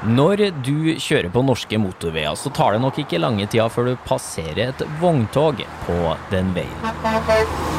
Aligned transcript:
Når 0.00 0.40
du 0.64 0.94
kjører 0.96 1.28
på 1.28 1.42
norske 1.44 1.76
motorveier, 1.76 2.32
så 2.32 2.48
tar 2.56 2.72
det 2.72 2.80
nok 2.80 2.96
ikke 3.02 3.18
lange 3.20 3.44
tida 3.52 3.66
før 3.68 3.90
du 3.90 3.98
passerer 4.06 4.70
et 4.70 4.84
vogntog 4.96 5.58
på 5.84 5.96
den 6.30 6.54
veien. 6.56 6.86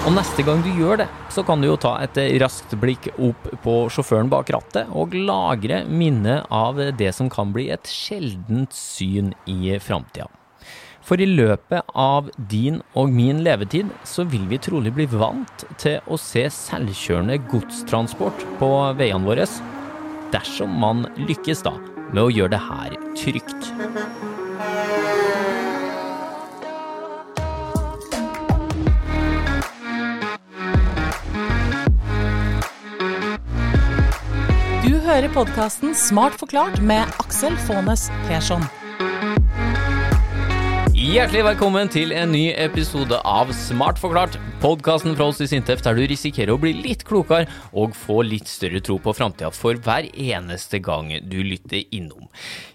Og 0.06 0.14
neste 0.14 0.46
gang 0.46 0.62
du 0.62 0.70
gjør 0.70 1.00
det, 1.02 1.08
så 1.34 1.42
kan 1.48 1.64
du 1.64 1.72
jo 1.72 1.80
ta 1.82 1.96
et 2.04 2.20
raskt 2.44 2.76
blikk 2.78 3.08
opp 3.16 3.48
på 3.64 3.74
sjåføren 3.90 4.30
bak 4.30 4.52
rattet, 4.54 4.92
og 4.94 5.16
lagre 5.18 5.82
minnet 5.90 6.46
av 6.54 6.78
det 7.00 7.10
som 7.18 7.32
kan 7.32 7.56
bli 7.56 7.72
et 7.74 7.90
sjeldent 7.90 8.76
syn 8.78 9.34
i 9.50 9.74
framtida. 9.82 10.30
For 11.02 11.18
i 11.18 11.26
løpet 11.26 11.90
av 11.98 12.30
din 12.38 12.84
og 12.94 13.10
min 13.10 13.42
levetid 13.42 13.90
så 14.06 14.28
vil 14.30 14.46
vi 14.52 14.62
trolig 14.62 14.94
bli 14.94 15.08
vant 15.10 15.66
til 15.82 15.98
å 16.06 16.22
se 16.22 16.46
selvkjørende 16.54 17.40
godstransport 17.50 18.46
på 18.62 18.70
veiene 19.02 19.26
våre, 19.26 19.50
dersom 20.32 20.78
man 20.86 21.08
lykkes 21.18 21.66
da 21.66 21.74
med 22.12 22.24
å 22.24 22.32
gjøre 22.34 22.54
det 22.56 22.62
her 22.66 22.96
trygt. 23.20 23.72
Du 34.82 34.98
hører 35.08 35.32
podkasten 35.34 35.96
Smart 35.96 36.38
forklart 36.40 36.82
med 36.84 37.08
Aksel 37.24 37.58
Faanes 37.68 38.10
Persson. 38.28 38.64
Hjertelig 41.12 41.42
velkommen 41.44 41.90
til 41.92 42.14
en 42.16 42.30
ny 42.32 42.54
episode 42.56 43.18
av 43.28 43.50
Smart 43.52 43.98
forklart, 44.00 44.38
podkasten 44.62 45.18
fra 45.18 45.26
oss 45.28 45.42
i 45.44 45.48
Sintef 45.52 45.82
der 45.84 45.98
du 45.98 46.06
risikerer 46.08 46.54
å 46.54 46.62
bli 46.62 46.72
litt 46.78 47.02
klokere 47.04 47.50
og 47.76 47.98
få 48.00 48.22
litt 48.24 48.48
større 48.48 48.80
tro 48.80 48.96
på 49.04 49.12
framtida 49.18 49.50
for 49.52 49.76
hver 49.76 50.08
eneste 50.08 50.80
gang 50.80 51.10
du 51.28 51.36
lytter 51.44 51.84
innom. 51.92 52.30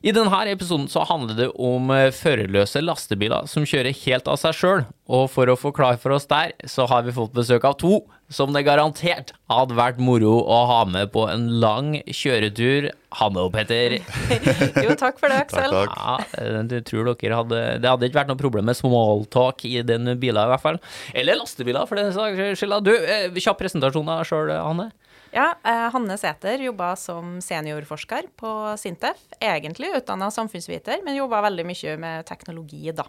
I 0.04 0.12
denne 0.12 0.42
episoden 0.52 0.84
så 0.92 1.06
handler 1.08 1.38
det 1.38 1.48
om 1.56 1.88
eh, 1.94 2.10
førerløse 2.12 2.84
lastebiler 2.84 3.48
som 3.48 3.64
kjører 3.64 3.96
helt 4.04 4.28
av 4.28 4.36
seg 4.42 4.60
sjøl, 4.60 4.84
og 5.08 5.30
for 5.32 5.48
å 5.48 5.56
forklare 5.56 5.96
for 6.02 6.18
oss 6.18 6.28
der, 6.28 6.52
så 6.68 6.84
har 6.92 7.08
vi 7.08 7.16
fått 7.16 7.32
besøk 7.32 7.64
av 7.64 7.80
to 7.80 8.02
som 8.32 8.52
det 8.54 8.64
garantert 8.66 9.32
hadde 9.50 9.76
vært 9.78 10.00
moro 10.02 10.40
å 10.42 10.58
ha 10.70 10.80
med 10.88 11.12
på 11.14 11.26
en 11.30 11.46
lang 11.62 11.94
kjøretur. 12.06 12.90
Hanne 13.16 13.46
og 13.46 13.52
Petter. 13.54 13.98
jo, 14.84 14.96
takk 14.98 15.20
for 15.20 15.32
det, 15.32 15.44
Aksel. 15.46 15.72
Takk, 15.72 15.94
Ja, 15.94 16.16
eh, 16.42 16.60
du 16.68 16.76
tror 16.84 17.12
dere 17.12 17.38
hadde 17.38 17.60
Det 17.80 17.88
hadde 17.88 18.10
ikke 18.10 18.18
vært 18.18 18.32
noe 18.32 18.40
problem 18.40 18.66
med 18.68 18.76
smalltalk 18.78 19.64
i 19.68 19.78
den 19.86 20.16
bilen, 20.18 20.42
i 20.42 20.52
hvert 20.52 20.64
fall. 20.64 20.80
Eller 21.14 21.38
lastebiler, 21.38 21.86
for 21.88 22.00
den 22.00 22.12
saks 22.16 22.60
skyld. 22.60 22.78
Du, 22.84 22.94
eh, 22.96 23.28
kjapp 23.38 23.62
presentasjon 23.62 24.10
av 24.12 24.24
sjøl, 24.28 24.52
Hanne. 24.52 24.90
Ja, 25.36 25.54
eh, 25.64 25.86
Hanne 25.92 26.16
Sæter 26.18 26.62
jobba 26.64 26.94
som 26.96 27.38
seniorforsker 27.44 28.30
på 28.40 28.52
Sintef. 28.80 29.20
Egentlig 29.40 29.92
utdanna 29.98 30.30
samfunnsviter, 30.32 31.02
men 31.04 31.18
jobba 31.18 31.42
veldig 31.44 31.66
mye 31.68 31.96
med 32.00 32.26
teknologi 32.26 32.90
da, 32.96 33.04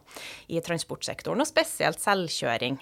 i 0.52 0.62
transportsektoren, 0.62 1.42
og 1.42 1.48
spesielt 1.50 2.02
selvkjøring. 2.04 2.80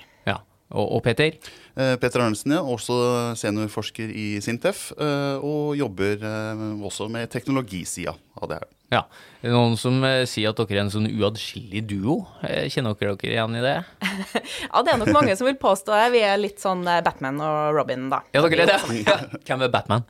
Og, 0.74 0.96
og 0.98 1.04
Peter? 1.06 1.36
Eh, 1.78 1.94
Petter 2.02 2.24
Arnesen, 2.26 2.56
ja, 2.56 2.62
også 2.66 2.96
seniorforsker 3.38 4.10
i 4.10 4.28
Sintef, 4.42 4.88
eh, 4.98 5.36
og 5.46 5.76
jobber 5.78 6.24
eh, 6.26 6.64
også 6.88 7.06
med 7.14 7.30
teknologisida 7.34 8.16
av 8.42 8.50
det 8.50 8.58
her. 8.60 8.72
Ja. 8.94 9.02
Noen 9.46 9.78
som 9.82 10.00
eh, 10.06 10.24
sier 10.30 10.52
at 10.54 10.60
dere 10.62 10.80
er 10.80 10.84
en 10.86 10.92
sånn 10.94 11.08
uatskillelig 11.10 11.84
duo? 11.90 12.18
Eh, 12.46 12.66
Kjenner 12.74 12.98
dere 12.98 13.16
dere 13.22 13.36
igjen 13.38 13.60
i 13.60 13.64
det? 13.66 13.76
Ja, 14.72 14.82
det 14.84 14.96
er 14.96 15.00
nok 15.00 15.14
mange 15.16 15.36
som 15.38 15.48
vil 15.48 15.58
påstå 15.62 15.94
det. 15.94 16.10
Vi 16.16 16.22
er 16.26 16.42
litt 16.42 16.60
sånn 16.62 16.82
Batman 16.84 17.40
og 17.46 17.78
Robin, 17.78 18.10
da. 18.12 18.24
Ja, 18.36 18.42
dere 18.44 18.66
er 18.66 18.74
det? 18.74 19.02
Ja. 19.06 19.20
Hvem 19.48 19.68
er 19.68 19.72
Batman? 19.74 20.06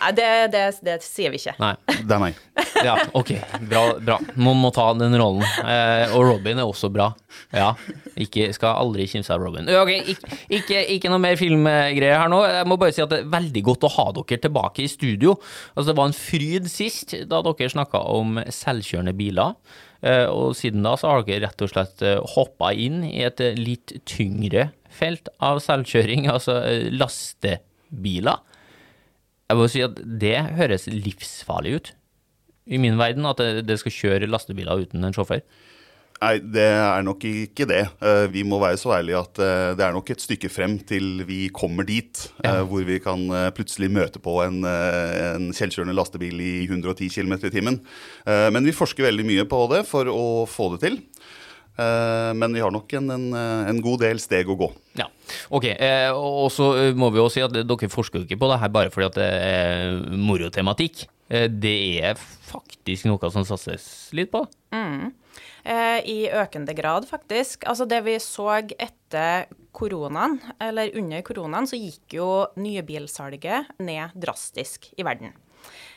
Nei, 0.00 0.10
det, 0.16 0.28
det, 0.54 0.62
det 0.86 0.96
sier 1.04 1.32
vi 1.32 1.40
ikke. 1.40 1.54
Nei. 1.60 1.74
Det 2.00 2.14
er 2.16 2.22
meg. 2.22 2.38
Ja, 2.80 2.94
ok. 3.16 3.34
Bra. 3.68 3.82
bra. 4.00 4.16
Noen 4.40 4.62
må 4.62 4.70
ta 4.74 4.86
den 4.96 5.16
rollen. 5.20 5.44
Eh, 5.60 6.14
og 6.16 6.24
Robin 6.24 6.62
er 6.62 6.68
også 6.68 6.88
bra. 6.92 7.10
Ja. 7.52 7.74
Ikke, 8.20 8.48
skal 8.56 8.80
aldri 8.80 9.06
kimse 9.10 9.34
av 9.34 9.42
Robin. 9.44 9.68
Ok, 9.80 9.92
ikke, 10.14 10.38
ikke, 10.60 10.80
ikke 10.96 11.12
noe 11.12 11.20
mer 11.22 11.36
filmgreier 11.40 12.22
her 12.22 12.32
nå. 12.32 12.40
Jeg 12.48 12.70
må 12.70 12.80
bare 12.80 12.96
si 12.96 13.04
at 13.04 13.12
det 13.12 13.22
er 13.24 13.30
veldig 13.34 13.64
godt 13.68 13.86
å 13.86 13.92
ha 13.98 14.08
dere 14.16 14.40
tilbake 14.46 14.86
i 14.86 14.90
studio. 14.90 15.36
Altså, 15.74 15.90
det 15.92 15.98
var 16.00 16.10
en 16.10 16.16
fryd 16.16 16.72
sist 16.72 17.14
da 17.28 17.44
dere 17.44 17.70
snakka 17.76 18.02
om 18.16 18.40
selvkjørende 18.48 19.16
biler. 19.20 19.56
Eh, 20.00 20.26
og 20.32 20.56
siden 20.56 20.86
da 20.86 20.96
så 20.96 21.12
har 21.12 21.28
dere 21.28 21.44
rett 21.48 21.64
og 21.66 21.74
slett 21.74 22.04
hoppa 22.34 22.72
inn 22.72 23.02
i 23.04 23.20
et 23.28 23.42
eh, 23.44 23.58
litt 23.58 23.98
tyngre 24.08 24.70
felt 24.90 25.30
av 25.42 25.60
selvkjøring, 25.64 26.28
altså 26.30 26.60
eh, 26.66 26.88
lastebiler. 26.94 28.40
Jeg 29.50 29.58
må 29.58 29.66
si 29.70 29.82
at 29.82 29.98
det 29.98 30.36
høres 30.54 30.86
livsfarlig 30.86 31.74
ut 31.80 31.88
i 32.70 32.78
min 32.78 33.00
verden, 33.00 33.26
at 33.26 33.40
det, 33.66 33.80
skal 33.80 33.94
kjøre 33.96 34.28
lastebiler 34.30 34.84
uten 34.84 35.02
en 35.02 35.16
sjåfør. 35.16 35.42
Nei, 36.20 36.34
det 36.52 36.66
er 36.68 37.00
nok 37.02 37.24
ikke 37.24 37.64
det. 37.64 37.80
Eh, 38.04 38.26
Vi 38.30 38.42
må 38.44 38.58
være 38.60 38.76
så 38.78 38.92
ærlige 38.98 39.22
at 39.24 39.40
eh, 39.40 39.70
det 39.78 39.86
er 39.86 39.94
nok 39.96 40.10
et 40.12 40.20
stykke 40.20 40.50
frem 40.52 40.74
til 40.86 41.24
vi 41.24 41.46
kommer 41.48 41.86
dit. 41.88 42.26
Ja. 42.44 42.58
eh, 42.58 42.66
Hvor 42.68 42.84
vi 42.84 42.98
kan 43.00 43.24
plutselig 43.56 43.88
møte 43.90 44.20
på 44.22 44.36
en, 44.44 44.60
en 44.68 45.48
selvkjørende 45.56 45.96
lastebil 45.96 46.36
i 46.44 46.52
110 46.68 47.08
km 47.08 47.38
i 47.40 47.54
timen. 47.54 47.80
Men 48.28 48.68
vi 48.68 48.76
forsker 48.76 49.08
veldig 49.08 49.24
mye 49.26 49.46
på 49.48 49.64
det 49.72 49.80
for 49.88 50.12
å 50.12 50.44
få 50.46 50.74
det 50.76 50.82
til. 50.84 51.00
Eh, 51.80 52.32
Men 52.36 52.52
vi 52.56 52.60
har 52.64 52.72
nok 52.74 52.92
en, 52.98 53.10
en, 53.14 53.26
en 53.70 53.80
god 53.84 54.02
del 54.04 54.20
steg 54.22 54.50
å 54.50 54.58
gå. 54.60 54.68
Ja, 55.00 55.06
ok. 55.48 55.70
Eh, 55.72 56.10
og 56.12 56.50
så 56.54 56.72
eh, 56.80 56.92
må 56.98 57.10
vi 57.14 57.22
jo 57.22 57.28
si 57.32 57.42
at 57.44 57.54
dere 57.54 57.90
forsker 57.92 58.20
jo 58.22 58.28
ikke 58.28 58.40
på 58.42 58.50
det 58.52 58.60
her 58.62 58.74
bare 58.74 58.92
fordi 58.92 59.08
at 59.10 59.18
det 59.20 59.30
er 59.48 59.96
morotematikk. 60.18 61.06
Det 61.30 61.76
er 62.02 62.18
faktisk 62.18 63.06
noe 63.06 63.28
som 63.30 63.44
satses 63.46 63.84
litt 64.18 64.32
på. 64.32 64.42
Eh, 65.62 66.00
I 66.08 66.18
økende 66.34 66.74
grad, 66.74 67.06
faktisk. 67.08 67.66
Altså 67.70 67.86
det 67.86 68.00
vi 68.06 68.16
så 68.22 68.48
etter 68.58 69.46
koronaen, 69.76 70.38
eller 70.58 70.90
under 70.98 71.22
koronaen, 71.22 71.68
så 71.70 71.78
gikk 71.78 72.16
jo 72.18 72.28
nybilsalget 72.58 73.76
ned 73.78 74.16
drastisk 74.18 74.90
i 74.98 75.06
verden. 75.06 75.36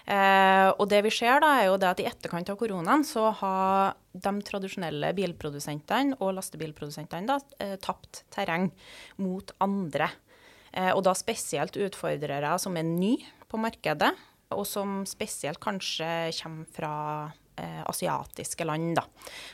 Eh, 0.03 0.69
og 0.75 0.90
det 0.91 1.00
vi 1.06 1.12
ser 1.16 1.40
da, 1.40 1.53
er 1.62 1.69
jo 1.69 1.78
det 1.80 1.88
at 1.94 2.02
i 2.03 2.08
etterkant 2.09 2.50
av 2.52 2.58
koronaen 2.59 3.06
så 3.08 3.30
har 3.40 3.94
de 4.12 4.34
tradisjonelle 4.44 5.14
bilprodusentene 5.16 6.18
og 6.19 6.36
lastebilprodusentene 6.40 7.30
da 7.30 7.40
eh, 7.64 7.78
tapt 7.81 8.25
terreng 8.34 8.68
mot 9.24 9.53
andre. 9.64 10.09
Eh, 10.74 10.91
og 10.91 11.06
da 11.08 11.16
spesielt 11.16 11.80
utfordrere 11.80 12.58
som 12.59 12.75
er 12.80 12.88
nye 12.88 13.31
på 13.47 13.62
markedet, 13.62 14.12
og 14.53 14.66
som 14.69 15.02
spesielt 15.09 15.62
kanskje 15.64 16.09
kommer 16.41 16.75
fra 16.75 16.94
asiatiske 17.62 18.66
land. 18.66 18.96
Da. 18.97 19.06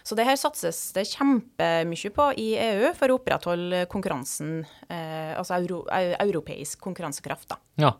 Så 0.03 0.15
det 0.17 0.25
her 0.27 0.37
satses 0.39 0.77
det 0.95 1.07
kjempemye 1.11 2.11
på 2.15 2.29
i 2.39 2.51
EU 2.59 2.91
for 2.97 3.11
å 3.11 3.17
opprettholde 3.19 3.85
konkurransen, 3.91 4.61
eh, 4.89 5.33
altså 5.37 5.57
euro, 5.59 5.81
europeisk 5.91 6.79
konkurransekraft. 6.83 7.49
Da. 7.51 7.59
Ja, 7.79 7.91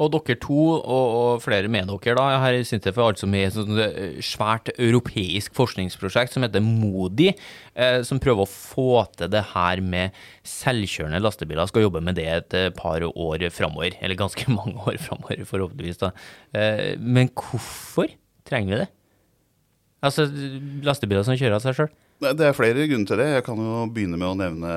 og 0.00 0.10
dere 0.14 0.36
to 0.42 0.58
og, 0.58 0.82
og 1.14 1.42
flere 1.44 1.70
med 1.70 1.90
dere 1.90 2.16
da, 2.18 2.26
her 2.42 2.58
i 2.58 2.64
Sintef 2.66 2.98
er 2.98 3.12
altså 3.12 3.28
med 3.30 3.44
i 3.44 3.48
et 3.48 3.84
eh, 3.86 4.20
svært 4.24 4.72
europeisk 4.76 5.54
forskningsprosjekt 5.58 6.34
som 6.34 6.46
heter 6.46 6.64
MODI, 6.64 7.30
eh, 7.74 8.00
som 8.06 8.22
prøver 8.22 8.46
å 8.46 8.50
få 8.50 9.04
til 9.16 9.30
det 9.32 9.44
her 9.52 9.82
med 9.84 10.16
selvkjørende 10.46 11.22
lastebiler. 11.22 11.70
Skal 11.70 11.86
jobbe 11.86 12.02
med 12.04 12.18
det 12.18 12.28
et 12.30 12.58
eh, 12.58 12.70
par 12.74 13.04
år 13.10 13.46
framover, 13.54 13.98
eller 14.00 14.18
ganske 14.18 14.46
mange 14.58 14.78
år 14.86 14.98
framover, 15.02 15.44
forhåpentligvis. 15.48 16.00
da. 16.02 16.14
Eh, 16.54 16.96
men 16.98 17.30
hvorfor 17.34 18.10
trenger 18.48 18.74
vi 18.74 18.82
det? 18.84 18.90
Altså, 20.00 20.24
lastebiler 20.86 21.24
som 21.26 21.36
kjører 21.36 21.58
av 21.58 21.64
seg 21.64 21.76
sjøl? 21.76 21.90
Det 22.20 22.44
er 22.44 22.52
flere 22.52 22.84
grunner 22.84 23.08
til 23.08 23.16
det. 23.16 23.26
Jeg 23.32 23.44
kan 23.46 23.60
jo 23.60 23.86
begynne 23.92 24.18
med 24.20 24.28
å 24.28 24.36
nevne 24.36 24.72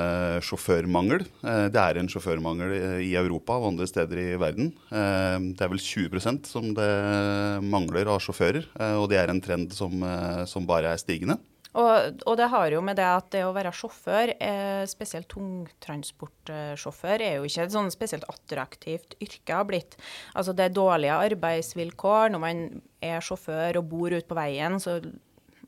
sjåførmangel. 0.48 1.26
Eh, 1.44 1.68
Det 1.68 1.82
er 1.82 1.98
en 2.00 2.08
sjåførmangel 2.08 2.72
i- 2.72 3.12
i 3.12 3.16
Europa 3.20 3.58
og 3.60 3.74
andre 3.74 3.88
steder 3.88 4.18
i 4.18 4.38
verden. 4.40 4.72
Eh, 4.92 5.40
Det 5.52 5.62
er 5.62 5.68
vel 5.68 5.78
20% 5.80 6.46
som 6.46 6.74
det 6.74 7.64
mangler 7.64 8.08
av 8.08 8.20
sjåfører, 8.20 8.64
eh, 8.80 8.96
og 8.96 9.10
det 9.10 9.20
er 9.20 9.30
en 9.30 9.42
trend 9.42 9.74
som, 9.74 9.92
eh, 10.04 10.46
som 10.46 10.66
bare 10.66 10.94
er 10.94 10.98
stigende. 10.98 11.38
Og, 11.74 12.22
og 12.30 12.38
det 12.38 12.50
har 12.54 12.70
jo 12.76 12.82
med 12.86 13.00
det 13.00 13.08
at 13.08 13.30
det 13.34 13.44
å 13.48 13.54
være 13.56 13.74
sjåfør, 13.74 14.36
eh, 14.38 14.84
spesielt 14.90 15.30
tungtransportsjåfør, 15.34 17.24
er 17.26 17.38
jo 17.40 17.50
ikke 17.50 17.66
et 17.66 17.74
sånn 17.74 17.92
spesielt 17.94 18.28
attraktivt 18.30 19.18
yrke 19.24 19.58
har 19.58 19.68
blitt. 19.70 19.98
Altså 20.38 20.54
det 20.54 20.68
er 20.68 20.78
dårlige 20.78 21.20
arbeidsvilkår 21.32 22.34
når 22.34 22.44
man 22.44 22.66
er 23.04 23.26
sjåfør 23.26 23.82
og 23.82 23.90
bor 23.90 24.14
ute 24.14 24.30
på 24.30 24.38
veien. 24.38 24.80
så 24.80 25.00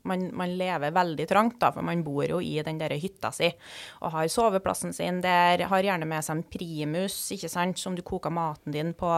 man, 0.06 0.28
man 0.36 0.54
lever 0.58 0.94
veldig 0.94 1.26
trangt, 1.30 1.58
da, 1.62 1.72
for 1.74 1.86
man 1.86 2.04
bor 2.06 2.24
jo 2.28 2.40
i 2.42 2.54
den 2.66 2.78
der 2.80 2.94
hytta 3.00 3.32
si 3.34 3.50
og 4.00 4.12
har 4.14 4.28
soveplassen 4.30 4.94
sin 4.96 5.20
der, 5.24 5.64
har 5.70 5.86
gjerne 5.86 6.08
med 6.08 6.24
seg 6.24 6.38
en 6.38 6.44
primus, 6.50 7.16
ikke 7.34 7.50
sant, 7.50 7.80
som 7.80 7.96
du 7.96 8.02
koker 8.06 8.32
maten 8.34 8.74
din 8.74 8.92
på. 8.96 9.10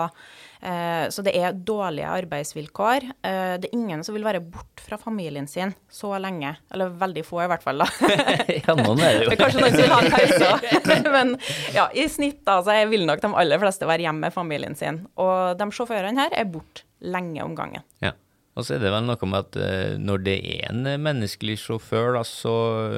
Eh, 0.60 1.06
så 1.12 1.24
det 1.26 1.34
er 1.38 1.56
dårlige 1.56 2.10
arbeidsvilkår. 2.22 3.08
Eh, 3.22 3.54
det 3.62 3.70
er 3.70 3.76
ingen 3.76 4.04
som 4.06 4.16
vil 4.16 4.26
være 4.26 4.42
bort 4.44 4.82
fra 4.82 4.98
familien 5.00 5.48
sin 5.50 5.74
så 5.90 6.14
lenge. 6.22 6.54
Eller 6.74 6.94
veldig 7.00 7.24
få, 7.26 7.42
i 7.44 7.50
hvert 7.50 7.64
fall, 7.64 7.84
da. 7.84 7.88
Ja, 8.68 8.74
noen 8.76 9.00
er 9.04 9.20
det 9.20 9.28
jo. 9.28 9.36
kanskje 9.38 9.62
noen 9.62 9.76
som 9.76 9.84
vil 9.84 9.94
ha 9.94 10.00
en 10.02 10.14
pause. 10.14 11.10
Men 11.16 11.34
ja, 11.74 11.88
i 11.94 12.08
snitt 12.10 12.42
da, 12.48 12.58
så 12.64 12.76
vil 12.90 13.06
nok 13.08 13.22
de 13.22 13.32
aller 13.42 13.60
fleste 13.62 13.88
være 13.88 14.08
hjemme 14.08 14.28
med 14.28 14.34
familien 14.34 14.78
sin. 14.78 15.04
Og 15.20 15.58
de 15.58 15.68
sjåførene 15.74 16.26
her 16.26 16.34
er 16.36 16.48
borte 16.50 16.86
lenge 17.04 17.44
om 17.44 17.54
gangen. 17.58 17.84
Ja. 18.02 18.14
Og 18.58 18.66
så 18.66 18.74
er 18.74 18.82
det 18.82 18.90
vel 18.90 19.06
noe 19.06 19.30
med 19.30 19.44
at 19.46 19.56
eh, 19.62 19.96
når 20.02 20.22
det 20.26 20.36
er 20.58 20.70
en 20.72 20.86
menneskelig 21.04 21.60
sjåfør, 21.62 22.16
da, 22.18 22.24
så 22.26 22.54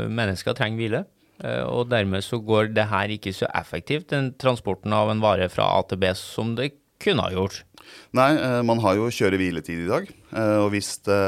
mennesker 0.08 0.56
trenger 0.56 0.80
hvile. 0.80 1.00
Eh, 1.44 1.64
og 1.68 1.90
dermed 1.92 2.24
så 2.24 2.40
går 2.40 2.72
det 2.76 2.86
her 2.88 3.12
ikke 3.12 3.34
så 3.36 3.48
effektivt, 3.60 4.08
den 4.14 4.32
transporten 4.40 4.94
av 4.96 5.12
en 5.12 5.20
vare 5.20 5.50
fra 5.52 5.68
A 5.76 5.82
til 5.88 6.00
B, 6.00 6.14
som 6.16 6.54
det 6.56 6.72
kunne 7.00 7.26
ha 7.26 7.32
gjort. 7.34 7.60
Nei, 8.16 8.30
eh, 8.38 8.60
man 8.64 8.80
har 8.80 8.96
jo 8.96 9.10
kjøre-hviletid 9.12 9.82
i 9.84 9.90
dag. 9.90 10.08
Og 10.62 10.68
hvis 10.70 10.92
det 11.08 11.18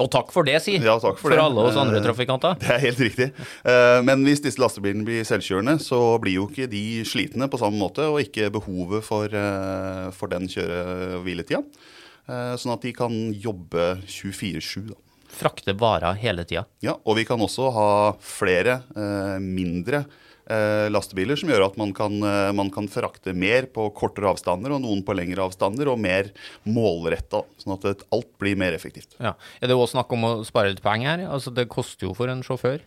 Og 0.00 0.06
takk 0.14 0.30
for 0.32 0.46
det, 0.46 0.56
si! 0.64 0.78
Ja, 0.80 0.94
takk 0.96 1.18
for 1.20 1.28
for 1.28 1.34
det. 1.34 1.42
alle 1.42 1.66
oss 1.68 1.76
andre 1.78 2.00
trafikanter. 2.02 2.56
Det 2.62 2.70
er 2.72 2.82
helt 2.86 3.02
riktig. 3.02 3.26
Men 4.06 4.22
hvis 4.24 4.40
disse 4.40 4.62
lastebilene 4.62 5.04
blir 5.04 5.26
selvkjørende, 5.28 5.74
så 5.82 5.98
blir 6.22 6.38
jo 6.38 6.46
ikke 6.48 6.70
de 6.72 7.02
slitne 7.04 7.50
på 7.52 7.60
samme 7.60 7.76
måte, 7.82 8.06
og 8.08 8.22
ikke 8.22 8.48
behovet 8.54 9.04
for, 9.04 9.28
for 10.16 10.32
den 10.32 10.48
kjøre- 10.48 11.18
og 11.18 11.26
hviletida. 11.26 11.60
Eh, 11.60 11.97
Sånn 12.28 12.74
at 12.74 12.82
de 12.84 12.90
kan 12.92 13.14
jobbe 13.32 13.94
24-7. 14.04 14.92
Frakte 15.28 15.72
varer 15.72 16.16
hele 16.18 16.44
tida. 16.48 16.64
Ja, 16.84 16.96
og 17.04 17.18
vi 17.18 17.26
kan 17.28 17.40
også 17.40 17.68
ha 17.74 17.90
flere 18.24 18.80
eh, 18.96 19.36
mindre 19.44 20.02
eh, 20.48 20.88
lastebiler 20.90 21.38
som 21.38 21.52
gjør 21.52 21.66
at 21.68 21.76
man 21.80 21.92
kan, 21.96 22.16
eh, 22.24 22.50
man 22.56 22.72
kan 22.74 22.88
frakte 22.90 23.34
mer 23.36 23.68
på 23.72 23.90
kortere 23.96 24.32
avstander 24.32 24.74
og 24.74 24.82
noen 24.84 25.04
på 25.04 25.16
lengre 25.16 25.44
avstander, 25.44 25.92
og 25.92 26.00
mer 26.00 26.32
målretta. 26.64 27.44
Sånn 27.60 27.76
at 27.76 28.06
alt 28.14 28.30
blir 28.40 28.58
mer 28.58 28.76
effektivt. 28.76 29.18
Ja. 29.20 29.36
Er 29.60 29.70
det 29.70 29.76
òg 29.76 29.90
snakk 29.92 30.12
om 30.16 30.26
å 30.26 30.32
spare 30.48 30.72
litt 30.72 30.84
penger 30.84 31.12
her? 31.12 31.26
Altså, 31.28 31.52
det 31.54 31.68
koster 31.72 32.08
jo 32.08 32.16
for 32.18 32.32
en 32.32 32.44
sjåfør. 32.46 32.80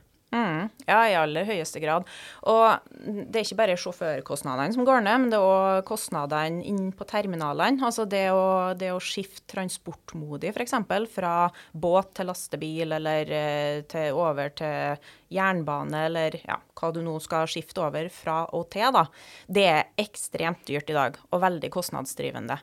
Ja, 0.88 1.00
i 1.08 1.16
aller 1.18 1.48
høyeste 1.48 1.82
grad. 1.84 2.08
Og 2.50 2.92
det 2.92 3.40
er 3.42 3.46
ikke 3.46 3.60
bare 3.62 3.78
sjåførkostnadene 3.80 4.76
som 4.76 4.86
går 4.88 5.04
ned, 5.06 5.24
men 5.24 5.34
det 5.34 5.40
er 5.40 5.48
òg 5.48 5.86
kostnadene 5.88 6.64
inn 6.68 6.92
på 6.96 7.08
terminalene. 7.10 7.82
Altså 7.88 8.06
det 8.10 8.28
å, 8.36 8.72
det 8.78 8.92
å 8.94 9.02
skifte 9.02 9.48
transportmodig, 9.56 10.54
f.eks. 10.54 10.76
fra 11.14 11.36
båt 11.74 12.14
til 12.20 12.32
lastebil, 12.32 12.98
eller 13.00 13.36
eh, 13.36 13.82
til, 13.92 14.18
over 14.18 14.54
til 14.58 15.12
jernbane, 15.32 16.08
eller 16.10 16.40
ja, 16.44 16.60
hva 16.78 16.92
du 16.94 17.02
nå 17.06 17.18
skal 17.24 17.50
skifte 17.50 17.84
over 17.84 18.10
fra 18.14 18.44
og 18.58 18.68
til, 18.74 18.90
da. 18.96 19.06
Det 19.48 19.68
er 19.70 19.94
ekstremt 20.02 20.66
dyrt 20.68 20.92
i 20.92 20.98
dag, 20.98 21.22
og 21.32 21.46
veldig 21.46 21.72
kostnadsdrivende. 21.74 22.60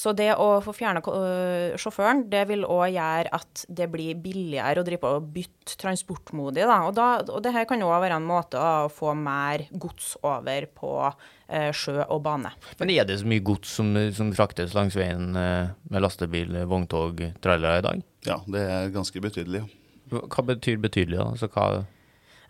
Så 0.00 0.14
det 0.16 0.30
å 0.40 0.46
få 0.64 0.72
fjerna 0.72 1.02
øh, 1.04 1.74
sjåføren, 1.80 2.22
det 2.32 2.46
vil 2.48 2.64
òg 2.64 2.94
gjøre 2.94 3.32
at 3.36 3.64
det 3.68 3.88
blir 3.92 4.16
billigere 4.22 4.80
å 4.80 4.86
drive 4.86 5.02
på 5.02 5.10
og 5.18 5.26
bytte 5.34 5.76
transportmodig. 5.80 6.64
Da. 6.64 6.78
Og, 6.88 6.94
da, 6.96 7.08
og 7.28 7.42
det 7.44 7.52
her 7.52 7.66
kan 7.68 7.84
òg 7.84 7.98
være 8.06 8.16
en 8.16 8.28
måte 8.28 8.56
å 8.60 8.88
få 8.92 9.12
mer 9.18 9.66
gods 9.82 10.14
over 10.24 10.68
på 10.72 10.94
eh, 11.04 11.68
sjø 11.76 11.98
og 12.06 12.22
bane. 12.24 12.54
Men 12.80 12.94
er 12.94 13.08
det 13.08 13.20
så 13.20 13.28
mye 13.28 13.44
gods 13.44 13.76
som, 13.76 13.92
som 14.16 14.32
fraktes 14.36 14.72
langs 14.78 14.96
veien 14.96 15.36
eh, 15.36 15.74
med 15.92 16.06
lastebil, 16.06 16.62
vogntog, 16.70 17.20
trailere 17.44 17.82
i 17.82 17.86
dag? 17.90 18.04
Ja, 18.24 18.40
det 18.48 18.64
er 18.72 18.94
ganske 18.94 19.20
betydelig. 19.20 19.66
Hva 20.10 20.46
betyr 20.48 20.80
betydelig, 20.80 21.20
da? 21.20 21.28
Altså, 21.34 21.50
hva 21.52 21.84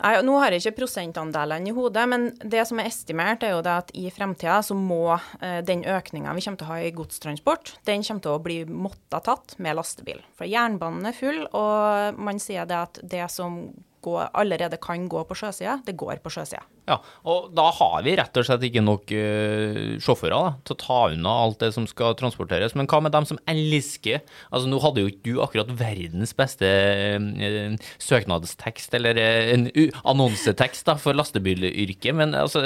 Nei, 0.00 0.14
nå 0.24 0.36
har 0.40 0.54
jeg 0.54 0.62
ikke 0.62 0.78
prosentandelene 0.78 1.68
i 1.68 1.74
hodet, 1.76 2.06
men 2.08 2.30
det 2.40 2.62
som 2.68 2.80
er 2.80 2.88
estimert, 2.88 3.44
er 3.44 3.52
jo 3.52 3.64
det 3.64 3.74
at 3.82 3.90
i 3.98 4.06
fremtida 4.14 4.60
så 4.64 4.76
må 4.76 5.02
eh, 5.12 5.60
den 5.66 5.84
økninga 5.84 6.32
vi 6.36 6.44
kommer 6.46 6.62
til 6.62 6.68
å 6.68 6.70
ha 6.70 6.78
i 6.80 6.94
godstransport, 6.96 7.74
den 7.88 8.06
kommer 8.06 8.24
til 8.24 8.32
å 8.32 8.42
bli 8.44 8.58
måtta 8.64 9.20
tatt 9.26 9.58
med 9.60 9.76
lastebil. 9.76 10.22
For 10.38 10.48
jernbanen 10.48 11.10
er 11.10 11.16
full, 11.16 11.42
og 11.52 12.20
man 12.20 12.40
sier 12.40 12.68
det 12.70 12.80
at 12.80 13.02
det 13.12 13.26
som 13.32 13.60
går, 14.04 14.30
allerede 14.34 14.78
kan 14.82 15.08
gå 15.10 15.22
på 15.28 15.36
sjøsida, 15.38 15.78
det 15.86 15.96
går 16.00 16.20
på 16.24 16.32
sjøsida. 16.32 16.62
Ja, 16.90 16.96
og 17.28 17.52
da 17.54 17.68
har 17.76 18.00
vi 18.02 18.16
rett 18.18 18.34
og 18.40 18.46
slett 18.48 18.64
ikke 18.66 18.82
nok 18.82 19.12
uh, 19.14 19.98
sjåfører 20.02 20.32
da, 20.34 20.52
til 20.66 20.74
å 20.74 20.78
ta 20.80 20.96
unna 21.12 21.34
alt 21.44 21.60
det 21.62 21.68
som 21.76 21.84
skal 21.86 22.16
transporteres. 22.18 22.74
Men 22.74 22.88
hva 22.90 22.98
med 23.04 23.14
dem 23.14 23.28
som 23.28 23.38
elsker 23.50 24.22
Altså, 24.50 24.66
nå 24.66 24.80
hadde 24.82 25.04
jo 25.04 25.10
ikke 25.12 25.22
du 25.28 25.38
akkurat 25.44 25.70
verdens 25.78 26.32
beste 26.34 26.66
uh, 26.66 27.76
søknadstekst 28.02 28.96
eller 28.98 29.20
eh, 29.20 29.52
en 29.54 29.68
u- 29.70 29.92
annonsetekst 30.10 30.88
da, 30.88 30.96
for 31.00 31.14
lastebilyrket, 31.18 32.16
men 32.16 32.34
altså, 32.38 32.62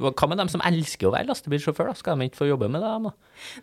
hva 0.00 0.30
med 0.30 0.40
dem 0.40 0.50
som 0.52 0.64
elsker 0.64 1.10
å 1.10 1.14
være 1.14 1.28
lastebilsjåfør? 1.30 1.90
da? 1.92 1.98
Skal 1.98 2.22
de 2.22 2.30
ikke 2.30 2.40
få 2.44 2.48
jobbe 2.50 2.70
med 2.72 2.84
det? 2.84 2.94
da? 3.08 3.12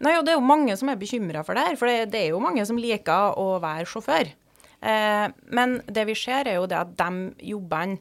Nei, 0.05 0.17
og 0.19 0.27
det 0.27 0.35
er 0.35 0.39
jo 0.39 0.45
mange 0.45 0.75
som 0.79 0.91
er 0.91 0.99
bekymra 1.01 1.41
for 1.47 1.57
det 1.57 1.65
her, 1.71 1.79
for 1.79 1.89
det, 1.89 2.11
det 2.13 2.25
er 2.27 2.31
jo 2.35 2.43
mange 2.43 2.65
som 2.67 2.77
liker 2.79 3.39
å 3.39 3.55
være 3.63 3.87
sjåfør. 3.89 4.31
Eh, 4.79 5.27
men 5.51 5.79
det 5.91 6.05
vi 6.07 6.15
ser, 6.17 6.47
er 6.47 6.59
jo 6.59 6.69
det 6.69 6.79
at 6.79 6.95
de 6.99 7.49
jobbene 7.51 7.99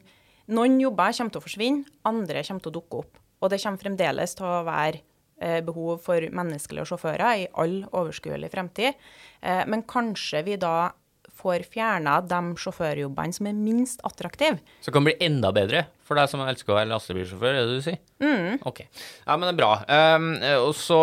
Noen 0.49 0.79
jobber 0.81 1.13
kommer 1.13 1.29
til 1.29 1.37
å 1.37 1.43
forsvinne, 1.43 1.97
andre 2.09 2.41
kommer 2.41 2.63
til 2.63 2.71
å 2.71 2.73
dukke 2.79 3.01
opp. 3.03 3.17
Og 3.37 3.51
det 3.53 3.59
kommer 3.61 3.83
fremdeles 3.83 4.31
til 4.33 4.47
å 4.49 4.63
være 4.65 5.03
eh, 5.37 5.59
behov 5.61 5.99
for 6.01 6.25
menneskelige 6.25 6.87
sjåfører 6.89 7.43
i 7.43 7.43
all 7.61 7.75
overskuelig 7.85 8.49
fremtid. 8.49 8.97
Eh, 9.45 9.61
men 9.69 9.85
kanskje 9.85 10.41
vi 10.47 10.55
da 10.57 10.89
får 11.37 11.67
fjerna 11.69 12.15
de 12.25 12.39
sjåførjobbene 12.63 13.37
som 13.37 13.51
er 13.51 13.61
minst 13.61 14.01
attraktive. 14.09 14.57
Så 14.81 14.89
det 14.89 14.95
kan 14.97 15.05
bli 15.05 15.13
enda 15.21 15.53
bedre 15.53 15.85
for 16.01 16.17
deg 16.17 16.33
som 16.33 16.41
elsker 16.41 16.73
å 16.73 16.79
være 16.79 16.89
lastebilsjåfør, 16.95 17.53
er 17.53 17.61
det 17.61 17.69
det 17.69 17.77
du 17.77 17.85
sier? 17.85 18.01
Mm. 18.25 18.57
Ok. 18.65 18.81
Ja, 18.89 19.37
men 19.37 19.45
det 19.45 19.53
er 19.53 19.61
bra. 19.61 19.71
Um, 19.85 20.31
og 20.65 20.73
så 20.81 20.99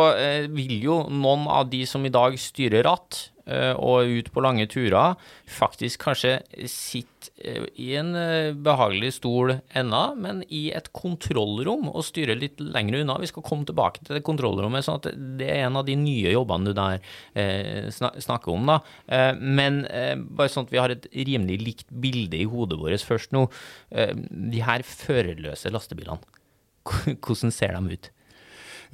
vil 0.59 0.75
jo 0.83 1.05
noen 1.07 1.47
av 1.47 1.71
de 1.71 1.85
som 1.87 2.03
i 2.03 2.11
dag 2.11 2.35
styrer 2.43 2.83
ratt 2.91 3.29
og 3.47 4.11
ut 4.11 4.31
på 4.35 4.43
lange 4.43 4.67
turer, 4.71 5.15
faktisk 5.47 6.03
kanskje 6.07 6.41
sitte 6.71 7.31
eh, 7.39 7.67
i 7.81 7.93
en 7.99 8.15
eh, 8.19 8.55
behagelig 8.55 9.13
stol 9.19 9.55
ennå, 9.77 10.03
men 10.21 10.43
i 10.53 10.69
et 10.77 10.89
kontrollrom 10.97 11.91
og 11.93 12.05
styre 12.07 12.37
litt 12.39 12.61
lenger 12.61 13.01
unna. 13.01 13.19
Vi 13.23 13.31
skal 13.31 13.45
komme 13.47 13.69
tilbake 13.69 14.03
til 14.03 14.19
det 14.19 14.25
kontrollrommet, 14.27 14.87
sånn 14.87 15.01
at 15.01 15.11
det 15.41 15.51
er 15.53 15.67
en 15.67 15.81
av 15.81 15.87
de 15.89 15.97
nye 16.01 16.35
jobbene 16.35 16.71
du 16.71 16.77
der 16.77 16.99
eh, 17.39 17.91
snakker 17.93 18.55
om. 18.55 18.73
da. 18.73 18.81
Eh, 19.07 19.33
men 19.39 19.85
eh, 19.91 20.15
bare 20.17 20.53
sånn 20.53 20.69
at 20.69 20.75
vi 20.75 20.83
har 20.83 20.95
et 20.95 21.09
rimelig 21.15 21.61
likt 21.63 21.89
bilde 21.91 22.41
i 22.41 22.49
hodet 22.51 22.81
vårt 22.81 23.07
først 23.07 23.35
nå. 23.37 23.47
Eh, 23.95 24.15
de 24.17 24.65
her 24.65 24.85
førerløse 24.87 25.73
lastebilene, 25.75 26.23
hvordan 27.25 27.55
ser 27.55 27.77
de 27.77 27.97
ut? 27.99 28.13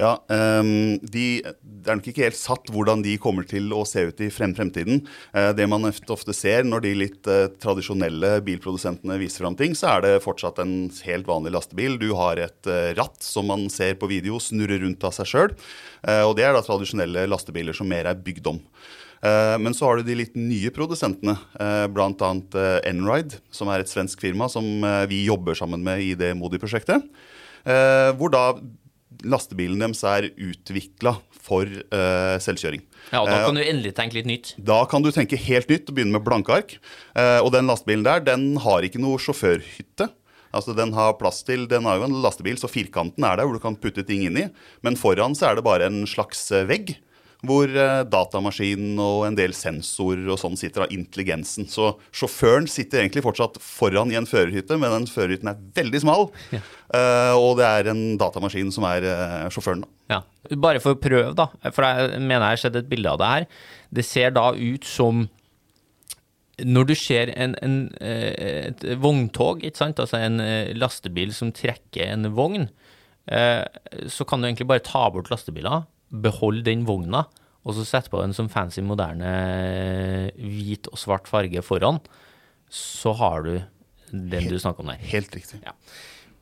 Ja, 0.01 0.17
um, 0.29 0.99
de, 1.03 1.43
Det 1.43 1.91
er 1.91 1.99
nok 1.99 2.09
ikke 2.09 2.25
helt 2.25 2.39
satt 2.39 2.71
hvordan 2.73 3.03
de 3.05 3.17
kommer 3.21 3.47
til 3.49 3.69
å 3.75 3.83
se 3.89 4.07
ut 4.09 4.23
i 4.25 4.31
frem 4.33 4.55
fremtiden. 4.57 5.03
Uh, 5.35 5.51
det 5.57 5.67
man 5.71 5.89
ofte 5.89 6.35
ser 6.37 6.65
når 6.69 6.85
de 6.87 6.95
litt 6.97 7.31
uh, 7.31 7.51
tradisjonelle 7.63 8.35
bilprodusentene 8.47 9.19
viser 9.21 9.45
fram 9.45 9.59
ting, 9.59 9.77
så 9.79 9.97
er 9.97 10.07
det 10.07 10.25
fortsatt 10.25 10.63
en 10.63 10.75
helt 11.07 11.29
vanlig 11.29 11.55
lastebil. 11.57 11.99
Du 12.01 12.11
har 12.19 12.41
et 12.41 12.71
uh, 12.71 12.93
ratt 12.99 13.21
som 13.25 13.51
man 13.51 13.69
ser 13.73 13.99
på 14.01 14.11
video 14.11 14.41
snurre 14.43 14.81
rundt 14.83 15.05
av 15.05 15.15
seg 15.17 15.29
sjøl. 15.29 15.55
og 16.03 16.33
det 16.37 16.45
er 16.47 16.55
da 16.55 16.63
tradisjonelle 16.65 17.29
lastebiler 17.31 17.77
som 17.77 17.87
mer 17.89 18.09
er 18.11 18.19
bygd 18.19 18.49
om. 18.51 18.59
Men 19.23 19.75
så 19.75 19.87
har 19.87 20.01
du 20.01 20.09
de 20.09 20.17
litt 20.19 20.35
nye 20.35 20.73
produsentene, 20.75 21.37
bl.a. 21.95 22.31
Enride, 22.91 23.39
som 23.55 23.71
er 23.71 23.85
et 23.85 23.91
svensk 23.91 24.25
firma 24.25 24.49
som 24.51 24.67
vi 25.07 25.21
jobber 25.29 25.55
sammen 25.55 25.85
med 25.87 26.03
i 26.03 26.11
det 26.19 26.33
Modi-prosjektet. 26.39 27.07
Hvor 28.19 28.35
da 28.35 28.49
lastebilen 29.25 29.79
deres 29.83 30.03
er 30.09 30.31
utvikla 30.37 31.17
for 31.43 31.67
uh, 31.67 32.37
selvkjøring. 32.43 32.83
Ja, 33.13 33.21
og 33.23 33.27
Da 33.29 33.39
Eh, 33.41 33.45
kan 33.49 33.55
du 33.59 33.63
endelig 33.65 33.95
tenke 33.99 34.15
litt 34.15 34.27
nytt. 34.31 34.55
da 34.63 34.85
kan 34.87 35.03
du 35.03 35.11
tenke 35.11 35.37
helt 35.37 35.69
nytt 35.69 35.89
og 35.91 35.97
begynne 35.97 36.13
med 36.15 36.25
blanke 36.25 36.55
ark. 36.55 36.77
Uh, 37.17 37.41
og 37.43 37.53
den 37.53 37.67
lastebilen 37.67 38.05
der, 38.07 38.21
den 38.21 38.57
har 38.63 38.83
ikke 38.87 39.01
noe 39.03 39.19
sjåførhytte. 39.19 40.09
Altså 40.53 40.75
Den 40.77 40.93
har 40.93 41.15
plass 41.17 41.43
til, 41.49 41.67
den 41.67 41.85
har 41.89 41.97
jo 41.97 42.05
en 42.05 42.19
lastebil, 42.23 42.59
så 42.61 42.69
firkanten 42.69 43.25
er 43.25 43.37
der 43.41 43.47
hvor 43.49 43.55
du 43.57 43.63
kan 43.63 43.75
putte 43.81 44.05
ting 44.05 44.23
inn 44.27 44.37
i. 44.37 44.49
Men 44.85 44.97
foran 45.01 45.33
så 45.35 45.49
er 45.51 45.57
det 45.57 45.65
bare 45.65 45.87
en 45.89 46.03
slags 46.07 46.51
eh, 46.53 46.67
vegg. 46.69 46.97
Hvor 47.43 47.67
eh, 47.67 48.05
datamaskinen 48.07 49.01
og 49.03 49.25
en 49.27 49.35
del 49.35 49.51
sensorer 49.57 50.29
og 50.31 50.39
sånn 50.39 50.55
sitter 50.59 50.85
av 50.85 50.93
intelligensen. 50.95 51.67
Så 51.67 51.89
sjåføren 52.15 52.69
sitter 52.71 53.01
egentlig 53.01 53.25
fortsatt 53.25 53.59
foran 53.59 54.13
i 54.15 54.19
en 54.21 54.29
førerhytte, 54.31 54.79
men 54.79 54.95
den 54.95 55.09
førerhytten 55.11 55.51
er 55.51 55.65
veldig 55.81 56.03
smal. 56.05 56.29
Eh, 56.53 57.35
og 57.35 57.57
det 57.59 57.65
er 57.67 57.87
en 57.89 58.03
datamaskin 58.21 58.71
som 58.75 58.85
er 58.85 59.07
eh, 59.09 59.47
sjåføren. 59.51 59.83
da. 59.83 59.89
Ja. 60.13 60.57
Bare 60.61 60.83
for 60.85 60.95
å 60.95 61.01
prøve, 61.01 61.33
da, 61.39 61.49
for 61.73 61.87
jeg 61.89 62.21
mener 62.21 62.45
jeg 62.45 62.51
har 62.51 62.61
sett 62.61 62.79
et 62.79 62.91
bilde 62.91 63.11
av 63.11 63.19
det 63.23 63.31
her. 63.31 63.47
Det 63.97 64.05
ser 64.05 64.35
da 64.37 64.51
ut 64.53 64.87
som 64.87 65.23
når 66.63 66.91
du 66.91 66.95
ser 66.95 67.33
en, 67.33 67.57
en, 67.65 67.79
et 67.99 68.85
vogntog, 69.01 69.65
altså 69.65 70.21
en 70.21 70.37
lastebil 70.77 71.33
som 71.35 71.51
trekker 71.57 72.13
en 72.13 72.29
vogn, 72.37 72.69
så 73.25 74.27
kan 74.29 74.43
du 74.43 74.51
egentlig 74.51 74.69
bare 74.69 74.85
ta 74.85 75.07
bort 75.15 75.33
lastebiler, 75.33 75.89
beholde 76.13 76.65
den 76.69 76.85
vogna, 76.89 77.25
og 77.63 77.77
så 77.77 77.85
sette 77.87 78.11
på 78.13 78.21
en 78.25 78.35
sånn 78.37 78.51
fancy, 78.53 78.83
moderne 78.85 79.33
hvit 80.37 80.89
og 80.91 80.99
svart 81.01 81.29
farge 81.31 81.63
foran. 81.65 82.01
Så 82.73 83.13
har 83.19 83.45
du 83.47 83.53
den 84.13 84.49
du 84.51 84.59
snakker 84.61 84.85
om 84.85 84.91
der. 84.93 85.01
Helt 85.13 85.33
riktig. 85.37 85.61
Ja. 85.65 85.73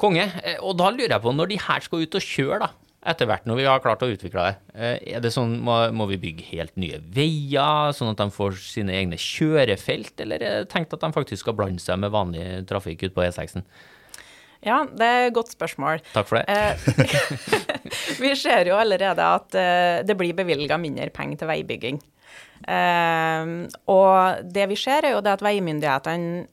Konge. 0.01 0.25
Eh, 0.43 0.57
Og 0.65 0.77
da 0.79 0.89
lurer 0.91 1.13
jeg 1.17 1.23
på, 1.23 1.35
når 1.37 1.51
de 1.53 1.59
her 1.61 1.85
skal 1.85 2.03
ut 2.03 2.17
og 2.19 2.25
kjøre, 2.25 2.59
da, 2.65 2.71
etter 3.13 3.29
hvert 3.31 3.47
når 3.49 3.57
vi 3.61 3.67
har 3.69 3.81
klart 3.85 4.03
å 4.03 4.09
utvikle 4.11 4.43
det, 4.49 4.57
eh, 4.75 5.15
er 5.17 5.21
det 5.23 5.31
sånn, 5.35 5.59
må, 5.65 5.77
må 5.95 6.09
vi 6.11 6.19
bygge 6.21 6.49
helt 6.51 6.75
nye 6.81 6.99
veier, 7.15 7.93
sånn 7.97 8.11
at 8.13 8.19
de 8.23 8.27
får 8.35 8.59
sine 8.65 8.97
egne 8.97 9.19
kjørefelt, 9.21 10.17
eller 10.25 10.43
er 10.43 10.59
det 10.65 10.71
tenkt 10.73 10.93
at 10.97 11.05
de 11.05 11.13
faktisk 11.15 11.45
skal 11.45 11.57
blande 11.61 11.81
seg 11.85 12.01
med 12.03 12.11
vanlig 12.17 12.67
trafikk 12.71 13.07
ut 13.07 13.15
på 13.15 13.23
E6-en? 13.29 13.65
Ja, 14.61 14.83
det 14.85 15.07
er 15.07 15.27
et 15.29 15.37
godt 15.37 15.55
spørsmål. 15.55 16.03
Takk 16.13 16.29
for 16.29 16.41
det. 16.41 16.45
Eh, 16.53 16.77
vi 18.25 18.35
ser 18.37 18.69
jo 18.69 18.77
allerede 18.77 19.25
at 19.25 19.57
eh, 19.57 20.01
det 20.05 20.17
blir 20.21 20.37
bevilga 20.37 20.77
mindre 20.81 21.09
penger 21.15 21.41
til 21.41 21.51
veibygging. 21.51 22.01
Eh, 22.69 23.53
og 23.89 24.45
det 24.53 24.67
vi 24.69 24.77
ser, 24.77 25.07
er 25.07 25.17
jo 25.17 25.23
det 25.25 25.39
at 25.39 25.45
veimyndighetene 25.45 26.47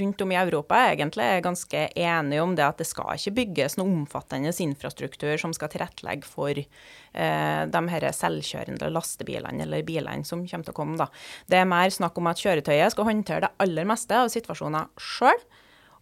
rundt 0.00 0.20
om 0.20 0.32
i 0.32 0.36
Europa 0.36 0.78
egentlig 0.90 1.24
er 1.24 1.44
ganske 1.44 1.84
enige 1.96 2.42
om 2.42 2.54
det 2.58 2.64
at 2.66 2.80
det 2.82 2.86
skal 2.88 3.16
ikke 3.16 3.34
bygges 3.38 3.78
noe 3.78 3.88
omfattende 3.88 4.52
infrastruktur 4.64 5.38
som 5.40 5.54
skal 5.56 5.70
tilrettelegge 5.72 6.28
for 6.28 6.52
eh, 6.58 7.62
de 7.72 7.82
her 7.94 8.08
selvkjørende 8.16 8.90
lastebilene 8.92 9.64
eller 9.64 9.86
bilene 9.86 10.28
som 10.28 10.44
kommer 10.46 10.68
til 10.68 10.74
å 10.74 10.78
komme. 10.82 10.98
Da. 11.00 11.08
Det 11.48 11.62
er 11.62 11.70
mer 11.70 11.92
snakk 11.94 12.18
om 12.20 12.30
at 12.30 12.42
kjøretøyet 12.42 12.94
skal 12.94 13.08
håndtere 13.08 13.46
det 13.46 13.54
aller 13.64 13.88
meste 13.88 14.18
av 14.18 14.32
situasjoner 14.32 14.90
sjøl. 15.00 15.46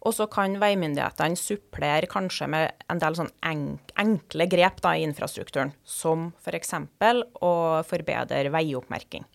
Og 0.01 0.15
så 0.17 0.25
kan 0.31 0.55
veimyndighetene 0.61 1.37
supplere 1.37 2.09
kanskje 2.09 2.47
med 2.49 2.85
en 2.89 3.01
del 3.01 3.17
sånn 3.19 3.29
enk 3.45 3.93
enkle 4.01 4.47
grep 4.49 4.81
da, 4.81 4.95
i 4.97 5.05
infrastrukturen, 5.05 5.75
som 5.85 6.31
f.eks. 6.41 6.73
å 7.45 7.53
forbedre 7.85 8.49
veioppmerking. 8.53 9.27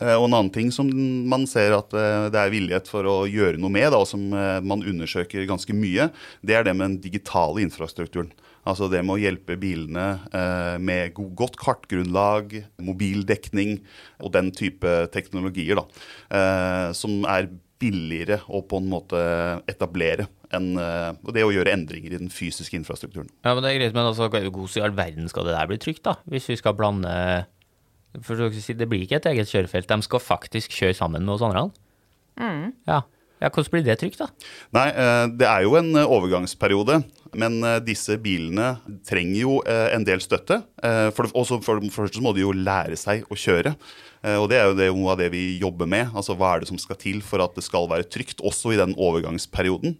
Eh, 0.00 0.14
Og 0.16 0.28
en 0.28 0.36
annen 0.36 0.52
ting 0.54 0.70
som 0.74 0.88
man 1.28 1.46
ser 1.50 1.74
at 1.76 1.94
eh, 1.96 2.28
det 2.32 2.40
er 2.40 2.52
villighet 2.54 2.90
for 2.90 3.08
å 3.08 3.16
gjøre 3.28 3.60
noe 3.60 3.72
med, 3.74 3.90
da, 3.92 4.00
og 4.02 4.08
som 4.10 4.28
eh, 4.32 4.58
man 4.64 4.84
undersøker 4.86 5.48
ganske 5.48 5.74
mye, 5.76 6.08
det 6.40 6.56
er 6.56 6.66
det 6.66 6.76
med 6.76 6.86
den 6.86 7.00
digitale 7.04 7.64
infrastrukturen. 7.66 8.32
Altså 8.68 8.88
det 8.92 9.00
med 9.06 9.14
å 9.14 9.22
hjelpe 9.22 9.54
bilene 9.56 10.02
med 10.84 11.14
godt 11.16 11.54
kartgrunnlag, 11.56 12.50
mobildekning 12.84 13.78
og 14.20 14.34
den 14.34 14.50
type 14.52 14.90
teknologier, 15.14 15.78
da. 15.78 16.90
Som 16.92 17.22
er 17.24 17.48
billigere 17.78 18.40
å 18.50 18.60
på 18.66 18.80
en 18.80 18.88
måte 18.90 19.18
etablere 19.70 20.26
enn 20.54 20.72
eh, 20.80 21.12
det 21.34 21.44
å 21.46 21.52
gjøre 21.54 21.74
endringer 21.76 22.14
i 22.14 22.20
den 22.20 22.32
fysiske 22.32 22.76
infrastrukturen. 22.78 23.28
Ja, 23.44 23.52
men 23.52 23.62
det 23.62 23.70
er 23.70 23.78
greit, 23.80 23.94
men 23.96 24.08
altså, 24.08 24.26
hvordan 24.32 24.48
i 24.48 24.82
all 24.84 24.96
verden 24.96 25.30
skal 25.30 25.46
det 25.46 25.54
der 25.54 25.70
bli 25.70 25.78
trygt, 25.82 26.04
da? 26.08 26.16
Hvis 26.30 26.48
vi 26.50 26.58
skal 26.58 26.76
blande 26.78 27.12
For 28.24 28.40
å 28.40 28.48
si, 28.54 28.74
det 28.74 28.88
blir 28.88 29.04
ikke 29.04 29.20
et 29.20 29.28
eget 29.30 29.50
kjørefelt, 29.52 29.90
de 29.90 30.06
skal 30.06 30.24
faktisk 30.24 30.74
kjøre 30.74 30.96
sammen 30.96 31.26
med 31.26 31.36
oss 31.36 31.44
andre? 31.44 31.68
Ja. 32.88 33.02
Ja, 33.38 33.50
hvordan 33.50 33.70
blir 33.70 33.84
det 33.86 33.98
trygt, 34.00 34.18
da? 34.20 34.28
Nei, 34.74 34.88
eh, 34.90 35.24
det 35.38 35.46
er 35.46 35.64
jo 35.66 35.76
en 35.78 35.92
eh, 35.94 36.10
overgangsperiode. 36.16 37.00
Men 37.38 37.58
eh, 37.62 37.78
disse 37.84 38.16
bilene 38.20 38.72
trenger 39.06 39.38
jo 39.42 39.58
en 39.68 40.04
del 40.06 40.22
støtte. 40.24 40.62
For 41.14 41.28
også 41.36 41.58
for 41.64 41.82
det 41.82 41.92
første 41.92 42.22
må 42.24 42.32
de 42.34 42.44
jo 42.46 42.54
lære 42.56 42.96
seg 42.98 43.26
å 43.28 43.36
kjøre. 43.36 43.74
Og 44.40 44.48
det 44.50 44.56
er 44.58 44.70
jo 44.70 44.76
det, 44.78 44.88
noe 44.96 45.12
av 45.12 45.20
det 45.20 45.28
vi 45.34 45.42
jobber 45.60 45.86
med. 45.90 46.08
Altså 46.16 46.34
hva 46.38 46.54
er 46.54 46.64
det 46.64 46.70
som 46.70 46.80
skal 46.80 46.98
til 46.98 47.20
for 47.22 47.44
at 47.44 47.54
det 47.54 47.66
skal 47.66 47.86
være 47.90 48.08
trygt, 48.08 48.40
også 48.40 48.72
i 48.74 48.80
den 48.80 48.96
overgangsperioden. 48.96 49.94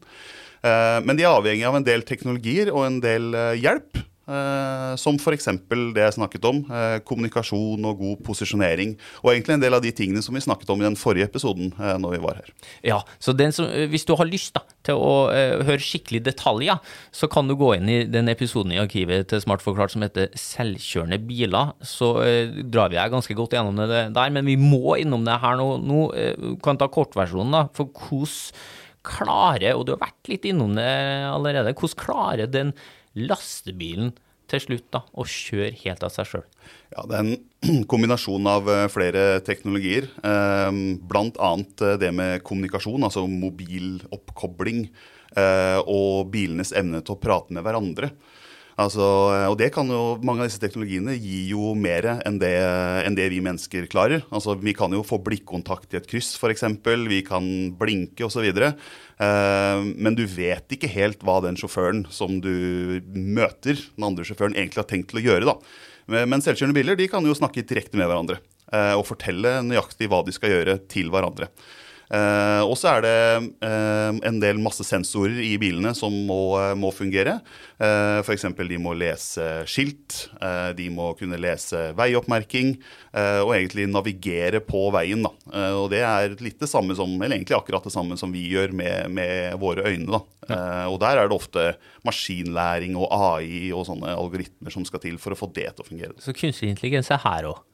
Men 0.65 1.19
de 1.19 1.23
er 1.23 1.31
avhengig 1.31 1.69
av 1.69 1.77
en 1.79 1.87
del 1.87 2.03
teknologier 2.09 2.73
og 2.73 2.87
en 2.89 2.99
del 3.05 3.31
hjelp. 3.61 4.01
Eh, 4.29 4.95
Som 5.01 5.19
f.eks. 5.19 5.49
det 5.95 6.05
jeg 6.05 6.17
snakket 6.19 6.45
om. 6.49 6.61
eh, 6.71 6.99
Kommunikasjon 7.09 7.85
og 7.89 7.99
god 8.03 8.23
posisjonering. 8.27 8.97
Og 9.25 9.33
egentlig 9.33 9.57
en 9.57 9.65
del 9.65 9.77
av 9.77 9.83
de 9.85 9.93
tingene 9.93 10.23
som 10.25 10.37
vi 10.37 10.45
snakket 10.45 10.71
om 10.75 10.83
i 10.83 10.87
den 10.87 10.99
forrige 11.01 11.29
episoden 11.29 11.73
eh, 11.79 11.97
når 12.01 12.17
vi 12.17 12.23
var 12.23 12.41
her. 12.43 12.53
Ja, 12.87 13.01
så 13.19 13.35
som, 13.55 13.69
hvis 13.91 14.07
du 14.09 14.15
har 14.19 14.29
lyst 14.29 14.55
da, 14.57 14.65
til 14.87 15.01
å 15.01 15.29
eh, 15.33 15.65
høre 15.67 15.83
skikkelig 15.83 16.23
detaljer, 16.29 16.81
så 17.13 17.29
kan 17.31 17.49
du 17.49 17.57
gå 17.59 17.75
inn 17.77 17.89
i 17.89 17.99
den 18.09 18.29
episoden 18.29 18.73
i 18.75 18.81
arkivet 18.83 19.29
til 19.31 19.43
Smart 19.45 19.65
forklart 19.65 19.95
som 19.95 20.05
heter 20.05 20.31
Selvkjørende 20.39 21.21
biler. 21.29 21.75
Så 21.83 22.15
eh, 22.25 22.63
drar 22.65 22.93
vi 22.93 23.01
deg 23.01 23.15
ganske 23.15 23.37
godt 23.39 23.57
gjennom 23.57 23.79
det 23.81 24.09
der, 24.17 24.35
men 24.35 24.49
vi 24.49 24.59
må 24.61 24.99
innom 25.01 25.25
det 25.27 25.41
her 25.43 25.59
nå. 25.61 25.71
Nå 25.89 26.03
eh, 26.19 26.51
kan 26.65 26.81
ta 26.81 26.91
kortversjonen, 26.93 27.55
da. 27.55 27.65
For 27.77 27.91
hvordan 27.95 28.77
klarer, 29.09 29.73
og 29.79 29.87
du 29.87 29.95
har 29.95 30.03
vært 30.03 30.29
litt 30.29 30.45
innom 30.51 30.75
det 30.77 30.89
allerede, 31.31 31.73
hvordan 31.79 32.01
klarer 32.03 32.51
den 32.51 32.75
lastebilen 33.19 34.15
til 34.49 34.63
slutt 34.65 34.87
da, 34.95 35.03
og 35.13 35.29
kjøre 35.29 35.75
helt 35.83 36.05
av 36.07 36.13
seg 36.15 36.29
sjøl? 36.31 36.45
Ja, 36.95 37.03
Det 37.05 37.19
er 37.19 37.27
en 37.27 37.85
kombinasjon 37.93 38.49
av 38.49 38.71
eh, 38.73 38.87
flere 38.93 39.27
teknologier. 39.45 40.09
Bl.a. 40.23 40.71
blant 41.11 41.37
annet 41.43 41.85
eh, 41.85 41.99
det 42.01 42.13
med 42.17 42.43
kommunikasjon, 42.49 43.05
altså 43.05 43.27
mobiloppkobling. 43.29 44.87
eh, 45.37 45.79
Og 45.85 46.31
bilenes 46.33 46.73
evne 46.73 47.03
til 47.05 47.17
å 47.17 47.21
prate 47.21 47.53
med 47.53 47.67
hverandre. 47.67 48.13
Altså, 48.79 49.03
og 49.51 49.57
det 49.59 49.73
kan 49.75 49.89
jo, 49.91 50.19
Mange 50.23 50.45
av 50.45 50.51
disse 50.51 50.61
teknologiene 50.63 51.17
gir 51.19 51.51
jo 51.51 51.73
mer 51.75 52.07
enn 52.23 52.39
det, 52.39 52.55
enn 53.03 53.17
det 53.19 53.27
vi 53.33 53.41
mennesker 53.43 53.89
klarer. 53.91 54.23
Altså, 54.31 54.55
Vi 54.55 54.75
kan 54.77 54.95
jo 54.95 55.03
få 55.07 55.19
blikkontakt 55.25 55.95
i 55.95 55.99
et 55.99 56.07
kryss, 56.07 56.37
f.eks. 56.39 56.65
Vi 57.11 57.21
kan 57.27 57.49
blinke 57.79 58.29
osv. 58.29 58.47
Eh, 58.47 59.83
men 59.99 60.19
du 60.19 60.25
vet 60.31 60.71
ikke 60.71 60.91
helt 60.95 61.25
hva 61.27 61.41
den 61.43 61.59
sjåføren 61.59 62.05
som 62.15 62.39
du 62.45 63.03
møter, 63.15 63.83
den 63.97 64.07
andre 64.13 64.27
sjåføren, 64.29 64.55
egentlig 64.55 64.85
har 64.85 64.91
tenkt 64.91 65.11
til 65.11 65.23
å 65.23 65.27
gjøre. 65.27 65.51
da. 65.51 65.59
Men 66.25 66.41
selvkjørende 66.41 66.79
biler 66.79 66.97
de 66.97 67.11
kan 67.11 67.27
jo 67.27 67.37
snakke 67.37 67.67
direkte 67.69 67.99
med 67.99 68.09
hverandre 68.09 68.39
eh, 68.73 68.95
og 68.95 69.05
fortelle 69.11 69.59
nøyaktig 69.67 70.09
hva 70.09 70.23
de 70.25 70.33
skal 70.33 70.55
gjøre 70.55 70.79
til 70.89 71.11
hverandre. 71.13 71.51
Eh, 72.09 72.63
og 72.65 72.73
så 72.81 72.95
er 72.95 73.05
det 73.05 73.17
eh, 73.67 74.21
en 74.29 74.39
del 74.41 74.61
masse 74.63 74.85
sensorer 74.87 75.41
i 75.45 75.53
bilene 75.61 75.93
som 75.97 76.15
må, 76.29 76.57
må 76.79 76.93
fungere. 76.95 77.39
Eh, 77.77 78.21
F.eks. 78.23 78.47
de 78.57 78.79
må 78.81 78.95
lese 78.97 79.45
skilt, 79.69 80.29
eh, 80.41 80.71
de 80.79 80.89
må 80.95 81.11
kunne 81.19 81.41
lese 81.41 81.91
veioppmerking 81.99 82.75
eh, 82.79 83.41
og 83.45 83.53
egentlig 83.59 83.89
navigere 83.93 84.63
på 84.65 84.87
veien. 84.95 85.27
Da. 85.27 85.35
Eh, 85.53 85.77
og 85.77 85.91
det 85.93 86.03
er 86.07 86.39
litt 86.41 86.61
det 86.63 86.71
samme 86.71 86.97
som, 86.99 87.13
eller 87.21 87.37
egentlig 87.37 87.59
akkurat 87.59 87.85
det 87.85 87.95
samme 87.95 88.17
som 88.21 88.33
vi 88.33 88.47
gjør 88.55 88.73
med, 88.77 89.13
med 89.13 89.61
våre 89.61 89.85
øyne. 89.91 90.09
Da. 90.17 90.25
Eh, 90.49 90.87
og 90.89 90.99
der 91.05 91.21
er 91.21 91.29
det 91.29 91.37
ofte 91.37 91.71
maskinlæring 92.09 92.97
og 92.97 93.13
AI 93.13 93.69
og 93.77 93.85
sånne 93.89 94.17
algoritmer 94.17 94.73
som 94.73 94.87
skal 94.89 95.05
til 95.05 95.21
for 95.21 95.37
å 95.37 95.39
få 95.39 95.51
det 95.53 95.71
til 95.75 95.85
å 95.85 95.89
fungere. 95.93 96.17
Så 96.25 96.33
kunstig 96.37 96.73
intelligens 96.73 97.13
er 97.13 97.21
her 97.27 97.53
òg. 97.53 97.65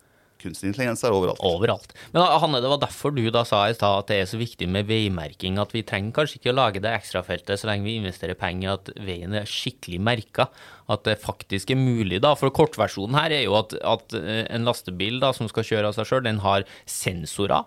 Kunstig 0.45 0.71
intelligens 0.71 1.05
er 1.07 1.15
overalt. 1.17 1.41
Overalt. 1.45 1.95
Men 2.13 2.27
Hanne, 2.43 2.61
det 2.61 2.71
var 2.71 2.83
derfor 2.83 3.15
du 3.17 3.23
da 3.33 3.45
sa 3.49 3.65
i 3.69 3.77
stad 3.77 4.03
at 4.03 4.11
det 4.13 4.21
er 4.21 4.29
så 4.29 4.41
viktig 4.41 4.69
med 4.71 4.89
veimerking, 4.91 5.59
at 5.63 5.73
vi 5.75 5.85
trenger 5.87 6.15
kanskje 6.19 6.41
ikke 6.41 6.53
å 6.53 6.59
lage 6.59 6.83
det 6.85 6.93
ekstrafeltet 6.93 7.61
så 7.61 7.71
lenge 7.71 7.89
vi 7.89 7.97
investerer 8.01 8.39
penger 8.39 8.77
at 8.77 8.93
veien 9.07 9.35
er 9.37 9.49
skikkelig 9.49 10.03
merka. 10.05 10.49
At 10.93 11.07
det 11.09 11.17
faktisk 11.23 11.73
er 11.73 11.81
mulig, 11.81 12.21
da. 12.21 12.35
For 12.37 12.53
kortversjonen 12.53 13.17
her 13.17 13.33
er 13.33 13.47
jo 13.47 13.57
at, 13.57 13.73
at 13.81 14.17
eh, 14.19 14.45
en 14.53 14.69
lastebil 14.69 15.17
da, 15.23 15.33
som 15.33 15.49
skal 15.49 15.65
kjøre 15.65 15.91
av 15.91 15.97
seg 15.97 16.11
sjøl, 16.11 16.27
den 16.27 16.43
har 16.45 16.69
sensorer 16.85 17.65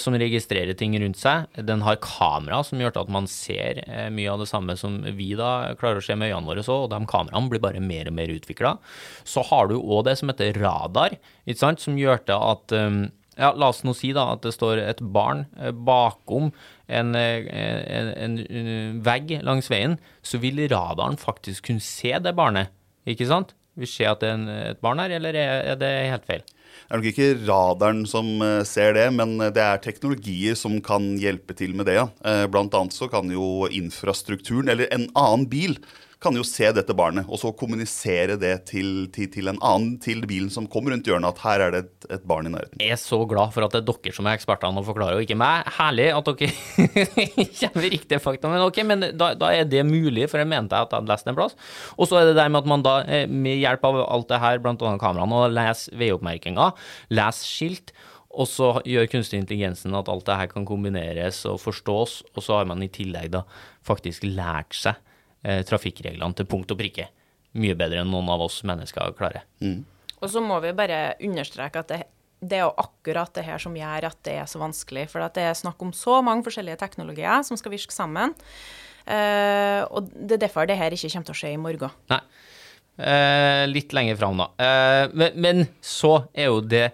som 0.00 0.16
registrerer 0.18 0.74
ting 0.74 0.96
rundt 0.98 1.20
seg. 1.20 1.46
Den 1.68 1.84
har 1.86 2.00
kamera 2.02 2.62
som 2.66 2.80
gjør 2.82 2.96
at 3.04 3.12
man 3.14 3.28
ser 3.30 3.82
eh, 3.84 4.08
mye 4.14 4.32
av 4.32 4.42
det 4.42 4.48
samme 4.50 4.74
som 4.78 4.98
vi 5.18 5.30
da 5.38 5.74
klarer 5.78 6.00
å 6.00 6.04
se 6.04 6.16
med 6.18 6.32
øynene 6.32 6.50
våre 6.50 6.64
òg, 6.64 6.88
og 6.88 6.90
de 6.92 6.98
kameraene 7.10 7.52
blir 7.52 7.62
bare 7.62 7.82
mer 7.84 8.10
og 8.10 8.16
mer 8.18 8.32
utvikla. 8.34 8.74
Så 9.28 9.44
har 9.50 9.70
du 9.70 9.76
òg 9.78 10.08
det 10.08 10.18
som 10.18 10.32
heter 10.32 10.58
radar, 10.58 11.14
som 11.78 12.00
gjør 12.00 12.24
til 12.26 12.50
at 12.50 12.74
um, 12.74 13.04
ja, 13.38 13.52
La 13.54 13.68
oss 13.70 13.84
nå 13.86 13.94
si 13.94 14.10
da 14.16 14.24
at 14.34 14.42
det 14.42 14.50
står 14.56 14.82
et 14.82 15.00
barn 15.14 15.44
eh, 15.60 15.70
bakom 15.70 16.50
en, 16.88 17.14
eh, 17.14 17.46
en, 17.46 18.10
en, 18.42 18.98
vegg 19.06 19.36
langs 19.46 19.70
veien, 19.70 19.94
så 20.26 20.40
vil 20.42 20.64
radaren 20.72 21.20
faktisk 21.20 21.68
kunne 21.70 21.84
se 21.84 22.16
det 22.18 22.34
barnet, 22.34 22.74
ikke 23.06 23.30
sant? 23.30 23.54
Vil 23.78 23.90
se 23.90 24.08
at 24.10 24.24
det 24.24 24.32
er 24.32 24.40
en, 24.40 24.48
et 24.72 24.82
barn 24.82 24.98
her, 24.98 25.14
eller 25.20 25.38
er, 25.38 25.68
er 25.74 25.78
det 25.78 25.92
helt 26.10 26.26
feil? 26.26 26.46
Det 26.86 26.94
er 26.94 27.00
nok 27.00 27.08
ikke 27.10 27.28
radaren 27.48 28.02
som 28.08 28.28
eh, 28.44 28.64
ser 28.68 28.94
det, 28.96 29.06
men 29.16 29.36
det 29.54 29.64
er 29.64 29.82
teknologier 29.84 30.58
som 30.58 30.78
kan 30.84 31.10
hjelpe 31.20 31.56
til 31.58 31.74
med 31.76 31.90
det. 31.90 31.98
ja. 31.98 32.08
Eh, 32.24 32.44
Blant 32.50 32.76
annet 32.78 32.96
så 32.96 33.10
kan 33.12 33.30
jo 33.32 33.68
infrastrukturen, 33.68 34.70
eller 34.72 34.90
en 34.94 35.08
annen 35.18 35.48
bil, 35.50 35.78
kan 36.18 36.34
jo 36.34 36.42
se 36.46 36.66
dette 36.74 36.94
barnet, 36.98 37.28
og 37.30 37.38
så 37.38 37.52
kommunisere 37.54 38.34
det 38.40 38.54
til, 38.72 39.06
til, 39.14 39.28
til 39.30 39.50
en 39.52 39.60
annen, 39.62 39.94
til 40.02 40.24
bilen 40.26 40.50
som 40.50 40.66
kommer 40.70 40.90
rundt 40.90 41.06
hjørnet, 41.06 41.36
at 41.36 41.42
her 41.44 41.62
er 41.62 41.74
det 41.74 41.82
et, 41.84 42.08
et 42.16 42.24
barn 42.26 42.48
i 42.48 42.52
nærheten. 42.52 42.82
Jeg 42.82 42.96
er 42.96 43.00
så 43.00 43.20
glad 43.30 43.54
for 43.54 43.66
at 43.66 43.76
det 43.76 43.84
er 43.84 43.86
dere 43.86 44.14
som 44.16 44.26
er 44.26 44.38
ekspertene 44.38 44.82
og 44.82 44.88
forklarer, 44.88 45.20
og 45.20 45.26
ikke 45.26 45.38
meg. 45.38 45.70
Herlig 45.78 46.08
at 46.16 46.32
dere 46.32 46.50
kommer 47.60 47.78
med 47.78 47.88
riktige 47.94 48.20
fakta. 48.24 48.50
Men 48.50 48.66
ok, 48.66 48.82
men 48.90 49.08
da, 49.20 49.30
da 49.38 49.52
er 49.54 49.70
det 49.70 49.86
mulig, 49.86 50.26
for 50.26 50.42
jeg 50.42 50.50
mente 50.50 50.74
at 50.74 50.90
jeg 50.90 50.98
hadde 50.98 51.14
lest 51.14 51.30
en 51.30 51.38
plass. 51.38 51.56
Og 51.94 52.10
så 52.10 52.20
er 52.20 52.30
det 52.30 52.36
der 52.40 52.50
med 52.50 52.64
at 52.64 52.70
man 52.74 52.86
da, 52.86 52.98
eh, 53.06 53.26
med 53.30 53.62
hjelp 53.62 53.86
av 53.86 54.02
alt 54.08 54.30
det 54.34 54.42
her, 54.42 54.62
annet 54.66 55.02
kameraene, 55.04 55.42
og 55.46 55.54
leser 55.54 55.98
veioppmerkinger, 56.02 56.86
leser 57.14 57.46
skilt, 57.46 57.94
og 58.38 58.46
så 58.50 58.74
gjør 58.86 59.06
kunstig 59.10 59.38
intelligensen 59.40 59.94
at 59.98 60.10
alt 60.10 60.26
det 60.26 60.36
her 60.36 60.50
kan 60.50 60.66
kombineres 60.68 61.44
og 61.48 61.62
forstås, 61.62 62.24
og 62.34 62.44
så 62.44 62.58
har 62.58 62.68
man 62.68 62.82
i 62.82 62.90
tillegg 62.92 63.30
da 63.38 63.46
faktisk 63.86 64.26
lært 64.26 64.74
seg 64.76 64.98
trafikkreglene 65.42 66.34
til 66.34 66.48
punkt 66.50 66.72
og 66.74 66.80
prikke. 66.80 67.08
Mye 67.58 67.76
bedre 67.78 68.02
enn 68.02 68.10
noen 68.12 68.28
av 68.32 68.42
oss 68.44 68.60
mennesker 68.66 69.14
klarer. 69.18 69.44
Og 70.18 70.30
så 70.32 70.42
må 70.42 70.58
vi 70.64 70.74
bare 70.76 71.14
understreke 71.24 71.82
at 71.82 71.92
det, 71.92 72.00
det 72.38 72.58
er 72.58 72.66
jo 72.66 72.74
akkurat 72.82 73.32
det 73.34 73.46
her 73.46 73.62
som 73.62 73.76
gjør 73.76 74.08
at 74.10 74.18
det 74.26 74.34
er 74.42 74.50
så 74.50 74.60
vanskelig. 74.60 75.06
For 75.12 75.24
at 75.24 75.38
det 75.38 75.46
er 75.48 75.58
snakk 75.58 75.80
om 75.82 75.94
så 75.96 76.20
mange 76.26 76.46
forskjellige 76.46 76.80
teknologier 76.82 77.46
som 77.46 77.58
skal 77.58 77.74
virke 77.74 77.94
sammen. 77.94 78.34
Eh, 79.08 79.82
og 79.88 80.10
det 80.12 80.36
er 80.36 80.44
derfor 80.46 80.68
det 80.68 80.78
her 80.78 80.94
ikke 80.94 81.10
kommer 81.14 81.30
til 81.30 81.36
å 81.36 81.40
skje 81.42 81.52
i 81.54 81.60
morgen. 81.60 81.94
Nei. 82.12 82.20
Eh, 82.98 83.64
litt 83.70 83.94
lenger 83.94 84.18
fram, 84.18 84.42
da. 84.42 84.48
Eh, 84.58 85.04
men, 85.14 85.38
men 85.38 85.64
så 85.84 86.28
er 86.34 86.50
jo 86.50 86.60
det 86.60 86.88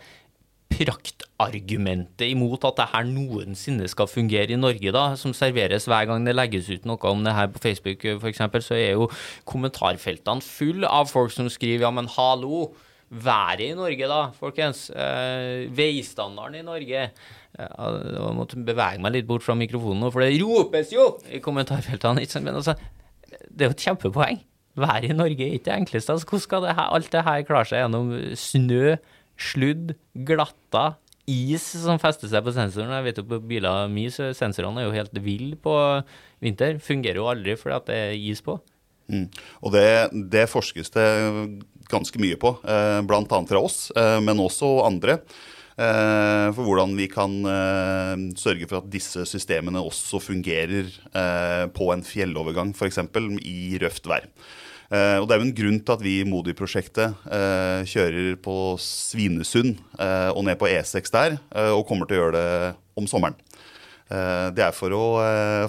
argumentet 1.45 2.31
imot 2.31 2.65
at 2.67 2.79
det 2.79 2.87
her 2.93 3.07
noensinne 3.09 3.89
skal 3.91 4.09
fungere 4.11 4.55
i 4.55 4.59
Norge, 4.61 4.93
da, 4.95 5.05
som 5.19 5.35
serveres 5.37 5.89
hver 5.91 6.09
gang 6.11 6.27
det 6.27 6.37
legges 6.37 6.71
ut 6.71 6.87
noe 6.89 7.11
om 7.11 7.25
det 7.27 7.35
her 7.35 7.51
på 7.53 7.63
Facebook 7.63 8.05
f.eks., 8.17 8.43
så 8.65 8.79
er 8.79 8.95
jo 8.95 9.09
kommentarfeltene 9.49 10.45
full 10.45 10.87
av 10.89 11.11
folk 11.11 11.35
som 11.35 11.51
skriver 11.53 11.87
ja, 11.87 11.93
men 11.95 12.11
hallo, 12.17 12.69
været 13.15 13.61
i 13.69 13.75
Norge 13.77 14.09
da, 14.11 14.21
folkens. 14.39 14.89
Eh, 14.91 15.71
veistandarden 15.75 16.61
i 16.61 16.67
Norge. 16.67 17.09
Jeg 17.55 18.35
måtte 18.35 18.59
bevege 18.67 19.03
meg 19.03 19.15
litt 19.15 19.29
bort 19.29 19.45
fra 19.47 19.55
mikrofonen 19.59 20.03
nå, 20.03 20.11
for 20.11 20.25
det 20.25 20.41
ropes 20.43 20.91
jo 20.95 21.13
i 21.31 21.43
kommentarfeltene. 21.45 22.25
ikke 22.25 22.39
sant, 22.39 22.49
Men 22.49 22.59
altså, 22.59 22.75
det 23.51 23.67
er 23.67 23.71
jo 23.71 23.77
et 23.77 23.87
kjempepoeng. 23.87 24.41
Været 24.75 25.05
i 25.07 25.15
Norge 25.15 25.47
er 25.47 25.55
ikke 25.55 25.69
det 25.69 25.77
enkleste. 25.77 26.13
Altså, 26.13 26.27
hvordan 26.27 26.43
skal 26.43 26.65
det 26.65 26.75
her, 26.75 26.89
alt 26.97 27.13
det 27.13 27.23
her 27.25 27.45
klare 27.47 27.69
seg 27.71 27.85
gjennom 27.85 28.11
snø, 28.35 28.97
sludd, 29.41 29.95
glatta, 30.27 30.95
is 31.31 31.65
som 31.81 32.01
fester 32.01 32.29
seg 32.29 32.45
på 32.45 32.53
sensoren. 32.53 32.93
Jeg 32.99 33.07
vet 33.07 33.21
jo 33.21 33.27
på 33.29 33.41
biler 33.49 33.89
mye, 33.93 34.13
så 34.13 34.29
sensorene 34.37 34.83
er 34.83 34.89
jo 34.89 34.97
helt 34.97 35.23
ville 35.25 35.57
på 35.57 35.75
vinter. 36.45 36.79
Fungerer 36.85 37.21
jo 37.23 37.31
aldri 37.31 37.57
fordi 37.61 37.79
at 37.79 37.89
det 37.89 38.01
er 38.11 38.19
is 38.19 38.45
på. 38.45 38.59
Mm. 39.13 39.27
Og 39.65 39.73
det, 39.75 39.87
det, 40.33 40.47
forskes 40.53 40.93
det 40.95 41.09
ganske 41.91 42.21
mye 42.21 42.37
på, 42.41 42.55
eh, 42.65 43.01
bl.a. 43.05 43.41
fra 43.49 43.61
oss, 43.61 43.89
eh, 43.97 44.21
men 44.25 44.41
også 44.41 44.79
andre. 44.87 45.19
Eh, 45.75 46.49
for 46.55 46.69
hvordan 46.69 46.93
vi 46.95 47.09
kan 47.11 47.33
eh, 47.51 48.21
sørge 48.39 48.69
for 48.71 48.79
at 48.79 48.93
disse 48.93 49.25
systemene 49.27 49.83
også 49.83 50.21
fungerer 50.23 50.87
eh, 50.87 51.65
på 51.75 51.89
en 51.93 52.05
fjellovergang, 52.07 52.71
f.eks. 52.77 53.01
i 53.43 53.81
røft 53.83 54.07
vær. 54.07 54.29
Uh, 54.95 55.19
og 55.19 55.27
Det 55.27 55.35
er 55.35 55.41
jo 55.41 55.47
en 55.49 55.57
grunn 55.59 55.79
til 55.81 55.95
at 55.97 56.03
vi 56.05 56.13
i 56.21 56.27
Modi-prosjektet 56.29 57.17
uh, 57.27 57.81
kjører 57.89 58.37
på 58.43 58.55
Svinesund 58.83 59.81
uh, 59.99 60.31
og 60.31 60.45
ned 60.47 60.59
på 60.61 60.69
E6 60.71 61.11
der, 61.15 61.39
og 61.75 61.87
kommer 61.89 62.07
til 62.07 62.19
å 62.19 62.21
gjøre 62.21 62.37
det 62.37 62.75
om 62.95 63.09
sommeren. 63.11 63.35
det 64.55 64.63
er 64.63 64.75
for 64.77 64.93
å, 64.93 65.05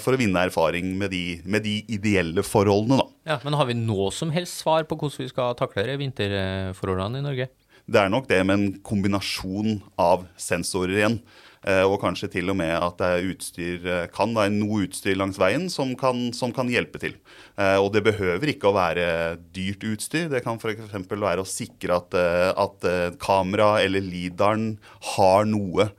for 0.03 0.13
å, 0.13 0.17
vinne 0.20 0.41
erfaring 0.46 0.91
med 1.00 1.10
de, 1.10 1.39
med 1.48 1.63
de, 1.65 1.77
ideelle 1.89 2.44
forholdene, 2.44 3.00
da. 3.00 3.05
Ja, 3.32 3.38
Men 3.48 3.55
har 3.58 3.65
vi 3.65 3.77
noe 3.79 4.12
som 4.13 4.29
helst 4.36 4.60
svar 4.62 4.84
på 4.86 4.98
hvordan 5.00 5.24
vi 5.24 5.32
skal 5.32 5.55
takle 5.58 5.96
vinterforholdene 5.98 7.24
i 7.24 7.25
Norge? 7.25 7.48
Det 7.88 8.01
er 8.01 8.12
nok 8.12 8.27
det 8.29 8.41
med 8.46 8.60
en 8.60 8.77
kombinasjon 8.86 9.79
av 9.98 10.27
sensorer 10.38 11.00
igjen. 11.00 11.17
Eh, 11.65 11.81
og 11.81 11.98
kanskje 12.03 12.29
til 12.29 12.51
og 12.53 12.60
med 12.60 12.69
at 12.77 13.00
det 13.00 13.07
er 13.10 13.27
utstyr, 13.31 13.86
eh, 13.89 14.03
kan 14.13 14.36
være 14.38 14.53
noe 14.53 14.84
utstyr 14.86 15.17
langs 15.17 15.39
veien 15.41 15.65
som 15.74 15.95
kan, 15.98 16.27
som 16.38 16.53
kan 16.53 16.69
hjelpe 16.69 17.01
til. 17.01 17.15
Eh, 17.57 17.77
og 17.81 17.89
det 17.95 18.03
behøver 18.05 18.51
ikke 18.51 18.69
å 18.69 18.75
være 18.77 19.07
dyrt 19.55 19.86
utstyr. 19.89 20.29
Det 20.29 20.43
kan 20.45 20.62
f.eks. 20.62 20.93
være 21.10 21.41
å 21.41 21.50
sikre 21.50 21.98
at, 21.98 22.13
at 22.53 22.89
kamera 23.22 23.79
eller 23.81 24.05
lidaren 24.05 24.75
har 25.15 25.50
noe 25.50 25.89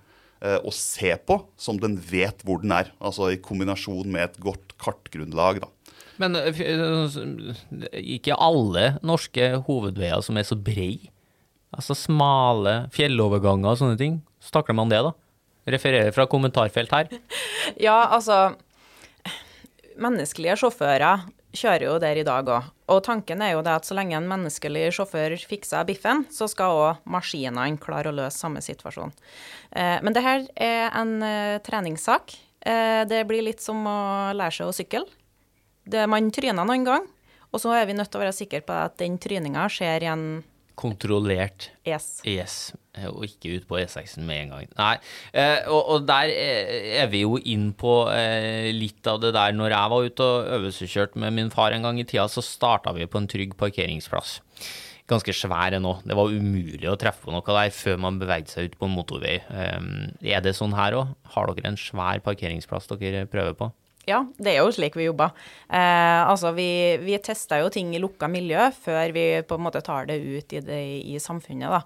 å 0.46 0.70
se 0.70 1.10
på 1.26 1.38
som 1.58 1.80
den 1.80 1.96
vet 1.98 2.44
hvor 2.46 2.60
den 2.62 2.74
er. 2.76 2.92
Altså 3.00 3.32
i 3.32 3.40
kombinasjon 3.42 4.06
med 4.12 4.22
et 4.28 4.38
godt 4.38 4.76
kartgrunnlag. 4.78 5.64
da. 5.64 5.70
Men 6.20 6.36
ikke 7.96 8.36
alle 8.38 8.92
norske 9.02 9.56
hovedveier 9.66 10.22
som 10.22 10.38
er 10.38 10.46
så 10.46 10.54
brei. 10.60 11.08
Altså 11.74 11.96
smale 11.98 12.84
fjelloverganger 12.94 13.72
og 13.72 13.80
sånne 13.80 13.98
ting. 13.98 14.20
Så 14.38 14.54
takler 14.54 14.76
man 14.78 14.92
det, 14.92 15.02
da? 15.02 15.16
Refererer 15.66 16.14
fra 16.14 16.28
kommentarfelt 16.30 16.94
her. 16.94 17.10
Ja, 17.86 18.06
altså 18.14 18.54
Menneskelige 19.96 20.54
sjåfører 20.60 21.24
kjører 21.56 21.86
jo 21.86 21.94
der 22.00 22.20
i 22.20 22.24
dag 22.26 22.48
òg. 22.52 22.68
Og 22.92 23.00
tanken 23.06 23.42
er 23.42 23.54
jo 23.54 23.62
det 23.66 23.72
at 23.74 23.86
så 23.88 23.96
lenge 23.96 24.16
en 24.18 24.28
menneskelig 24.30 24.90
sjåfør 24.94 25.34
fikser 25.48 25.86
biffen, 25.88 26.24
så 26.30 26.48
skal 26.50 26.76
òg 26.76 27.06
maskinene 27.10 27.80
klare 27.82 28.12
å 28.12 28.16
løse 28.16 28.38
samme 28.38 28.62
situasjon. 28.62 29.14
Eh, 29.72 29.98
men 30.04 30.14
det 30.14 30.24
her 30.24 30.44
er 30.54 30.90
en 30.92 31.16
eh, 31.24 31.56
treningssak. 31.66 32.36
Eh, 32.60 33.02
det 33.08 33.24
blir 33.28 33.46
litt 33.46 33.64
som 33.64 33.80
å 33.88 33.98
lære 34.36 34.58
seg 34.58 34.70
å 34.70 34.76
sykle. 34.76 35.06
Man 36.10 36.32
tryner 36.34 36.66
noen 36.66 36.86
gang, 36.86 37.04
og 37.54 37.62
så 37.62 37.72
er 37.78 37.86
vi 37.86 37.94
nødt 37.94 38.10
til 38.10 38.18
å 38.18 38.24
være 38.24 38.34
sikre 38.34 38.62
på 38.66 38.74
at 38.74 38.96
den 38.98 39.20
tryninga 39.22 39.68
skjer 39.70 40.02
i 40.02 40.10
en 40.10 40.24
Kontrollert. 40.76 41.70
Yes. 41.88 42.20
yes. 42.28 42.54
Og 43.08 43.24
ikke 43.24 43.54
ut 43.56 43.66
på 43.68 43.78
E6-en 43.80 44.26
med 44.28 44.42
en 44.42 44.50
gang. 44.52 44.72
Nei. 44.76 44.96
Eh, 45.32 45.62
og, 45.72 45.80
og, 45.94 46.02
der 46.08 46.28
er 46.28 47.08
vi 47.12 47.22
jo 47.22 47.38
inn 47.40 47.70
på 47.76 47.94
eh, 48.12 48.68
litt 48.76 49.08
av 49.08 49.22
det 49.22 49.32
der. 49.36 49.56
Når 49.56 49.72
jeg 49.72 49.92
var 49.92 50.10
ute 50.10 50.26
og 50.26 50.50
øvelseskjørte 50.58 51.22
med 51.22 51.32
min 51.38 51.52
far 51.54 51.72
en 51.72 51.88
gang 51.88 52.00
i 52.00 52.04
tida, 52.04 52.26
så 52.28 52.44
starta 52.44 52.92
vi 52.96 53.08
på 53.08 53.22
en 53.22 53.30
trygg 53.32 53.56
parkeringsplass. 53.56 54.36
Ganske 55.08 55.32
svær 55.38 55.78
nå. 55.80 55.94
Det 56.04 56.18
var 56.18 56.36
umulig 56.36 56.90
å 56.90 56.98
treffe 57.00 57.24
på 57.24 57.32
noe 57.32 57.56
der 57.56 57.72
før 57.72 57.96
man 58.02 58.20
bevegde 58.20 58.52
seg 58.52 58.68
ut 58.68 58.76
på 58.76 58.90
en 58.90 58.96
motorvei. 58.98 59.38
Eh, 59.48 59.80
er 60.36 60.44
det 60.44 60.58
sånn 60.60 60.76
her 60.76 61.00
òg? 61.00 61.16
Har 61.32 61.48
dere 61.56 61.72
en 61.72 61.80
svær 61.80 62.20
parkeringsplass 62.26 62.92
dere 62.92 63.24
prøver 63.32 63.56
på? 63.56 63.72
Ja, 64.06 64.20
det 64.38 64.52
er 64.52 64.60
jo 64.62 64.70
slik 64.70 64.94
vi 64.94 65.08
jobber. 65.08 65.32
Eh, 65.66 66.20
altså, 66.22 66.52
vi, 66.54 66.68
vi 67.02 67.16
tester 67.18 67.64
jo 67.64 67.70
ting 67.74 67.90
i 67.90 67.98
lukka 67.98 68.28
miljø 68.30 68.68
før 68.78 69.10
vi 69.16 69.24
på 69.42 69.58
en 69.58 69.64
måte 69.64 69.82
tar 69.82 70.06
det 70.06 70.20
ut 70.22 70.54
i, 70.54 70.60
det, 70.62 70.78
i 71.10 71.18
samfunnet. 71.22 71.72
Da. 71.74 71.80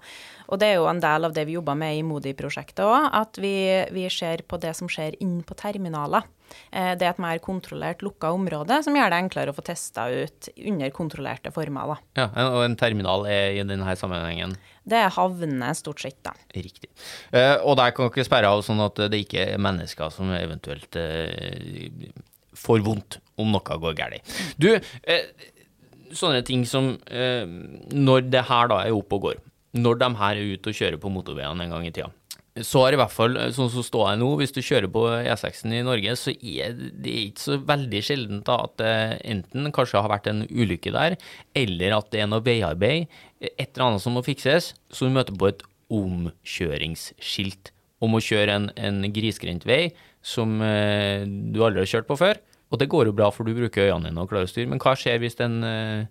Og 0.53 0.61
det 0.61 0.69
er 0.69 0.77
jo 0.77 0.85
en 0.91 1.01
del 1.01 1.25
av 1.25 1.33
det 1.33 1.47
vi 1.49 1.55
jobber 1.57 1.79
med 1.79 1.97
i 1.97 2.03
Modi-prosjektet 2.05 2.83
òg, 2.85 3.09
at 3.17 3.41
vi, 3.41 3.55
vi, 3.95 4.05
ser 4.13 4.45
på 4.45 4.61
det 4.61 4.75
som 4.77 4.91
skjer 4.91 5.17
inne 5.23 5.41
på 5.47 5.57
terminaler. 5.57 6.27
Eh, 6.69 6.93
det 6.93 7.07
er 7.07 7.15
et 7.15 7.23
mer 7.25 7.41
kontrollert 7.41 8.05
lukka 8.05 8.35
område 8.37 8.83
som 8.85 8.93
gjør 8.93 9.09
det 9.09 9.21
enklere 9.23 9.55
å 9.55 9.57
få 9.57 9.65
testa 9.65 10.05
ut 10.11 10.51
under 10.61 10.93
kontrollerte 10.93 11.49
former. 11.55 11.95
Da. 11.95 12.21
Ja, 12.21 12.49
Og 12.51 12.67
en 12.67 12.77
terminal 12.77 13.25
er 13.25 13.57
i 13.57 13.65
denne 13.65 13.97
sammenhengen? 13.97 14.53
Det 14.83 14.97
er 14.97 15.13
havner, 15.13 15.75
stort 15.77 16.01
sett. 16.01 16.17
da. 16.25 16.33
Riktig. 16.55 16.89
Eh, 17.31 17.57
og 17.61 17.77
der 17.77 17.93
kan 17.95 18.09
dere 18.09 18.25
sperre 18.25 18.49
av 18.49 18.63
sånn 18.65 18.81
at 18.83 18.97
det 19.13 19.23
ikke 19.25 19.45
er 19.53 19.61
mennesker 19.61 20.09
som 20.13 20.31
eventuelt 20.33 20.97
eh, 20.99 22.09
får 22.57 22.83
vondt 22.85 23.19
om 23.41 23.53
noe 23.53 23.79
går 23.85 23.95
galt. 23.97 24.35
Du, 24.57 24.73
eh, 24.73 25.49
sånne 26.11 26.41
ting 26.43 26.65
som 26.67 26.97
eh, 27.07 27.45
Når 27.95 28.25
det 28.33 28.41
her 28.49 28.67
da 28.67 28.81
er 28.83 28.97
oppe 28.97 29.15
og 29.19 29.29
går 29.29 29.39
når 29.71 30.01
de 30.01 30.09
her 30.19 30.39
er 30.39 30.55
ute 30.55 30.71
og 30.71 30.75
kjører 30.75 30.99
på 30.99 31.11
motorveiene 31.13 31.63
en 31.63 31.71
gang 31.71 31.85
i 31.87 31.93
tida. 31.95 32.09
Så 32.67 32.81
har 32.83 32.91
i 32.91 32.97
hvert 32.99 33.13
fall, 33.15 33.37
sånn 33.55 33.69
som 33.71 33.83
står 33.87 34.09
jeg 34.09 34.19
nå, 34.19 34.27
hvis 34.41 34.51
du 34.51 34.59
kjører 34.59 34.91
på 34.91 35.05
E6-en 35.21 35.71
i 35.77 35.83
Norge, 35.87 36.17
så 36.19 36.33
er 36.35 36.73
det 36.75 37.13
ikke 37.29 37.43
så 37.45 37.55
veldig 37.69 38.01
sjeldent 38.03 38.43
da 38.49 38.57
at 38.65 38.73
det 38.81 38.95
enten 39.31 39.71
kanskje 39.71 40.01
har 40.03 40.11
vært 40.11 40.27
en 40.27 40.43
ulykke 40.49 40.91
der, 40.91 41.15
eller 41.55 41.95
at 42.01 42.11
det 42.11 42.25
er 42.25 42.27
noe 42.27 42.43
veiarbeid, 42.43 43.07
et 43.41 43.67
eller 43.73 43.87
annet 43.87 44.03
som 44.03 44.15
må 44.15 44.23
fikses, 44.25 44.71
så 44.93 45.07
du 45.07 45.13
møter 45.15 45.35
på 45.37 45.49
et 45.49 45.63
omkjøringsskilt 45.91 47.73
om 48.01 48.15
å 48.17 48.23
kjøre 48.23 48.55
en, 48.57 48.69
en 48.77 49.03
grisgrendt 49.13 49.65
vei 49.67 49.91
som 50.25 50.59
eh, 50.63 51.25
du 51.25 51.61
aldri 51.65 51.83
har 51.83 51.91
kjørt 51.95 52.09
på 52.09 52.19
før. 52.21 52.39
Og 52.71 52.79
det 52.79 52.87
går 52.91 53.09
jo 53.09 53.15
bra, 53.17 53.27
for 53.33 53.47
du 53.47 53.55
bruker 53.57 53.89
øynene 53.89 54.09
dine 54.09 54.23
og 54.23 54.31
klarer 54.31 54.47
å 54.47 54.51
styre, 54.51 54.69
men 54.71 54.81
hva 54.81 54.95
skjer 54.97 55.19
hvis 55.21 55.37
den 55.41 55.59
eh, 55.67 56.07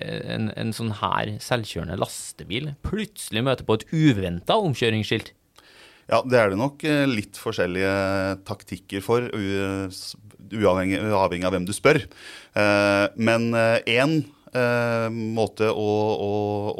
en, 0.00 0.50
en 0.56 0.74
sånn 0.74 0.94
her 0.98 1.36
selvkjørende 1.44 2.00
lastebil 2.00 2.72
plutselig 2.86 3.44
møter 3.46 3.68
på 3.68 3.78
et 3.78 3.86
uventa 3.92 4.58
omkjøringsskilt? 4.64 5.34
Ja, 6.10 6.20
det 6.26 6.40
er 6.40 6.52
det 6.52 6.60
nok 6.60 6.82
eh, 6.88 7.04
litt 7.08 7.38
forskjellige 7.40 7.92
taktikker 8.48 9.04
for, 9.04 9.28
uavhengig, 9.32 10.98
uavhengig 11.00 11.48
av 11.48 11.54
hvem 11.54 11.68
du 11.68 11.72
spør. 11.76 12.02
Eh, 12.02 13.06
men 13.16 13.52
én 13.54 14.18
eh, 14.54 15.08
måte 15.10 15.68
å, 15.70 15.90
å, 16.26 16.30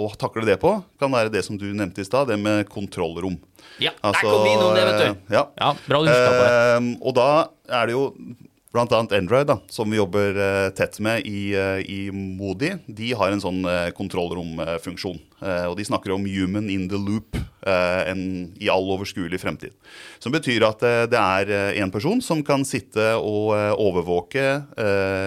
å, 0.04 0.08
takle 0.18 0.46
det 0.48 0.56
på 0.62 0.76
kan 1.00 1.12
være 1.12 1.32
det 1.34 1.44
som 1.46 1.58
du 1.60 1.66
nevnte 1.72 2.02
i 2.02 2.08
stad, 2.08 2.30
det 2.30 2.38
med 2.40 2.68
kontrollrom. 2.72 3.36
Ja, 3.82 3.92
altså, 4.00 4.22
der 4.22 4.30
kom 4.30 4.46
vi 4.46 4.54
innom 4.54 4.74
det, 4.76 4.86
vet 4.88 5.00
du. 5.02 5.34
Ja, 5.34 5.46
ja 5.58 5.70
bra 5.86 6.02
du 6.02 6.10
huska 6.10 6.30
på 6.30 6.42
det. 6.42 6.96
Og 7.02 7.16
da 7.18 7.28
er 7.80 7.88
det 7.90 7.96
jo 7.96 8.04
Bl.a. 8.74 9.06
Android, 9.10 9.46
da, 9.46 9.60
som 9.70 9.90
vi 9.90 10.00
jobber 10.00 10.34
uh, 10.34 10.68
tett 10.74 10.96
med 10.98 11.22
i, 11.30 11.54
uh, 11.54 11.78
i, 11.78 12.10
Modi, 12.10 12.72
de 12.90 13.12
har 13.14 13.30
en 13.30 13.42
sånn 13.42 13.60
uh, 13.62 13.92
kontrollromfunksjon. 13.94 15.20
og 15.44 15.74
de 15.76 15.84
snakker 15.84 16.10
om 16.14 16.24
'human 16.24 16.70
in 16.72 16.88
the 16.88 16.96
loop' 16.96 17.36
en, 17.68 18.52
i 18.56 18.70
all 18.72 18.86
overskuelig 18.94 19.38
fremtid. 19.42 19.74
Som 20.18 20.32
betyr 20.32 20.64
at 20.64 20.80
det 21.12 21.20
er 21.20 21.76
en 21.82 21.90
person 21.92 22.22
som 22.24 22.40
kan 22.44 22.64
sitte 22.64 23.12
og 23.20 23.52
overvåke 23.76 24.64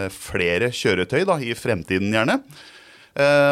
flere 0.09 0.71
kjøretøy 0.73 1.21
da, 1.29 1.37
i 1.37 1.53
fremtiden, 1.53 2.09
gjerne. 2.13 2.39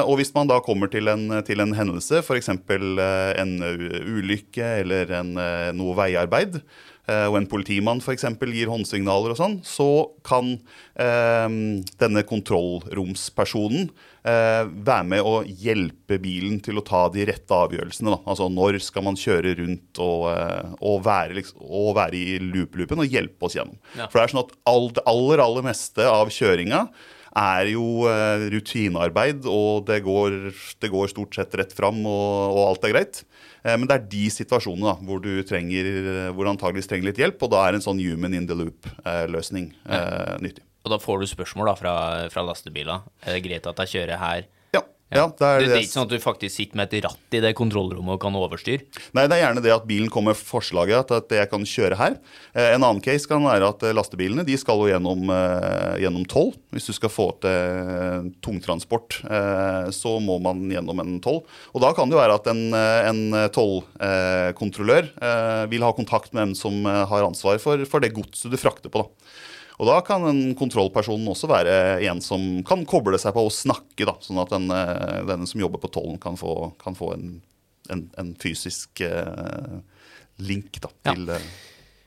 og 0.10 0.18
hvis 0.18 0.34
man 0.34 0.50
da 0.50 0.58
kommer 0.66 0.90
til 0.90 1.08
en, 1.08 1.44
til 1.46 1.62
en 1.62 1.74
hendelse, 1.78 2.24
f.eks. 2.26 2.50
en 2.50 3.54
ulykke 3.62 4.74
eller 4.82 5.14
en, 5.22 5.34
noe 5.78 5.98
veiarbeid, 6.02 6.58
Eh, 6.58 6.95
og 7.06 7.36
en 7.38 7.48
politimann 7.50 8.02
f.eks. 8.02 8.26
gir 8.50 8.72
håndsignaler 8.72 9.36
og 9.36 9.40
sånn, 9.40 9.60
så 9.68 9.90
kan 10.26 10.56
eh, 10.98 11.58
denne 12.02 12.24
kontrollromspersonen 12.26 13.90
eh, 14.26 14.64
være 14.66 15.08
med 15.10 15.26
å 15.26 15.36
hjelpe 15.46 16.20
bilen 16.22 16.60
til 16.66 16.80
å 16.80 16.86
ta 16.86 17.06
de 17.14 17.26
rette 17.30 17.58
avgjørelsene. 17.58 18.14
Da. 18.16 18.22
Altså 18.26 18.50
når 18.52 18.80
skal 18.84 19.06
man 19.08 19.20
kjøre 19.20 19.56
rundt 19.62 20.02
og, 20.04 20.30
eh, 20.34 20.72
og, 20.80 21.02
være, 21.06 21.40
liksom, 21.40 21.66
og 21.66 21.92
være, 22.00 22.22
i 22.22 22.40
loop-loopen 22.44 23.04
og 23.04 23.18
hjelpe 23.18 23.48
oss 23.48 23.58
gjennom. 23.60 23.78
Ja. 23.98 24.10
For 24.10 24.20
det 24.20 24.26
er 24.26 24.34
sånn 24.36 24.46
at 24.46 24.56
all, 24.72 24.90
det 24.96 25.06
aller, 25.10 25.44
aller 25.46 25.70
meste 25.70 26.10
av 26.10 26.34
kjøringa 26.34 26.88
er 27.36 27.70
jo 27.74 28.06
eh, 28.08 28.48
rutinearbeid, 28.54 29.44
og 29.52 29.86
det 29.90 30.00
går, 30.06 30.38
det 30.82 30.92
går 30.94 31.12
stort 31.12 31.36
sett 31.36 31.56
rett 31.60 31.74
fram, 31.76 32.00
og, 32.08 32.56
og 32.56 32.62
alt 32.70 32.88
er 32.88 32.96
greit. 32.96 33.26
Eh, 33.66 33.76
men 33.76 33.90
det 33.90 33.98
er 33.98 34.08
de 34.14 34.24
situasjonene 34.34 34.94
da, 34.94 34.96
hvor 35.08 35.24
du 35.24 35.32
trenger, 35.48 35.90
hvor 36.38 36.52
antageligvis 36.52 36.90
trenger 36.92 37.10
litt 37.10 37.22
hjelp, 37.22 37.42
og 37.42 37.54
da 37.56 37.66
er 37.66 37.78
en 37.78 37.86
sånn 37.86 38.02
human 38.02 38.38
in 38.38 38.48
the 38.50 38.58
loop-løsning 38.58 39.72
ja. 39.84 40.38
nyttig. 40.44 40.64
Og 40.86 40.92
da 40.94 41.00
får 41.02 41.24
du 41.24 41.30
spørsmål 41.32 41.72
da 41.72 41.80
fra, 41.80 41.96
fra 42.30 42.44
lastebiler. 42.46 43.08
Er 43.26 43.34
det 43.34 43.46
greit 43.48 43.66
at 43.66 43.80
jeg 43.82 43.96
kjører 43.96 44.22
her? 44.22 44.46
Ja, 45.14 45.28
det 45.30 45.46
er 45.46 45.60
det, 45.62 45.68
det 45.70 45.76
er 45.76 45.84
ikke 45.86 45.94
sånn 45.94 46.08
at 46.08 46.14
du 46.16 46.24
faktisk 46.24 46.58
sitter 46.58 46.80
med 46.80 46.90
et 46.90 47.06
ratt 47.06 47.36
i 47.38 47.42
det 47.44 47.52
kontrollrommet 47.58 48.16
og 48.16 48.22
kan 48.24 48.36
overstyre? 48.40 48.88
Nei, 49.14 49.28
det 49.30 49.38
er 49.38 49.44
gjerne 49.44 49.62
det 49.62 49.74
at 49.76 49.86
bilen 49.86 50.10
kommer 50.10 50.34
med 50.34 50.40
forslaget 50.42 51.14
at 51.14 51.36
jeg 51.38 51.50
kan 51.52 51.68
kjøre 51.70 52.00
her. 52.00 52.18
Eh, 52.58 52.72
en 52.74 52.82
annen 52.82 53.04
case 53.06 53.30
kan 53.30 53.46
være 53.46 53.70
at 53.70 53.86
eh, 53.86 53.94
lastebilene 53.94 54.46
de 54.48 54.58
skal 54.58 54.82
jo 54.82 54.90
gjennom, 54.90 55.30
eh, 55.30 56.02
gjennom 56.02 56.26
toll. 56.32 56.56
Hvis 56.74 56.90
du 56.90 56.96
skal 56.98 57.14
få 57.14 57.28
til 57.46 58.32
tungtransport, 58.44 59.22
så 59.96 60.12
må 60.24 60.40
man 60.44 60.66
gjennom 60.74 61.00
en 61.04 61.20
toll. 61.24 61.44
Og 61.78 61.84
da 61.84 61.94
kan 61.96 62.10
det 62.10 62.18
jo 62.18 62.22
være 62.24 62.38
at 62.40 62.50
en, 62.52 62.64
en 62.76 63.22
tollkontrollør 63.56 65.10
vil 65.72 65.86
ha 65.86 65.92
kontakt 65.96 66.34
med 66.36 66.50
en 66.50 66.56
som 66.58 66.82
har 66.86 67.28
ansvar 67.28 67.62
for, 67.64 67.86
for 67.88 68.04
det 68.04 68.14
godset 68.18 68.52
du 68.52 68.60
frakter 68.60 68.92
på. 68.92 69.06
da. 69.06 69.45
Og 69.76 69.90
da 69.90 70.00
kan 70.08 70.24
en 70.30 70.42
kontrollpersonen 70.58 71.28
også 71.32 71.50
være 71.52 71.76
en 72.08 72.22
som 72.24 72.42
kan 72.68 72.86
koble 72.88 73.20
seg 73.22 73.36
på 73.36 73.44
og 73.48 73.54
snakke, 73.54 74.08
da, 74.08 74.16
sånn 74.24 74.40
at 74.44 74.54
den, 74.56 74.70
eh, 74.72 75.22
denne 75.28 75.50
som 75.50 75.62
jobber 75.62 75.84
på 75.84 75.92
tollen, 75.98 76.20
kan 76.22 76.40
få, 76.40 76.72
kan 76.82 76.96
få 76.98 77.12
en, 77.18 77.38
en, 77.92 78.08
en, 78.22 78.34
fysisk 78.40 79.04
uh, 79.04 79.82
link 80.40 80.80
da, 80.84 80.92
til 81.12 81.32
ja. 81.36 81.40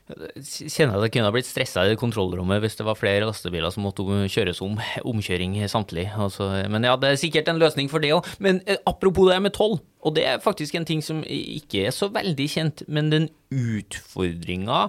Kjenner 0.09 0.95
at 0.97 1.03
jeg 1.05 1.11
kunne 1.13 1.27
ha 1.27 1.33
blitt 1.35 1.45
stressa 1.45 1.83
i 1.85 1.97
kontrollrommet 1.99 2.63
hvis 2.63 2.79
det 2.79 2.85
var 2.87 2.97
flere 2.97 3.27
lastebiler 3.29 3.69
som 3.69 3.83
måtte 3.85 4.01
kjøres 4.33 4.61
om. 4.65 4.79
Omkjøring 5.05 5.53
samtlig. 5.69 6.07
Altså, 6.17 6.47
men 6.71 6.87
ja, 6.87 6.95
det 6.97 7.11
er 7.11 7.19
sikkert 7.21 7.51
en 7.51 7.61
løsning 7.61 7.91
for 7.91 8.01
det 8.01 8.15
òg. 8.15 8.25
Men 8.41 8.63
eh, 8.65 8.81
apropos 8.89 9.29
det 9.29 9.37
med 9.45 9.53
toll, 9.53 9.77
og 10.01 10.15
det 10.17 10.25
er 10.25 10.41
faktisk 10.41 10.79
en 10.79 10.87
ting 10.89 11.03
som 11.05 11.21
ikke 11.29 11.85
er 11.85 11.93
så 11.93 12.09
veldig 12.13 12.49
kjent, 12.49 12.83
men 12.89 13.13
den 13.13 13.29
utfordringa 13.53 14.87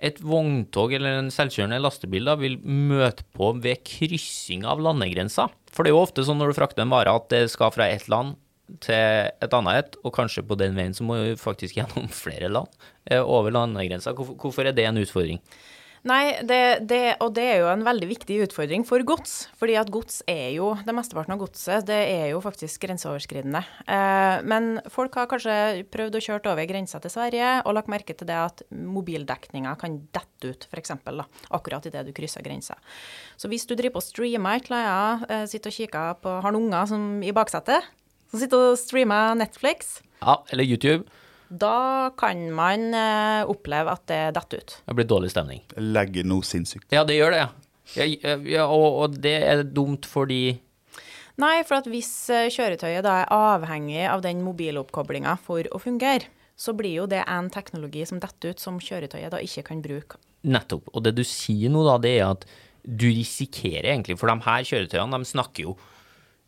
et 0.00 0.20
vogntog 0.24 0.94
eller 0.96 1.18
en 1.18 1.32
selvkjørende 1.32 1.80
lastebil 1.82 2.28
da, 2.28 2.36
vil 2.40 2.58
møte 2.64 3.26
på 3.36 3.52
ved 3.60 3.82
kryssing 3.86 4.64
av 4.68 4.80
landegrensa. 4.82 5.48
For 5.70 5.84
det 5.84 5.92
er 5.92 5.96
jo 5.96 6.04
ofte 6.04 6.24
sånn 6.26 6.40
når 6.40 6.52
du 6.52 6.58
frakter 6.58 6.84
en 6.84 6.92
vare 6.92 7.12
at 7.14 7.28
det 7.32 7.44
skal 7.52 7.72
fra 7.74 7.88
ett 7.92 8.08
land 8.10 8.38
til 8.82 9.30
et 9.42 9.56
annet 9.56 9.80
et, 9.80 9.98
og 10.06 10.14
kanskje 10.14 10.44
på 10.46 10.56
den 10.58 10.76
veien 10.78 10.94
så 10.94 11.04
må 11.06 11.18
du 11.18 11.40
faktisk 11.40 11.78
gjennom 11.80 12.08
flere 12.22 12.50
land 12.52 12.70
eh, 13.10 13.20
over 13.20 13.54
landegrensa. 13.54 14.14
Hvorfor 14.14 14.66
er 14.66 14.76
det 14.76 14.86
en 14.88 15.00
utfordring? 15.02 15.42
Nei, 16.08 16.40
det, 16.48 16.86
det, 16.88 17.00
og 17.20 17.34
det 17.36 17.44
er 17.44 17.58
jo 17.60 17.66
en 17.68 17.82
veldig 17.84 18.06
viktig 18.08 18.38
utfordring 18.46 18.86
for 18.88 19.04
gods. 19.04 19.50
Fordi 19.60 19.74
at 19.76 19.90
gods 19.92 20.22
er 20.30 20.54
jo, 20.54 20.70
det 20.86 20.94
mesteparten 20.96 21.34
av 21.34 21.42
godset, 21.42 21.84
det 21.90 21.98
er 22.14 22.30
jo 22.32 22.40
faktisk 22.40 22.86
grenseoverskridende. 22.86 23.60
Eh, 23.84 24.40
men 24.48 24.70
folk 24.92 25.18
har 25.20 25.28
kanskje 25.28 25.84
prøvd 25.92 26.16
å 26.16 26.24
kjøre 26.24 26.54
over 26.54 26.70
grensa 26.70 27.02
til 27.04 27.12
Sverige 27.12 27.52
og 27.66 27.76
lagt 27.76 27.92
merke 27.92 28.16
til 28.16 28.30
det 28.30 28.40
at 28.40 28.64
mobildekninga 28.72 29.76
kan 29.80 30.00
dette 30.16 30.54
ut, 30.54 30.68
f.eks. 30.72 30.96
akkurat 31.52 31.90
idet 31.90 32.06
du 32.08 32.14
krysser 32.16 32.44
grensa. 32.48 32.78
Så 33.36 33.52
hvis 33.52 33.68
du 33.68 33.76
driver 33.76 33.98
på 33.98 34.06
streamer 34.08 34.56
et 34.56 34.70
eller 34.70 34.88
annet, 34.88 35.50
sitter 35.52 35.68
og 35.68 35.80
kikker 35.82 36.20
på, 36.24 36.36
har 36.46 36.56
noen 36.56 36.70
unger 36.70 36.88
som, 36.88 37.08
i 37.20 37.34
baksetet, 37.36 37.92
som 38.30 38.40
sitter 38.40 38.70
og 38.70 38.78
streamer 38.78 39.34
Netflix 39.36 39.98
Ja, 40.22 40.38
eller 40.52 40.64
YouTube 40.64 41.04
da 41.50 42.10
kan 42.18 42.44
man 42.54 42.94
eh, 42.94 43.42
oppleve 43.50 43.90
at 43.90 44.06
det 44.06 44.22
detter 44.38 44.62
ut. 44.62 44.74
Det 44.86 44.94
blir 44.94 45.08
dårlig 45.10 45.32
stemning. 45.34 45.62
Legger 45.76 46.26
noe 46.30 46.46
sinnssykt. 46.46 46.86
Ja, 46.94 47.02
det 47.06 47.18
gjør 47.18 47.34
det, 47.34 47.40
ja. 47.42 47.50
ja, 47.98 48.34
ja 48.46 48.66
og, 48.70 48.88
og, 49.02 49.16
det 49.22 49.36
er 49.42 49.64
dumt 49.66 50.06
fordi 50.06 50.60
Nei, 51.40 51.62
for 51.64 51.80
at 51.80 51.88
hvis 51.88 52.12
eh, 52.30 52.50
kjøretøyet 52.52 53.02
da 53.06 53.22
er 53.22 53.32
avhengig 53.32 54.02
av 54.12 54.22
den 54.22 54.42
mobiloppkoblinga 54.44 55.38
for 55.40 55.64
å 55.72 55.80
fungere, 55.80 56.28
så 56.60 56.74
blir 56.76 56.98
jo 56.98 57.06
det 57.08 57.22
en 57.24 57.48
teknologi 57.50 58.04
som 58.06 58.20
detter 58.20 58.52
ut, 58.52 58.60
som 58.60 58.76
kjøretøyet 58.82 59.32
da 59.32 59.40
ikke 59.40 59.64
kan 59.70 59.80
bruke. 59.82 60.20
Nettopp. 60.44 60.90
Og 60.92 61.02
det 61.06 61.14
du 61.16 61.22
sier 61.24 61.72
nå, 61.72 61.80
da, 61.86 61.96
det 62.02 62.12
er 62.18 62.26
at 62.28 62.44
du 62.80 63.08
risikerer 63.12 63.90
egentlig 63.90 64.16
For 64.16 64.30
de 64.30 64.40
her 64.46 64.66
kjøretøyene, 64.68 65.18
de 65.18 65.28
snakker 65.28 65.66
jo 65.66 65.74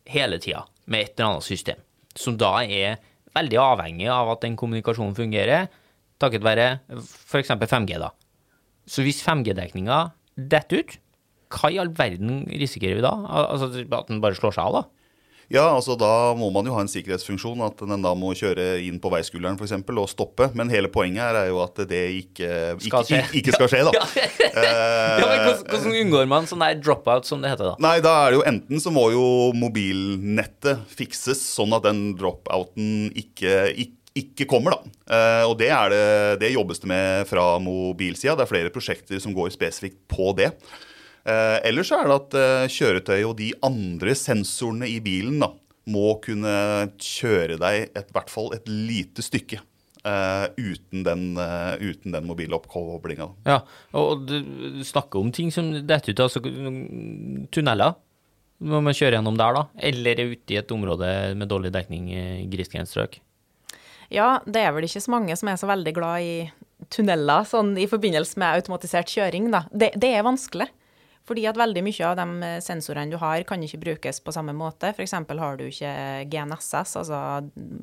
hele 0.09 0.39
tida 0.41 0.63
med 0.85 1.07
et 1.07 1.17
eller 1.17 1.33
annet 1.33 1.47
system, 1.47 1.81
som 2.17 2.37
da 2.37 2.55
er 2.63 3.01
veldig 3.37 3.59
avhengig 3.61 4.09
av 4.13 4.33
at 4.35 4.43
den 4.45 4.57
kommunikasjonen 4.59 5.15
fungerer, 5.17 5.69
takket 6.21 6.45
være 6.45 6.67
f.eks. 6.99 7.53
5G. 7.57 7.97
da. 8.01 8.11
Så 8.89 9.05
hvis 9.05 9.23
5G-dekninga 9.25 9.99
detter 10.37 10.83
ut, 10.83 10.97
hva 11.53 11.69
i 11.69 11.79
all 11.81 11.91
verden 11.93 12.43
risikerer 12.49 12.97
vi 12.97 13.05
da? 13.05 13.13
Altså 13.45 13.69
At 13.83 14.09
den 14.09 14.21
bare 14.23 14.37
slår 14.37 14.55
seg 14.55 14.65
av, 14.65 14.79
da? 14.79 15.02
Ja, 15.53 15.67
altså 15.69 15.93
da 15.99 16.33
må 16.33 16.47
man 16.53 16.65
jo 16.65 16.73
ha 16.73 16.81
en 16.81 16.89
sikkerhetsfunksjon, 16.89 17.61
at 17.61 17.81
den 17.85 18.01
da 18.01 18.15
må 18.17 18.31
kjøre 18.37 18.79
inn 18.81 18.97
på 19.01 19.11
veiskulderen 19.13 19.59
f.eks. 19.59 19.75
og 19.85 20.09
stoppe. 20.09 20.49
Men 20.57 20.71
hele 20.73 20.89
poenget 20.89 21.21
her 21.21 21.37
er 21.43 21.51
jo 21.51 21.59
at 21.61 21.77
det 21.89 22.03
ikke, 22.23 22.49
ikke, 22.81 23.03
ikke, 23.05 23.19
ikke 23.37 23.53
skal 23.53 23.69
skje, 23.69 23.83
da. 23.85 23.91
ja, 24.01 25.27
men 25.29 25.43
hvordan, 25.43 25.65
hvordan, 25.69 25.97
unngår 26.01 26.29
man 26.31 26.49
sånn 26.49 26.65
der 26.65 26.79
dropout, 26.81 27.29
som 27.29 27.43
det 27.43 27.53
heter 27.53 27.69
da? 27.69 27.75
Nei, 27.85 27.99
da 28.01 28.15
er 28.23 28.33
det 28.33 28.39
jo 28.39 28.47
enten 28.49 28.81
så 28.81 28.93
må 28.93 29.07
jo 29.13 29.25
mobilnettet 29.57 30.87
fikses 30.89 31.43
sånn 31.53 31.77
at 31.77 31.85
den 31.85 32.07
dropouten 32.17 33.11
ikke, 33.13 33.67
ikke 33.73 33.99
ikke 34.13 34.45
kommer, 34.45 34.75
da. 34.75 34.91
Uh, 35.09 35.43
og 35.49 35.55
det, 35.57 35.71
det, 35.89 36.01
det, 36.43 36.51
jobbes 36.53 36.83
det 36.83 36.89
med 36.91 37.23
fra 37.25 37.57
mobilsida. 37.57 38.35
Det 38.37 38.45
er 38.45 38.51
flere 38.51 38.73
prosjekter 38.73 39.17
som 39.17 39.33
går 39.33 39.49
spesifikt 39.55 40.03
på 40.11 40.27
det. 40.37 40.51
Eh, 41.23 41.57
ellers 41.69 41.91
er 41.95 42.07
det 42.07 42.15
at 42.17 42.35
eh, 42.35 42.71
kjøretøyet 42.73 43.27
og 43.29 43.37
de 43.39 43.51
andre 43.63 44.15
sensorene 44.17 44.89
i 44.91 44.97
bilen 45.03 45.39
da, 45.43 45.53
må 45.87 46.15
kunne 46.23 46.55
kjøre 47.01 47.57
deg 47.59 47.85
i 47.91 48.03
hvert 48.15 48.31
fall 48.31 48.53
et 48.55 48.67
lite 48.67 49.23
stykke. 49.25 49.61
Uh, 50.03 50.49
uten 50.59 51.05
den, 51.05 51.21
uh, 51.39 51.79
uten 51.79 52.11
den 52.11 52.25
mobile 52.27 52.57
oppkoblinga. 52.57 53.29
Ja, 53.47 53.61
og 53.95 54.25
du 54.27 54.81
snakker 54.83 55.21
om 55.21 55.29
ting 55.31 55.47
som 55.47 55.69
detter 55.87 56.11
ut, 56.11 56.23
altså 56.25 56.41
tunneler. 56.43 57.95
Må 58.67 58.81
man 58.83 58.95
kjøre 58.95 59.15
gjennom 59.15 59.39
der, 59.39 59.55
da? 59.55 59.63
Eller 59.79 60.19
ute 60.33 60.55
i 60.55 60.59
et 60.59 60.75
område 60.75 61.07
med 61.39 61.47
dårlig 61.47 61.71
dekning 61.71 62.11
i 62.11 62.23
grisgrendt 62.51 62.91
strøk? 62.91 63.21
Ja, 64.11 64.41
det 64.43 64.65
er 64.65 64.75
vel 64.75 64.89
ikke 64.89 65.05
så 65.05 65.15
mange 65.15 65.39
som 65.39 65.49
er 65.51 65.59
så 65.59 65.71
veldig 65.71 65.95
glad 65.95 66.27
i 66.27 66.35
tunneler 66.91 67.47
sånn 67.47 67.71
i 67.79 67.87
forbindelse 67.87 68.43
med 68.43 68.59
automatisert 68.59 69.07
kjøring, 69.07 69.53
da. 69.55 69.63
Det, 69.71 69.93
det 69.99 70.11
er 70.17 70.27
vanskelig. 70.27 70.67
Fordi 71.27 71.45
at 71.47 71.59
veldig 71.59 71.83
mye 71.85 72.07
av 72.09 72.17
de 72.19 72.47
eh, 72.47 72.59
sensorene 72.63 73.13
du 73.13 73.19
har, 73.21 73.45
kan 73.47 73.61
ikke 73.63 73.81
brukes 73.85 74.19
på 74.23 74.35
samme 74.35 74.55
måte. 74.57 74.91
F.eks. 74.91 75.15
har 75.15 75.59
du 75.59 75.67
ikke 75.69 75.93
GNSS, 76.31 76.97
altså 76.99 77.19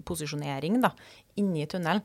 posisjonering, 0.08 0.80
da, 0.84 0.92
inni 1.40 1.66
tunnelen. 1.70 2.04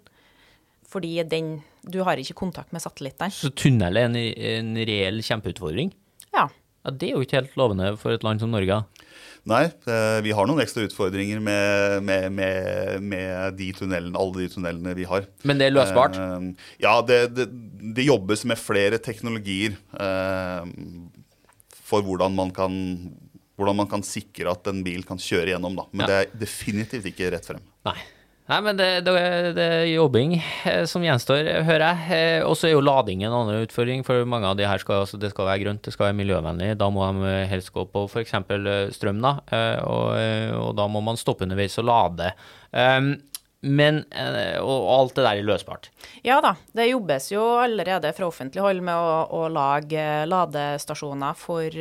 Fordi 0.96 1.18
den, 1.28 1.58
du 1.84 2.02
har 2.08 2.20
ikke 2.22 2.38
kontakt 2.38 2.72
med 2.72 2.84
satellittene. 2.84 3.34
Så 3.34 3.52
tunnel 3.58 3.98
er 4.00 4.08
en, 4.08 4.16
en 4.16 4.76
reell 4.88 5.20
kjempeutfordring? 5.26 5.92
Ja. 6.30 6.46
ja. 6.46 6.94
Det 6.94 7.10
er 7.10 7.18
jo 7.18 7.26
ikke 7.26 7.42
helt 7.42 7.58
lovende 7.60 7.96
for 8.00 8.16
et 8.16 8.24
land 8.24 8.40
som 8.40 8.54
Norge. 8.54 8.84
Nei, 9.46 9.66
eh, 9.68 10.20
vi 10.26 10.32
har 10.34 10.48
noen 10.50 10.64
ekstra 10.64 10.86
utfordringer 10.88 11.42
med, 11.44 12.00
med, 12.06 12.32
med, 12.34 13.04
med 13.06 13.60
de 13.60 13.68
tunnelene, 13.78 14.18
alle 14.18 14.46
de 14.46 14.48
tunnelene 14.56 14.96
vi 14.98 15.06
har. 15.10 15.28
Men 15.46 15.60
det 15.60 15.68
er 15.68 15.76
løsbart? 15.76 16.18
Eh, 16.18 16.48
ja, 16.82 16.96
det, 17.06 17.20
det, 17.36 17.50
det 17.98 18.08
jobbes 18.08 18.46
med 18.50 18.62
flere 18.62 19.02
teknologier 19.04 19.76
for 21.86 22.06
hvordan 22.06 22.36
man 22.38 22.52
kan, 22.56 22.74
hvordan 23.60 23.80
man 23.84 23.90
kan 23.92 24.04
sikre 24.06 24.52
at 24.54 24.68
en 24.72 24.84
bil 24.86 25.06
kan 25.08 25.22
kjøre 25.22 25.54
gjennom. 25.54 25.78
Da. 25.78 25.88
Men 25.94 26.06
ja. 26.06 26.12
det 26.12 26.20
er 26.20 26.44
definitivt 26.46 27.10
ikke 27.14 27.32
rett 27.36 27.48
frem. 27.48 27.64
Nei. 27.88 27.98
Nei, 28.46 28.60
men 28.62 28.78
det, 28.78 28.88
det, 29.08 29.14
det, 29.58 29.64
er 29.74 29.88
jobbing 29.90 30.36
eh, 30.38 30.84
som 30.86 31.02
gjenstår, 31.02 31.48
hører 31.66 31.86
jeg. 31.88 32.10
Eh, 32.14 32.42
og 32.46 32.54
så 32.54 32.68
er 32.70 32.76
jo 32.76 32.84
lading 32.86 33.24
en 33.26 33.34
annen 33.34 33.66
utfordring, 33.66 34.04
for 34.06 34.22
mange 34.30 34.52
av 34.52 34.60
de 34.60 34.68
her 34.70 34.82
skal, 34.82 35.02
altså 35.02 35.18
det 35.18 35.32
skal 35.32 35.50
være 35.50 35.64
grønt, 35.64 35.82
det 35.82 35.94
skal 35.96 36.12
være 36.12 36.18
miljøvennlig. 36.20 36.76
Da 36.78 36.92
må 36.94 37.08
de 37.18 37.32
helst 37.50 37.74
gå 37.74 37.88
på 37.90 38.04
f.eks. 38.06 38.36
strøm, 39.00 39.24
da. 39.26 39.32
Eh, 39.50 39.80
og, 39.82 40.12
og, 40.60 40.70
da 40.78 40.86
må 40.94 41.02
man 41.08 41.18
stoppe 41.18 41.48
underveis 41.48 41.80
og 41.82 41.90
lade. 41.90 42.30
Um, 42.70 43.16
men, 43.66 44.04
og 44.62 44.90
alt 44.94 45.16
det 45.18 45.26
der 45.26 45.40
er 45.40 45.48
løsbart? 45.48 45.90
Ja 46.26 46.40
da, 46.44 46.54
det 46.78 46.90
jobbes 46.92 47.32
jo 47.34 47.44
allerede 47.64 48.12
fra 48.16 48.30
offentlig 48.30 48.64
hold 48.64 48.84
med 48.86 48.96
å, 48.96 49.16
å 49.34 49.48
lage 49.50 50.04
ladestasjoner 50.30 51.38
for, 51.40 51.78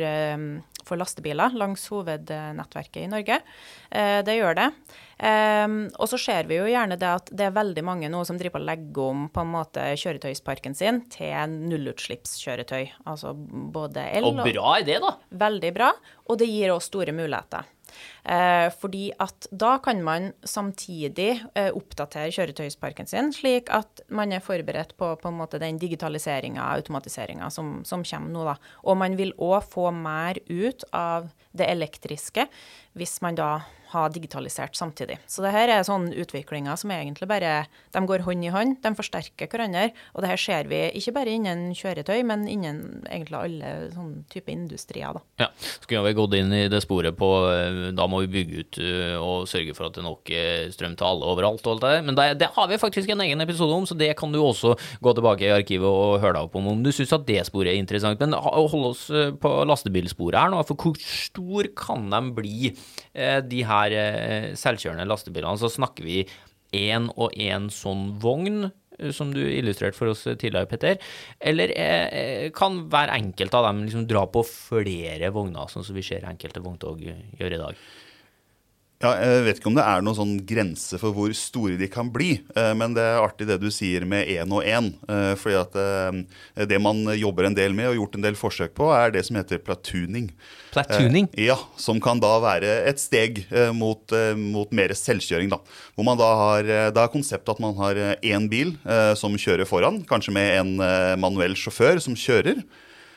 for, 0.81 0.99
lastebiler 0.99 1.53
langs 1.57 1.85
hovednettverket 1.93 3.03
i 3.03 3.09
Norge. 3.11 3.39
Det 4.25 4.37
gjør 4.37 4.57
det. 4.57 4.69
Og 5.95 6.09
så 6.11 6.19
ser 6.19 6.49
vi 6.49 6.57
jo 6.57 6.65
gjerne 6.69 6.97
det 6.99 7.11
at 7.21 7.29
det 7.31 7.47
er 7.47 7.55
veldig 7.55 7.85
mange 7.87 8.09
nå 8.11 8.23
som 8.27 8.39
driver 8.39 8.57
på 8.57 8.63
å 8.63 8.69
legge 8.71 9.05
om 9.05 9.27
på 9.31 9.45
en 9.45 9.53
måte 9.53 9.85
kjøretøysparken 10.01 10.75
sin 10.77 11.03
til 11.13 11.55
nullutslippskjøretøy. 11.69 13.05
Altså 13.05 13.35
både 13.35 14.09
el 14.09 14.31
og 14.31 14.41
Bra 14.41 14.75
er 14.79 14.89
det, 14.89 14.99
da. 15.05 15.15
Veldig 15.45 15.73
bra. 15.75 15.93
Og 16.25 16.41
det 16.41 16.49
gir 16.49 16.73
oss 16.73 16.89
store 16.89 17.13
muligheter. 17.15 17.69
Eh, 18.25 18.67
fordi 18.73 19.11
at 19.21 19.45
da 19.53 19.75
kan 19.85 20.01
man 20.05 20.31
samtidig 20.47 21.43
eh, 21.53 21.69
oppdatere 21.69 22.33
kjøretøysparken 22.33 23.09
sin, 23.09 23.29
slik 23.35 23.69
at 23.73 24.01
man 24.09 24.33
er 24.33 24.41
forberedt 24.41 24.95
på, 24.97 25.11
på 25.21 25.33
den 25.61 25.77
digitaliseringa, 25.81 26.71
automatiseringa 26.79 27.51
som, 27.53 27.83
som 27.85 28.03
kommer 28.03 28.33
nå. 28.33 28.47
da. 28.49 28.57
Og 28.83 28.97
man 28.97 29.17
vil 29.19 29.35
òg 29.37 29.69
få 29.69 29.91
mer 29.93 30.41
ut 30.49 30.87
av 30.91 31.29
det 31.55 31.69
elektriske 31.69 32.47
hvis 32.95 33.19
man 33.21 33.37
da 33.37 33.49
har 33.95 34.11
digitalisert 34.11 34.75
samtidig. 34.75 35.17
Så 35.27 35.43
det 35.45 35.53
her 35.53 35.71
er 35.71 35.85
sånn 35.87 36.09
utviklinger 36.15 36.77
som 36.79 36.91
egentlig 36.93 37.27
bare 37.29 37.53
de 37.95 38.01
går 38.09 38.25
hånd 38.25 38.45
i 38.45 38.51
hånd, 38.53 38.77
de 38.83 38.91
forsterker 38.97 39.49
hverandre. 39.51 39.89
Og 40.15 40.23
det 40.23 40.31
her 40.33 40.41
ser 40.41 40.69
vi 40.71 40.81
ikke 40.99 41.13
bare 41.15 41.35
innen 41.37 41.69
kjøretøy, 41.77 42.19
men 42.27 42.47
innen 42.51 43.05
egentlig 43.05 43.39
alle 43.39 43.73
sånne 43.93 44.25
type 44.31 44.51
industrier. 44.51 45.15
da. 45.15 45.23
Ja, 45.45 45.49
skulle 45.79 46.05
vi 46.09 46.17
gått 46.17 46.35
inn 46.39 46.53
i 46.55 46.65
det 46.71 46.81
sporet 46.83 47.17
på 47.19 47.31
eh, 47.51 47.81
da 47.95 48.07
må 48.11 48.14
vi 48.23 48.31
bygge 48.31 48.61
ut 48.61 48.79
eh, 48.81 49.15
og 49.19 49.47
sørge 49.49 49.75
for 49.77 49.87
at 49.87 49.95
det 49.95 50.01
er 50.01 50.07
nok 50.07 50.31
eh, 50.33 50.67
strøm 50.73 50.95
til 50.97 51.07
alle 51.07 51.29
overalt. 51.31 51.65
og 51.65 51.73
alt 51.75 51.85
det. 51.85 51.95
Men 52.07 52.17
det, 52.17 52.27
det 52.41 52.51
har 52.55 52.69
vi 52.71 52.79
faktisk 52.81 53.11
en 53.11 53.23
egen 53.25 53.41
episode 53.43 53.75
om, 53.75 53.87
så 53.89 53.97
det 53.97 54.11
kan 54.19 54.31
du 54.33 54.39
også 54.41 54.75
gå 55.03 55.15
tilbake 55.17 55.47
i 55.47 55.53
arkivet 55.55 55.89
og 55.89 56.19
høre 56.23 56.37
deg 56.37 56.47
opp 56.47 56.57
om 56.59 56.71
om 56.73 56.85
du 56.85 56.91
syns 56.95 57.13
at 57.15 57.27
det 57.27 57.41
sporet 57.49 57.73
er 57.73 57.81
interessant. 57.81 58.21
Men 58.21 58.37
hold 58.37 58.89
oss 58.91 59.07
eh, 59.09 59.33
på 59.35 59.53
lastebilsporet 59.69 60.39
her 60.39 60.53
nå, 60.53 60.63
for 60.69 60.79
hvor 60.79 60.99
stor 61.01 61.71
kan 61.77 62.09
de 62.13 62.23
bli, 62.35 62.71
de 63.15 63.61
her 63.67 63.93
selvkjørende 64.59 65.05
lastebilene? 65.07 65.59
Så 65.59 65.71
snakker 65.71 66.05
vi 66.05 66.23
én 66.75 67.07
og 67.15 67.35
én 67.39 67.69
sånn 67.71 68.09
vogn 68.21 68.65
som 69.15 69.31
du 69.33 69.41
illustrerte 69.43 69.97
for 69.97 70.11
oss 70.13 70.23
tidligere, 70.25 70.69
Petter? 70.69 71.01
Eller 71.39 71.73
eh, 71.75 72.47
kan 72.55 72.85
hver 72.91 73.11
enkelt 73.15 73.55
av 73.57 73.69
dem 73.69 73.83
liksom 73.85 74.07
dra 74.09 74.25
på 74.31 74.45
flere 74.47 75.31
vogner, 75.35 75.69
sånn 75.71 75.85
som 75.85 75.97
vi 75.97 76.05
ser 76.05 76.27
enkelte 76.29 76.63
vogntog 76.63 77.03
gjøre 77.03 77.57
i 77.57 77.61
dag? 77.61 77.85
Ja, 79.05 79.13
jeg 79.21 79.45
vet 79.45 79.59
ikke 79.61 79.69
om 79.69 79.77
det 79.77 79.85
er 79.85 80.03
noen 80.05 80.17
sånn 80.17 80.35
grense 80.49 80.97
for 81.01 81.13
hvor 81.13 81.33
store 81.37 81.77
de 81.77 81.89
kan 81.91 82.09
bli. 82.13 82.39
eh, 82.57 82.73
Men 82.73 82.95
det 82.97 83.03
er 83.05 83.21
artig 83.21 83.45
det 83.47 83.59
du 83.61 83.69
sier 83.73 84.05
med 84.09 84.25
én 84.33 84.51
og 84.51 84.65
én. 84.65 84.91
for 85.37 85.45
Fordi 85.45 85.57
at 85.61 85.75
eh, 85.77 86.65
det 86.65 86.79
man 86.81 87.03
jobber 87.13 87.45
en 87.45 87.57
del 87.57 87.75
med 87.77 87.91
og 87.91 87.99
gjort 87.99 88.15
en 88.17 88.25
del 88.25 88.37
forsøk 88.39 88.73
på, 88.73 88.89
er 88.95 89.13
det 89.13 89.25
som 89.27 89.37
heter 89.37 89.61
platooning. 89.61 90.31
Platooning? 90.73 91.27
Eh, 91.35 91.45
ja, 91.51 91.57
som 91.77 92.01
kan 92.01 92.19
da 92.23 92.33
være 92.41 92.71
et 92.89 92.99
steg 92.99 93.43
eh, 93.51 93.69
mot, 93.75 94.01
eh, 94.15 94.33
mot 94.35 94.71
mer 94.75 94.89
selvkjøring. 94.97 95.51
da. 95.53 95.59
Hvor 95.95 96.07
man 96.07 96.17
da 96.19 96.31
har, 96.41 96.65
eh, 96.65 96.89
da 96.95 97.05
er 97.05 97.13
konseptet 97.13 97.53
at 97.53 97.61
man 97.63 97.77
har 97.77 97.95
eh, 97.95 98.15
én 98.33 98.49
bil 98.49 98.73
eh, 98.83 99.13
som 99.19 99.37
kjører 99.37 99.69
foran, 99.69 100.01
kanskje 100.09 100.33
med 100.33 100.49
en 100.59 100.73
eh, 100.81 101.13
manuell 101.21 101.53
sjåfør 101.53 102.01
som 102.01 102.17
kjører. 102.17 102.63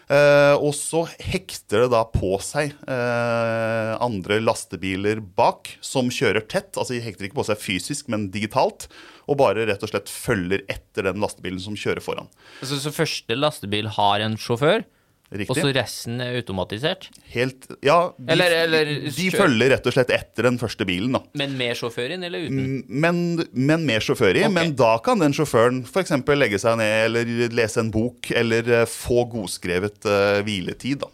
Eh, 0.09 0.55
og 0.57 0.73
så 0.73 1.03
hekter 1.21 1.85
det 1.85 1.90
da 1.92 2.01
på 2.09 2.38
seg 2.40 2.73
eh, 2.88 3.92
andre 4.01 4.38
lastebiler 4.40 5.21
bak 5.21 5.75
som 5.85 6.09
kjører 6.12 6.47
tett. 6.49 6.73
Altså 6.77 6.97
de 6.97 7.03
hekter 7.05 7.29
ikke 7.29 7.40
på 7.42 7.49
seg 7.51 7.61
fysisk, 7.61 8.09
men 8.12 8.31
digitalt. 8.33 8.88
Og 9.29 9.37
bare 9.42 9.66
rett 9.68 9.85
og 9.85 9.92
slett 9.92 10.09
følger 10.09 10.64
etter 10.73 11.11
den 11.11 11.21
lastebilen 11.21 11.61
som 11.61 11.77
kjører 11.77 12.01
foran. 12.05 12.31
Altså, 12.62 12.81
så 12.81 12.94
første 12.94 13.37
lastebil 13.37 13.90
har 13.99 14.25
en 14.25 14.38
sjåfør, 14.40 14.87
Riktig. 15.28 15.50
og 15.52 15.58
så 15.60 15.72
resten 15.76 16.22
er 16.24 16.38
automatisert? 16.38 17.10
Helt, 17.34 17.66
ja, 17.84 18.14
de, 18.16 18.30
Eller- 18.32 18.54
eller 18.62 18.92
de 19.12 19.26
følger 19.34 19.74
rett 19.74 19.86
og 19.86 19.92
slett 19.92 20.08
etter 20.14 20.48
den 20.48 20.56
første 20.58 20.86
bilen. 20.88 21.12
da. 21.12 21.20
Men 21.34 21.56
med 21.58 21.76
sjåfør 21.76 22.14
inn, 22.16 22.24
eller 22.24 22.46
uten? 22.46 22.84
Men, 22.88 23.44
men 23.52 23.84
med 23.84 24.00
sjåfør 24.00 24.36
i. 24.40 24.46
Okay. 24.46 24.54
Men 24.56 24.74
da 24.74 24.94
kan 25.04 25.20
den 25.20 25.36
sjåføren 25.36 25.82
f.eks. 25.84 26.16
legge 26.32 26.58
seg 26.58 26.78
ned 26.80 27.10
eller 27.10 27.52
lese 27.52 27.84
en 27.84 27.90
bok 27.92 28.30
eller 28.32 28.72
eh, 28.80 28.86
få 28.88 29.26
godskrevet 29.28 30.08
uh, 30.08 30.40
hviletid. 30.46 31.04
da. 31.04 31.12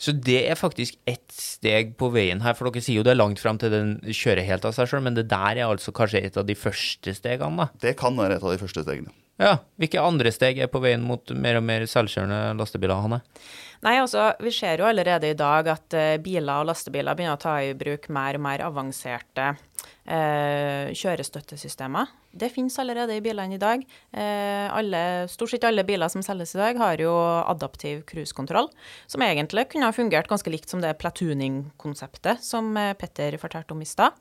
Så 0.00 0.14
det 0.16 0.46
er 0.48 0.56
faktisk 0.56 0.94
ett 1.10 1.28
steg 1.34 1.96
på 2.00 2.08
veien 2.14 2.40
her, 2.40 2.54
for 2.56 2.70
dere 2.70 2.80
sier 2.80 3.02
jo 3.02 3.04
det 3.04 3.12
er 3.12 3.18
langt 3.20 3.42
fram 3.42 3.58
til 3.60 3.74
den 3.74 3.90
kjører 4.06 4.46
helt 4.46 4.64
av 4.64 4.72
seg 4.72 4.88
sjøl, 4.88 5.02
men 5.04 5.18
det 5.18 5.26
der 5.28 5.58
er 5.60 5.66
altså 5.66 5.92
kanskje 5.92 6.22
et 6.24 6.38
av 6.40 6.46
de 6.48 6.56
første 6.56 7.12
stegene, 7.18 7.66
da? 7.66 7.82
Det 7.82 7.98
kan 8.00 8.16
være 8.16 8.38
et 8.38 8.46
av 8.46 8.54
de 8.54 8.62
første 8.62 8.86
stegene. 8.86 9.12
Ja. 9.40 9.56
Hvilke 9.80 10.02
andre 10.04 10.32
steg 10.34 10.60
er 10.60 10.68
på 10.68 10.82
veien 10.84 11.04
mot 11.06 11.32
mer 11.32 11.58
og 11.60 11.64
mer 11.64 11.86
selvkjørende 11.88 12.58
lastebiler, 12.58 13.00
Hanne? 13.00 13.22
Nei, 13.80 13.96
altså, 13.96 14.34
Vi 14.44 14.52
ser 14.52 14.82
jo 14.82 14.88
allerede 14.88 15.30
i 15.30 15.38
dag 15.38 15.68
at 15.72 15.96
uh, 15.96 16.16
biler 16.20 16.60
og 16.60 16.68
lastebiler 16.68 17.16
begynner 17.16 17.38
å 17.38 17.40
ta 17.40 17.56
i 17.64 17.72
bruk 17.78 18.10
mer 18.12 18.36
og 18.36 18.44
mer 18.44 18.64
avanserte 18.66 19.46
uh, 19.56 20.92
kjørestøttesystemer. 20.92 22.12
Det 22.32 22.50
finnes 22.54 22.78
allerede 22.78 23.16
i 23.16 23.22
bilene 23.24 23.56
i 23.56 23.60
dag. 23.60 23.82
Eh, 24.12 24.66
alle, 24.70 25.28
stort 25.28 25.50
sett 25.50 25.64
alle 25.66 25.82
biler 25.86 26.10
som 26.12 26.22
selges 26.22 26.54
i 26.54 26.60
dag, 26.60 26.78
har 26.78 27.02
jo 27.02 27.10
adaptiv 27.50 28.04
cruisekontroll, 28.06 28.68
som 29.10 29.24
egentlig 29.26 29.66
kunne 29.72 29.88
ha 29.88 29.94
fungert 29.94 30.30
ganske 30.30 30.52
likt 30.52 30.70
som 30.70 30.82
det 30.82 30.92
platooning-konseptet 31.00 32.44
som 32.46 32.70
eh, 32.78 32.92
Petter 32.98 33.34
fortalte 33.40 33.74
om 33.74 33.82
i 33.82 33.88
stad. 33.88 34.14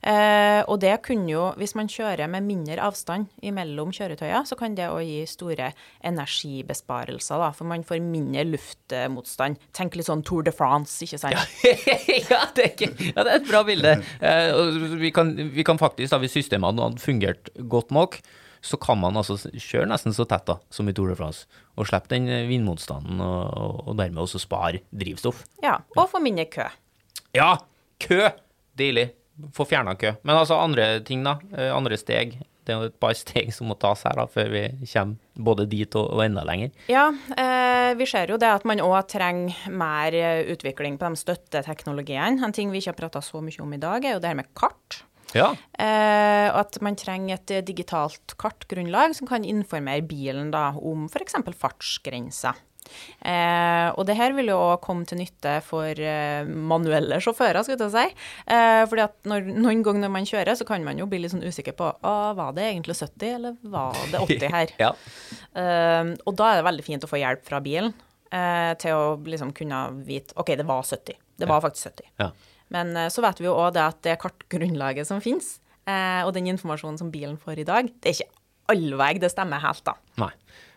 Eh, 0.00 0.62
og 0.66 0.78
det 0.84 0.94
kunne 1.06 1.32
jo, 1.32 1.48
hvis 1.58 1.74
man 1.78 1.90
kjører 1.90 2.30
med 2.30 2.46
mindre 2.46 2.78
avstand 2.86 3.32
mellom 3.56 3.90
kjøretøyer, 3.94 4.46
så 4.46 4.58
kan 4.58 4.76
det 4.78 4.86
òg 4.92 5.02
gi 5.02 5.24
store 5.26 5.72
energibesparelser, 6.06 7.42
da, 7.42 7.50
for 7.56 7.66
man 7.66 7.82
får 7.86 7.98
mindre 8.04 8.46
luftmotstand. 8.46 9.58
Tenk 9.74 9.98
litt 9.98 10.06
sånn 10.06 10.22
Tour 10.26 10.46
de 10.46 10.54
France, 10.54 11.00
ikke 11.02 11.18
sant? 11.18 11.34
ja, 12.30 12.46
det 12.54 12.62
er 12.62 12.72
ikke, 12.72 12.92
ja, 13.10 13.26
det 13.26 13.26
er 13.26 13.36
et 13.40 13.50
bra 13.50 13.66
bilde. 13.66 13.98
Eh, 14.22 14.80
vi, 15.02 15.10
kan, 15.14 15.34
vi 15.34 15.66
kan 15.66 15.82
faktisk, 15.82 16.14
da, 16.14 16.22
hvis 16.22 16.38
systemene 16.38 16.86
hadde 16.86 17.02
fungert 17.02 17.50
godt 17.58 17.94
nok, 17.94 18.18
så 18.66 18.78
kan 18.80 18.98
man 18.98 19.18
altså 19.18 19.36
kjøre 19.52 19.88
nesten 19.90 20.14
så 20.16 20.26
tett 20.28 20.46
da, 20.48 20.58
som 20.72 20.88
i 20.88 20.94
Tour 20.96 21.12
de 21.12 21.18
France, 21.18 21.46
og 21.76 21.88
slippe 21.88 22.10
den 22.14 22.28
eh, 22.32 22.48
vindmotstanden, 22.50 23.20
og, 23.22 23.84
og, 23.86 23.92
dermed 23.98 24.24
også 24.24 24.42
spare 24.42 24.82
drivstoff. 24.90 25.44
Ja, 25.64 25.78
og 25.96 26.10
få 26.12 26.22
mindre 26.24 26.48
kø. 26.50 26.66
Ja, 27.36 27.54
kø! 28.02 28.24
Deilig. 28.76 29.10
Få 29.52 29.66
fjerna 29.68 29.94
kø. 30.00 30.14
Men 30.24 30.38
altså 30.38 30.56
andre 30.60 30.98
ting, 31.04 31.24
da. 31.24 31.36
Eh, 31.56 31.72
Andre 31.72 31.98
steg. 32.00 32.38
Det 32.66 32.74
er 32.74 32.80
jo 32.82 32.90
et 32.90 32.98
par 33.00 33.14
steg 33.22 33.52
som 33.54 33.70
må 33.70 33.76
tas 33.80 34.02
her 34.08 34.16
da, 34.18 34.26
før 34.30 34.50
vi 34.52 34.62
kommer 34.90 35.44
både 35.48 35.68
dit 35.70 35.98
og, 35.98 36.08
og 36.16 36.24
enda 36.24 36.42
lenger. 36.48 36.72
Ja, 36.90 37.08
eh, 37.36 37.92
vi 37.98 38.08
ser 38.10 38.32
jo 38.32 38.40
det 38.40 38.50
at 38.50 38.66
man 38.68 38.82
òg 38.82 38.98
trenger 39.12 39.68
mer 39.70 40.16
eh, 40.16 40.46
utvikling 40.52 40.98
på 40.98 41.12
de 41.12 41.20
støtteteknologiene. 41.22 42.40
En 42.42 42.56
ting 42.56 42.72
vi 42.72 42.82
ikke 42.82 42.94
har 42.94 43.02
prata 43.04 43.22
så 43.24 43.44
mye 43.44 43.62
om 43.62 43.76
i 43.76 43.82
dag, 43.82 44.04
er 44.04 44.16
jo 44.16 44.24
det 44.24 44.32
her 44.32 44.40
med 44.40 44.50
kart. 44.58 45.04
Ja. 45.36 45.50
Eh, 45.78 46.48
og 46.50 46.62
at 46.64 46.78
man 46.84 46.98
trenger 46.98 47.38
et 47.38 47.66
digitalt 47.68 48.36
kartgrunnlag 48.40 49.16
som 49.18 49.28
kan 49.28 49.46
informere 49.46 50.04
bilen 50.06 50.52
da, 50.54 50.70
om 50.76 51.06
f.eks. 51.10 51.38
fartsgrenser. 51.60 52.56
Eh, 53.20 53.88
og 53.98 54.04
det 54.08 54.16
her 54.18 54.34
vil 54.36 54.50
jo 54.52 54.58
komme 54.82 55.06
til 55.08 55.20
nytte 55.20 55.56
for 55.66 55.90
eh, 55.90 56.46
manuelle 56.46 57.18
sjåfører, 57.22 57.62
skulle 57.66 57.88
jeg 57.88 57.94
si. 57.94 58.26
Eh, 58.54 58.82
fordi 58.88 59.04
at 59.06 59.16
når, 59.28 59.50
noen 59.56 59.84
ganger 59.86 60.06
når 60.06 60.14
man 60.18 60.28
kjører, 60.28 60.54
så 60.58 60.66
kan 60.68 60.84
man 60.86 61.00
jo 61.00 61.08
bli 61.10 61.22
litt 61.22 61.34
sånn 61.34 61.44
usikker 61.46 61.76
på 61.78 61.90
«Å, 61.90 62.16
var 62.38 62.56
det 62.56 62.68
egentlig 62.70 62.98
70, 62.98 63.28
eller 63.40 63.60
var 63.76 64.02
det 64.12 64.22
80 64.22 64.52
her. 64.54 64.74
Ja. 64.86 64.92
Eh, 65.56 66.12
og 66.28 66.34
da 66.38 66.50
er 66.50 66.60
det 66.60 66.66
veldig 66.66 66.84
fint 66.86 67.04
å 67.06 67.10
få 67.10 67.18
hjelp 67.18 67.42
fra 67.46 67.58
bilen 67.64 67.94
eh, 68.30 68.72
til 68.80 68.94
å 68.94 69.14
liksom 69.24 69.54
kunne 69.56 69.86
vite 70.06 70.36
OK, 70.38 70.52
det 70.58 70.66
var 70.68 70.84
70. 70.84 71.16
Det 71.36 71.48
var 71.48 71.62
faktisk 71.64 71.90
70. 71.90 72.12
Ja. 72.22 72.30
Men 72.74 72.96
eh, 72.96 73.08
så 73.12 73.22
vet 73.24 73.38
vi 73.42 73.46
jo 73.48 73.54
òg 73.54 73.74
det 73.76 73.84
at 73.84 74.00
det 74.06 74.18
kartgrunnlaget 74.22 75.06
som 75.08 75.20
finnes, 75.24 75.58
eh, 75.86 76.22
og 76.26 76.32
den 76.36 76.48
informasjonen 76.54 76.98
som 76.98 77.12
bilen 77.14 77.36
får 77.38 77.62
i 77.62 77.68
dag, 77.68 77.90
det 78.02 78.10
er 78.12 78.16
ikke 78.18 78.32
allveg 78.74 79.20
det 79.22 79.30
stemmer 79.30 79.62
helt, 79.62 79.84
da. 79.86 79.94
Nei. 80.18 80.32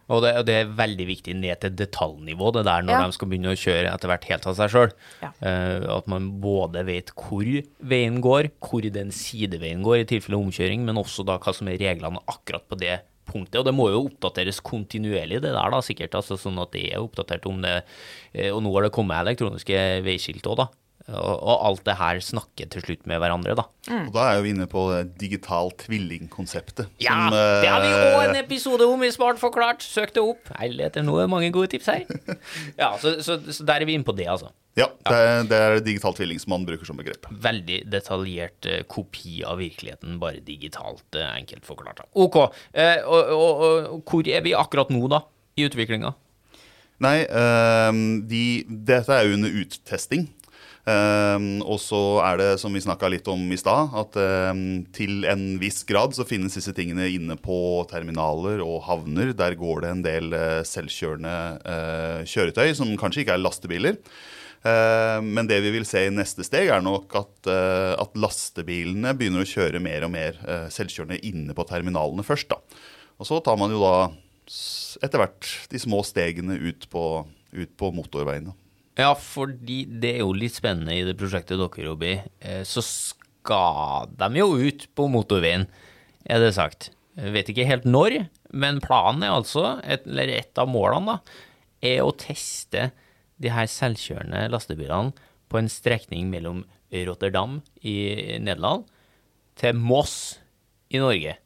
Og 0.10 0.24
det, 0.26 0.32
og 0.40 0.46
det 0.48 0.54
er 0.58 0.70
veldig 0.74 1.06
viktig 1.06 1.36
ned 1.38 1.60
til 1.62 1.74
detaljnivå, 1.78 2.48
det 2.56 2.64
der 2.66 2.82
når 2.82 2.96
Ja. 2.96 3.02
de 3.06 3.14
skal 3.14 3.28
begynne 3.30 3.52
å 3.54 3.58
kjøre 3.62 3.92
etter 3.94 4.10
hvert 4.10 4.24
helt 4.26 4.48
av 4.50 4.56
seg 4.58 4.72
sjøl. 4.74 4.92
Ja. 5.22 5.30
at 5.98 6.08
man 6.10 6.32
både 6.42 6.82
vet 6.88 7.12
hvor 7.14 7.46
veien 7.86 8.18
går, 8.22 8.50
hvor 8.60 8.82
den 8.90 9.12
sideveien 9.14 9.84
går 9.86 10.00
i 10.02 10.08
tilfelle 10.10 10.40
omkjøring, 10.42 10.82
men 10.86 10.98
også 10.98 11.24
da 11.26 11.38
hva 11.38 11.54
som 11.54 11.70
er 11.70 11.78
reglene 11.78 12.18
akkurat 12.26 12.66
på 12.68 12.80
det 12.82 13.02
punktet. 13.30 13.60
Og 13.62 13.66
det 13.70 13.76
må 13.78 13.92
jo 13.94 14.08
oppdateres 14.10 14.60
kontinuerlig, 14.66 15.44
det 15.46 15.54
der 15.54 15.70
da, 15.70 15.78
sikkert. 15.86 16.18
altså 16.18 16.38
Sånn 16.42 16.58
at 16.60 16.72
det 16.74 16.88
er 16.92 17.06
oppdatert 17.06 17.46
om 17.46 17.62
det. 17.62 17.84
Og 18.50 18.64
nå 18.66 18.74
har 18.74 18.88
det 18.88 18.92
kommet 18.98 19.22
elektroniske 19.22 19.78
veiskilt 20.02 20.42
òg, 20.50 20.58
da. 20.64 20.68
Og, 21.10 21.54
alt 21.66 21.84
det 21.88 21.96
her 22.00 22.20
snakker 22.24 22.70
til 22.74 22.84
slutt 22.86 23.06
med 23.10 23.22
hverandre, 23.22 23.56
da. 23.58 23.66
Og 23.90 24.12
da 24.16 24.28
er 24.34 24.44
vi 24.46 24.54
inne 24.54 24.68
på 24.70 24.86
det 24.92 25.16
digital 25.22 25.72
tvilling-konseptet. 25.82 26.92
Ja, 27.02 27.16
som, 27.16 27.36
det 27.36 27.72
har 27.72 27.84
vi 27.84 27.92
jo 27.92 28.00
eh, 28.20 28.28
en 28.28 28.40
episode 28.40 28.88
om 28.90 29.04
i 29.06 29.12
Smart 29.14 29.42
forklart. 29.42 29.86
Søk 29.86 30.14
det 30.16 30.24
opp. 30.24 30.52
Helvete, 30.60 31.04
nå 31.06 31.20
noe, 31.20 31.28
mange 31.32 31.52
gode 31.56 31.74
tips 31.74 31.90
her. 31.92 32.06
Ja, 32.80 32.94
så, 33.02 33.18
så, 33.24 33.40
så 33.52 33.66
der 33.68 33.82
er 33.82 33.90
vi 33.90 33.96
inne 33.98 34.08
på 34.08 34.16
det, 34.16 34.28
altså. 34.32 34.52
Ja, 34.78 34.88
det 35.10 35.18
er, 35.18 35.42
det 35.50 35.58
er 35.60 35.82
digital 35.84 36.16
tvilling 36.16 36.40
som 36.40 36.54
man 36.54 36.66
bruker 36.68 36.88
som 36.88 37.00
begrep. 37.00 37.28
Veldig 37.44 37.82
detaljert 37.92 38.70
uh, 38.70 38.80
kopi 38.88 39.42
av 39.48 39.60
virkeligheten, 39.60 40.20
bare 40.22 40.44
digitalt, 40.46 41.08
uh, 41.18 41.34
enkelt 41.34 41.68
forklart. 41.68 42.04
da. 42.04 42.08
Ok, 42.22 42.40
eh, 42.72 43.02
og, 43.04 43.34
og, 43.36 43.68
og 43.98 44.02
hvor 44.08 44.30
er 44.30 44.46
vi 44.46 44.56
akkurat 44.56 44.94
nå, 44.94 45.04
da, 45.12 45.24
i 45.60 45.68
utviklinga? 45.68 46.14
Nei, 47.00 47.24
ehm, 47.32 48.04
de, 48.28 48.44
dette 48.68 49.16
er 49.16 49.28
jo 49.28 49.38
under 49.38 49.54
uttesting. 49.62 50.28
Ehm, 50.90 51.60
og 51.68 51.78
så 51.84 52.00
er 52.24 52.40
det, 52.40 52.50
som 52.62 52.74
vi 52.74 52.82
snakka 52.84 53.10
litt 53.12 53.28
om 53.30 53.42
i 53.52 53.60
stad, 53.60 53.94
at 54.00 54.18
ehm, 54.20 54.88
til 54.96 55.26
en 55.30 55.44
viss 55.62 55.84
grad 55.88 56.16
så 56.16 56.26
finnes 56.28 56.56
disse 56.56 56.74
tingene 56.76 57.10
inne 57.12 57.36
på 57.40 57.84
terminaler 57.92 58.64
og 58.66 58.84
havner. 58.88 59.34
Der 59.38 59.58
går 59.60 59.84
det 59.84 59.94
en 59.94 60.04
del 60.06 60.36
eh, 60.36 60.62
selvkjørende 60.68 61.38
eh, 61.74 62.20
kjøretøy, 62.30 62.74
som 62.78 62.94
kanskje 63.00 63.26
ikke 63.26 63.36
er 63.38 63.44
lastebiler. 63.44 64.00
Eh, 64.60 65.18
Men 65.24 65.50
det 65.52 65.60
vi 65.66 65.74
vil 65.76 65.88
se 65.88 66.06
i 66.08 66.14
neste 66.14 66.48
steg, 66.48 66.72
er 66.72 66.86
nok 66.86 67.18
at, 67.20 67.52
eh, 67.52 67.94
at 68.00 68.16
lastebilene 68.20 69.14
begynner 69.18 69.46
å 69.46 69.52
kjøre 69.52 69.84
mer 69.84 70.08
og 70.08 70.16
mer 70.16 70.40
selvkjørende 70.74 71.22
inne 71.28 71.58
på 71.58 71.68
terminalene 71.70 72.26
først. 72.26 72.50
da. 72.56 72.64
Og 73.20 73.28
så 73.28 73.44
tar 73.44 73.60
man 73.60 73.72
jo 73.76 73.84
da 73.84 74.10
etter 75.04 75.22
hvert 75.22 75.50
de 75.70 75.78
små 75.78 76.00
stegene 76.08 76.56
ut 76.58 76.88
på, 76.90 77.04
ut 77.54 77.72
på 77.78 77.92
motorveiene. 77.94 78.56
Ja, 78.98 79.14
fordi 79.16 79.84
det 80.02 80.16
er 80.18 80.24
jo 80.24 80.34
litt 80.36 80.56
spennende 80.58 80.96
i 80.98 81.06
det 81.08 81.18
prosjektet 81.20 81.60
dere 81.60 81.86
jobber 81.86 82.10
i. 82.10 82.18
Eh, 82.42 82.64
Så 82.68 82.82
skal 82.84 84.10
de 84.18 84.30
jo 84.40 84.56
ut 84.58 84.88
på 84.96 85.08
motorveien, 85.12 85.68
er 86.26 86.40
det 86.40 86.56
sagt. 86.58 86.90
Jeg 87.20 87.34
vet 87.36 87.50
ikke 87.52 87.68
helt 87.68 87.86
når, 87.88 88.30
men 88.52 88.80
planen 88.84 89.24
er 89.24 89.36
altså, 89.36 89.80
eller 89.84 90.32
et 90.32 90.58
av 90.60 90.68
målene, 90.72 91.18
da, 91.20 91.40
er 91.82 92.04
å 92.04 92.12
teste 92.16 92.90
de 93.40 93.52
her 93.54 93.68
selvkjørende 93.72 94.50
lastebilene 94.52 95.14
på 95.50 95.60
en 95.60 95.70
strekning 95.72 96.28
mellom 96.32 96.66
Rotterdam 96.92 97.60
i 97.86 98.38
Nederland 98.42 98.88
til 99.60 99.78
Moss 99.78 100.40
i 100.92 101.00
Norge. 101.00 101.38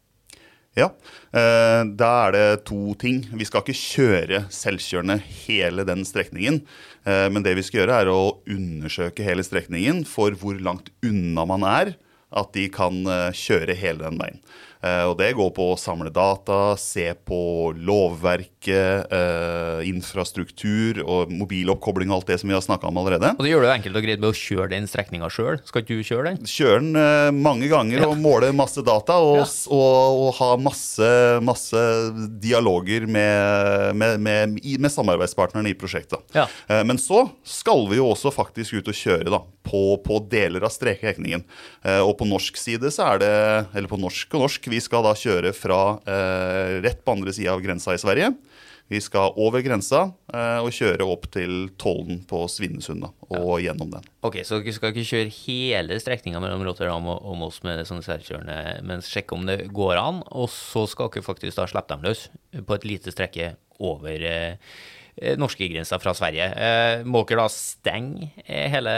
Ja, 0.74 0.88
eh, 1.30 1.82
da 1.86 2.10
er 2.26 2.34
det 2.34 2.66
to 2.66 2.96
ting. 2.98 3.22
Vi 3.30 3.46
skal 3.46 3.62
ikke 3.62 3.78
kjøre 3.78 4.40
selvkjørende 4.54 5.20
hele 5.22 5.86
den 5.86 6.02
strekningen. 6.08 6.64
Eh, 7.06 7.28
men 7.30 7.46
det 7.46 7.54
vi 7.60 7.66
skal 7.66 7.84
gjøre, 7.84 8.00
er 8.02 8.10
å 8.10 8.40
undersøke 8.50 9.26
hele 9.26 9.46
strekningen 9.46 10.02
for 10.10 10.34
hvor 10.40 10.58
langt 10.58 10.90
unna 11.06 11.46
man 11.50 11.68
er 11.70 11.94
at 12.34 12.54
de 12.58 12.66
kan 12.74 13.04
eh, 13.06 13.30
kjøre 13.38 13.78
hele 13.78 14.02
den 14.02 14.18
veien. 14.22 14.42
Eh, 14.84 15.06
og 15.08 15.16
det 15.20 15.30
går 15.38 15.52
på 15.56 15.70
å 15.72 15.78
samle 15.80 16.12
data, 16.12 16.76
se 16.80 17.06
på 17.26 17.38
lovverket, 17.80 19.08
eh, 19.16 19.80
infrastruktur 19.88 21.00
og 21.06 21.32
mobiloppkobling 21.32 22.12
og 22.12 22.18
alt 22.22 22.32
det 22.34 22.40
som 22.42 22.52
vi 22.52 22.56
har 22.58 22.64
snakka 22.66 22.90
om 22.90 23.00
allerede. 23.00 23.32
Og 23.38 23.46
det 23.46 23.54
gjør 23.54 23.64
det 23.64 23.70
jo 23.70 23.76
enkelt 23.78 24.00
og 24.00 24.04
greit 24.08 24.20
med 24.24 24.30
å 24.30 24.36
kjøre 24.38 24.70
den 24.74 24.88
strekninga 24.92 25.30
sjøl. 25.32 25.62
Skal 25.68 25.84
ikke 25.86 26.00
du 26.00 26.04
kjøre 26.08 26.34
den? 26.34 26.50
kjøre 26.54 26.80
den 26.82 27.00
eh, 27.00 27.30
mange 27.38 27.70
ganger 27.72 28.06
og 28.10 28.18
måle 28.20 28.52
masse 28.56 28.84
data 28.84 29.16
og, 29.24 29.38
Ja. 29.44 29.48
og, 29.72 30.20
og 30.28 30.34
ha 30.42 30.50
masse, 30.60 31.10
masse 31.48 31.84
dialoger 32.44 33.08
med, 33.08 33.96
med, 33.96 34.20
med, 34.24 34.60
med 34.60 34.92
samarbeidspartnerne 34.94 35.72
i 35.72 35.78
prosjektet. 35.80 36.20
Ja. 36.36 36.46
Men 36.84 37.00
så 37.02 37.24
skal 37.48 37.88
vi 37.90 37.98
jo 38.02 38.10
også 38.12 38.32
faktisk 38.34 38.76
ut 38.82 38.92
og 38.92 38.98
kjøre 38.98 39.32
da, 39.32 39.40
på, 39.64 39.82
på 40.04 40.20
deler 40.32 40.66
av 40.68 40.74
strekningen. 40.74 41.44
Og 42.04 42.14
på 42.20 42.28
norsk 42.28 42.58
side 42.60 42.92
så 42.94 43.14
er 43.14 43.22
det, 43.24 43.32
eller 43.74 43.90
på 43.92 44.00
norsk 44.02 44.36
og 44.38 44.46
norsk, 44.46 44.70
vi 44.74 44.82
skal 44.82 45.06
da 45.06 45.14
kjøre 45.18 45.54
fra 45.56 45.82
eh, 46.10 46.82
rett 46.84 47.04
på 47.06 47.14
andre 47.14 47.34
sida 47.36 47.54
av 47.54 47.62
grensa 47.64 47.94
i 47.94 48.02
Sverige. 48.02 48.34
Vi 48.92 49.00
skal 49.02 49.34
over 49.40 49.64
grensa 49.64 50.02
eh, 50.34 50.60
og 50.60 50.74
kjøre 50.76 51.06
opp 51.08 51.30
til 51.34 51.70
tollen 51.82 52.24
på 52.30 52.44
Svinesund 52.52 53.06
og 53.08 53.22
og 53.34 53.62
gjennom 53.64 53.90
den. 53.94 54.06
Ok, 54.28 54.42
så 54.46 54.60
dere 54.62 54.76
skal 54.76 54.92
ikke 54.92 55.08
kjøre 55.08 55.34
hele 55.34 55.98
strekninga 56.02 56.42
mellom 56.44 56.66
Rotterdam 56.68 57.08
og, 57.10 57.24
og 57.26 57.40
Moss 57.40 57.62
med 57.66 57.82
sånn 57.90 58.04
selvkjørende, 58.06 58.58
men 58.86 59.02
sjekke 59.06 59.38
om 59.38 59.48
det 59.50 59.58
går 59.74 59.98
an, 59.98 60.22
og 60.30 60.52
så 60.54 60.86
skal 60.90 61.10
dere 61.14 61.26
faktisk 61.26 61.58
da 61.58 61.66
slippe 61.70 61.96
dem 61.96 62.06
løs 62.06 62.28
på 62.54 62.78
et 62.78 62.86
lite 62.88 63.14
strekke 63.16 63.54
over 63.84 64.28
eh, 64.30 64.76
eh, 65.18 65.40
norskegrensa 65.40 65.98
fra 66.04 66.14
Sverige. 66.18 66.52
Eh, 66.54 67.08
må 67.10 67.24
dere 67.30 67.48
da 67.48 67.50
stenge 67.56 68.30
eh, 68.46 68.70
hele, 68.74 68.94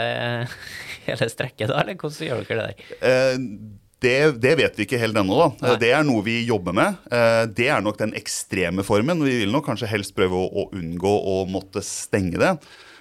hele 1.08 1.32
strekket 1.32 1.72
da, 1.72 1.80
eller 1.80 1.96
hvordan 1.96 2.30
gjør 2.30 2.44
dere 2.44 2.60
det 2.60 2.68
der? 2.68 2.94
Eh, 3.00 3.82
det, 4.04 4.40
det 4.42 4.54
vet 4.58 4.76
vi 4.78 4.84
ikke 4.84 4.98
helt 5.00 5.16
ennå. 5.16 5.36
da. 5.40 5.48
Nei. 5.62 5.70
Eh, 5.74 5.78
Det 5.80 5.90
er 5.96 6.02
noe 6.04 6.22
vi 6.26 6.34
jobber 6.46 6.74
med. 6.76 6.98
Eh, 7.10 7.44
Det 7.46 7.68
er 7.72 7.80
nok 7.84 7.96
den 7.98 8.12
ekstreme 8.18 8.84
formen. 8.84 9.22
Vi 9.24 9.38
vil 9.44 9.52
nok 9.54 9.66
kanskje 9.70 9.88
helst 9.88 10.14
prøve 10.16 10.36
å, 10.36 10.46
å 10.52 10.66
unngå 10.76 11.14
å 11.32 11.36
måtte 11.48 11.80
stenge 11.84 12.36
det. 12.42 12.52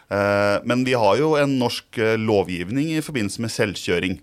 Eh, 0.10 0.60
Men 0.64 0.86
vi 0.88 0.94
har 0.94 1.18
jo 1.20 1.34
en 1.36 1.58
norsk 1.60 2.00
lovgivning 2.22 2.94
i 2.96 3.02
forbindelse 3.04 3.42
med 3.44 3.52
selvkjøring 3.52 4.20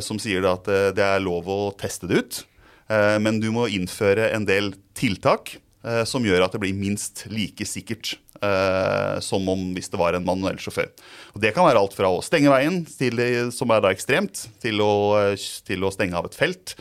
som 0.00 0.16
sier 0.16 0.40
at 0.48 0.64
det 0.96 1.04
er 1.04 1.20
lov 1.20 1.44
å 1.52 1.56
teste 1.76 2.08
det 2.08 2.16
ut. 2.22 2.36
Men 3.20 3.40
du 3.42 3.50
må 3.52 3.66
innføre 3.68 4.30
en 4.32 4.46
del 4.48 4.70
tiltak 4.96 5.58
som 6.08 6.24
gjør 6.24 6.46
at 6.46 6.54
det 6.56 6.62
blir 6.62 6.72
minst 6.72 7.26
like 7.28 7.66
sikkert 7.68 8.14
som 9.20 9.48
om 9.52 9.66
hvis 9.76 9.90
det 9.92 9.98
var 10.00 10.16
en 10.16 10.24
manuell 10.24 10.56
sjåfør. 10.60 10.88
Og 11.34 11.42
Det 11.42 11.52
kan 11.54 11.66
være 11.66 11.82
alt 11.82 11.96
fra 11.96 12.08
å 12.08 12.22
stenge 12.24 12.52
veien, 12.52 12.82
til, 12.88 13.20
som 13.52 13.70
er 13.74 13.82
da 13.84 13.92
ekstremt, 13.92 14.46
til 14.62 14.80
å, 14.84 14.94
eh, 15.20 15.48
til 15.66 15.84
å 15.84 15.92
stenge 15.92 16.16
av 16.16 16.30
et 16.30 16.38
felt, 16.38 16.74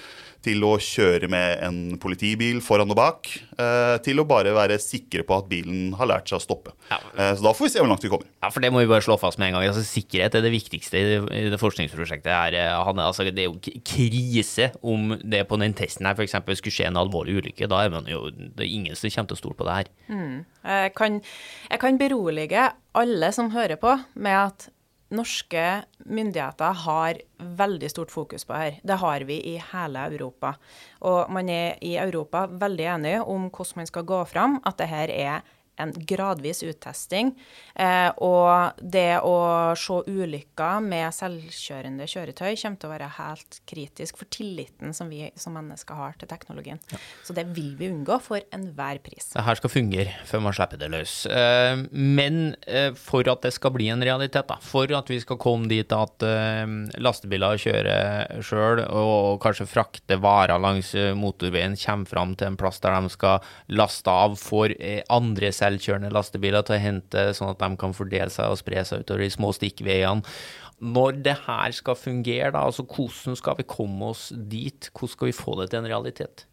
til 0.46 0.62
å 0.64 0.78
kjøre 0.80 1.28
med 1.32 1.60
en 1.68 1.80
politibil 2.00 2.62
foran 2.64 2.90
og 2.94 2.96
bak, 2.96 3.28
eh, 3.60 3.98
til 4.06 4.22
å 4.22 4.26
bare 4.28 4.54
være 4.56 4.78
sikre 4.80 5.26
på 5.28 5.36
at 5.38 5.50
bilen 5.52 5.94
har 6.00 6.08
lært 6.08 6.30
seg 6.32 6.40
å 6.40 6.44
stoppe. 6.46 6.72
Ja. 6.90 6.98
Eh, 7.18 7.34
Så 7.36 7.44
da 7.44 7.52
får 7.54 7.66
vi 7.68 7.70
se 7.74 7.80
hvor 7.84 7.90
langt 7.92 8.04
vi 8.06 8.10
kommer. 8.14 8.26
Ja, 8.42 8.50
for 8.50 8.62
det 8.64 8.72
må 8.72 8.80
vi 8.80 8.88
bare 8.88 9.04
slå 9.04 9.18
fast 9.20 9.38
med 9.38 9.50
en 9.50 9.60
gang. 9.60 9.68
Altså, 9.68 9.84
sikkerhet 9.84 10.36
er 10.40 10.42
det 10.48 10.52
viktigste 10.54 10.96
i 10.96 11.50
det, 11.50 11.60
forskningsprosjektet. 11.60 12.32
her. 12.32 12.54
Eh, 12.56 12.84
Han, 12.86 12.96
altså, 13.04 13.24
det 13.30 13.44
er 13.44 13.50
jo 13.52 13.60
krise 13.84 14.72
om 14.82 15.18
det 15.24 15.44
på 15.50 15.60
den 15.60 15.74
testen 15.74 16.06
her 16.08 16.16
f.eks. 16.16 16.32
skulle 16.60 16.72
skje 16.74 16.88
en 16.88 16.96
alvorlig 17.02 17.36
ulykke. 17.42 17.68
Da 17.68 17.84
er 17.86 17.90
man 17.94 18.06
jo, 18.10 18.30
det 18.32 18.64
er 18.66 18.72
ingen 18.72 18.96
som 18.96 19.10
kommer 19.10 19.28
til 19.34 19.36
å 19.38 19.44
stole 19.44 19.60
på 19.60 19.68
det 19.68 19.76
her. 19.80 20.46
Jeg 20.64 20.94
kan, 20.96 21.22
jeg 21.70 21.80
kan 21.80 21.98
berolige 22.00 22.70
alle 22.96 23.32
som 23.36 23.52
hører 23.52 23.76
på, 23.80 23.98
med 24.16 24.38
at 24.48 24.70
norske 25.10 25.66
myndigheter 26.06 26.76
har 26.86 27.20
veldig 27.40 27.90
stort 27.92 28.12
fokus 28.14 28.46
på 28.46 28.58
her. 28.58 28.80
Det 28.84 29.00
har 29.02 29.26
vi 29.28 29.40
i 29.54 29.56
hele 29.72 30.06
Europa. 30.14 30.54
Og 31.02 31.32
man 31.34 31.50
er 31.50 31.80
i 31.82 31.96
Europa 31.98 32.46
veldig 32.52 32.90
enig 32.96 33.16
om 33.22 33.50
hvordan 33.50 33.82
man 33.82 33.90
skal 33.90 34.06
gå 34.06 34.24
fram, 34.30 34.60
at 34.66 34.78
det 34.78 34.90
her 34.92 35.14
er 35.14 35.56
en 35.80 35.94
gradvis 35.96 36.64
uttesting. 36.68 37.32
Eh, 37.76 38.10
og 38.24 38.80
det 38.82 39.20
å 39.26 39.36
se 39.80 40.00
ulykker 40.10 40.84
med 40.86 41.14
selvkjørende 41.16 42.08
kjøretøy 42.10 42.54
kommer 42.60 42.80
til 42.82 42.90
å 42.90 42.94
være 42.94 43.10
helt 43.18 43.60
kritisk 43.70 44.20
for 44.22 44.30
tilliten 44.34 44.94
som 44.96 45.10
vi 45.12 45.30
som 45.40 45.56
mennesker 45.56 45.98
har 45.98 46.18
til 46.20 46.30
teknologien. 46.32 46.82
Så 47.26 47.36
det 47.38 47.48
vil 47.56 47.74
vi 47.80 47.90
unngå 47.94 48.20
for 48.24 48.44
enhver 48.56 49.00
pris. 49.04 49.32
Det 49.34 49.46
her 49.46 49.60
skal 49.60 49.74
fungere 49.74 50.16
før 50.28 50.44
man 50.46 50.56
slipper 50.58 50.82
det 50.82 50.92
løs. 50.94 51.16
Eh, 51.30 51.86
Men 51.92 52.56
eh, 52.68 52.92
for 52.98 53.28
at 53.32 53.44
det 53.46 53.54
skal 53.56 53.74
bli 53.76 53.90
en 53.94 54.04
realitet, 54.04 54.48
da, 54.50 54.58
for 54.64 54.90
at 54.96 55.10
vi 55.10 55.20
skal 55.22 55.40
komme 55.42 55.70
dit 55.72 55.92
at 55.96 56.26
eh, 56.26 56.66
lastebiler 57.02 57.60
kjører 57.62 58.44
sjøl 58.46 58.84
og 58.88 59.40
kanskje 59.44 59.68
frakte 59.70 60.18
varer 60.22 60.60
langs 60.62 60.94
eh, 60.98 61.14
motorveien, 61.18 61.78
kommer 61.80 62.10
fram 62.10 62.36
til 62.36 62.52
en 62.52 62.60
plass 62.60 62.82
der 62.84 62.96
de 63.00 63.12
skal 63.14 63.46
laste 63.80 64.12
av 64.12 64.36
for 64.40 64.72
eh, 64.76 65.02
andre 65.10 65.52
selvkjørende 65.70 66.12
lastebiler 66.14 66.66
til 66.66 66.76
å 66.76 66.84
hente, 66.84 67.30
sånn 67.38 67.54
at 67.54 67.62
de 67.62 67.70
kan 67.80 67.96
fordele 67.96 68.34
seg 68.34 68.52
og 68.52 68.60
spre 68.60 68.84
seg 68.86 69.06
utover 69.06 69.24
de 69.24 69.32
små 69.34 69.54
stikkveiene. 69.56 70.36
Når 70.80 71.18
det 71.26 71.36
her 71.46 71.74
skal 71.76 71.98
fungere, 72.00 72.54
da, 72.56 72.64
altså 72.68 72.86
hvordan 72.88 73.36
skal 73.36 73.58
vi 73.60 73.68
komme 73.68 74.14
oss 74.14 74.30
dit? 74.32 74.88
Hvordan 74.94 75.16
skal 75.16 75.30
vi 75.30 75.36
få 75.36 75.58
det 75.60 75.72
til 75.72 75.82
en 75.82 75.90
realitet? 75.92 76.46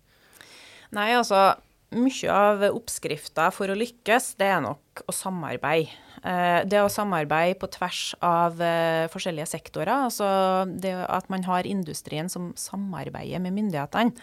Nei, 0.94 1.12
altså 1.14 1.54
mye 1.94 2.34
av 2.34 2.64
oppskrifta 2.72 3.50
for 3.54 3.70
å 3.70 3.78
lykkes, 3.78 4.34
det 4.40 4.50
er 4.50 4.64
nok 4.64 5.06
å 5.06 5.14
samarbeide. 5.14 6.05
Eh, 6.26 6.64
Det 6.66 6.80
å 6.82 6.90
samarbeide 6.90 7.58
på 7.60 7.68
tvers 7.70 8.00
av 8.24 8.58
eh, 8.64 9.06
forskjellige 9.12 9.46
sektorer, 9.46 10.08
altså 10.08 10.28
det 10.66 10.94
at 11.06 11.28
man 11.30 11.44
har 11.46 11.68
industrien 11.68 12.30
som 12.32 12.50
samarbeider 12.58 13.42
med 13.42 13.54
myndighetene. 13.54 14.16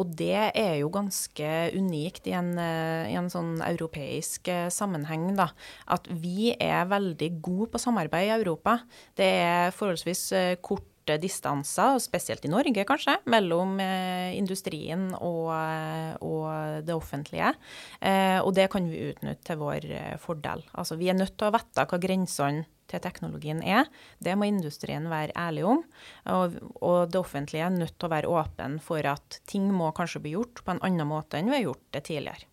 Og 0.00 0.10
det 0.18 0.50
er 0.50 0.74
jo 0.80 0.90
ganske 0.94 1.50
unikt 1.76 2.26
i 2.26 2.34
en, 2.34 2.56
eh, 2.58 3.12
i 3.12 3.18
en 3.20 3.30
sånn 3.30 3.60
europeisk 3.62 4.50
sammenheng, 4.74 5.30
da. 5.38 5.52
At 5.86 6.08
vi 6.10 6.54
er 6.58 6.90
veldig 6.90 7.30
gode 7.44 7.70
på 7.74 7.82
samarbeid 7.82 8.32
i 8.32 8.34
Europa. 8.40 8.80
Det 9.14 9.30
er 9.44 9.76
forholdsvis 9.76 10.58
kort 10.64 10.93
korte 11.04 11.20
distanser, 11.20 11.98
spesielt 11.98 12.44
i 12.44 12.48
Norge 12.48 12.84
kanskje, 12.84 13.18
mellom 13.26 13.78
eh, 13.80 14.36
industrien 14.36 15.12
og, 15.14 15.52
eh, 15.52 16.16
og 16.20 16.84
det 16.84 16.94
offentlige. 16.94 17.54
Eh, 18.00 18.40
og 18.40 18.54
det 18.54 18.70
kan 18.70 18.88
vi 18.88 19.12
utnytte 19.12 19.44
til 19.44 19.58
vår 19.58 20.18
fordel. 20.18 20.62
Altså, 20.72 20.96
vi 20.96 21.08
er 21.08 21.14
nødt 21.14 21.36
til 21.36 21.48
å 21.48 21.52
vite 21.54 21.84
hva 21.84 21.98
grensene 21.98 22.64
til 22.86 23.00
teknologien 23.00 23.62
er. 23.62 23.86
Det 24.20 24.34
må 24.36 24.44
industrien 24.46 25.08
være 25.08 25.32
ærlig 25.36 25.64
om. 25.64 25.84
Og, 26.28 26.58
og 26.80 27.10
det 27.10 27.20
offentlige 27.20 27.64
er 27.64 27.72
nødt 27.72 27.96
til 27.98 28.08
å 28.08 28.12
være 28.12 28.28
åpen 28.28 28.80
for 28.80 29.00
at 29.04 29.40
ting 29.46 29.70
må 29.72 29.92
kanskje 29.92 30.20
bli 30.24 30.34
gjort 30.36 30.64
på 30.64 30.74
en 30.74 30.82
annen 30.84 31.08
måte 31.08 31.38
enn 31.38 31.48
vi 31.48 31.58
har 31.58 31.70
gjort 31.70 31.86
det 31.96 32.04
tidligere. 32.10 32.50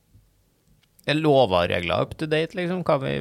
Er 1.09 1.17
lover 1.17 1.65
og 1.65 1.71
regler 1.71 2.03
up 2.03 2.13
to 2.15 2.27
date, 2.29 2.55
liksom? 2.55 2.83
Kan 2.85 3.01
vi, 3.01 3.15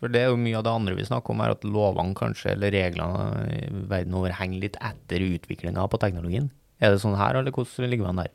for 0.00 0.12
det 0.12 0.22
er 0.22 0.32
jo 0.32 0.40
mye 0.40 0.58
av 0.58 0.66
det 0.66 0.74
andre 0.76 0.96
vi 0.98 1.06
snakker 1.08 1.32
om, 1.32 1.42
er 1.44 1.54
at 1.54 1.64
lovene 1.64 2.16
kanskje, 2.18 2.52
eller 2.52 2.74
reglene 2.74 3.86
verden 3.90 4.16
over 4.18 4.34
henger 4.36 4.66
litt 4.66 4.80
etter 4.84 5.24
utviklinga 5.24 5.86
på 5.88 6.00
teknologien. 6.02 6.50
Er 6.82 6.92
det 6.92 7.00
sånn 7.00 7.16
her, 7.16 7.38
eller 7.38 7.54
hvordan 7.54 7.88
ligger 7.88 8.10
man 8.10 8.20
der? 8.24 8.32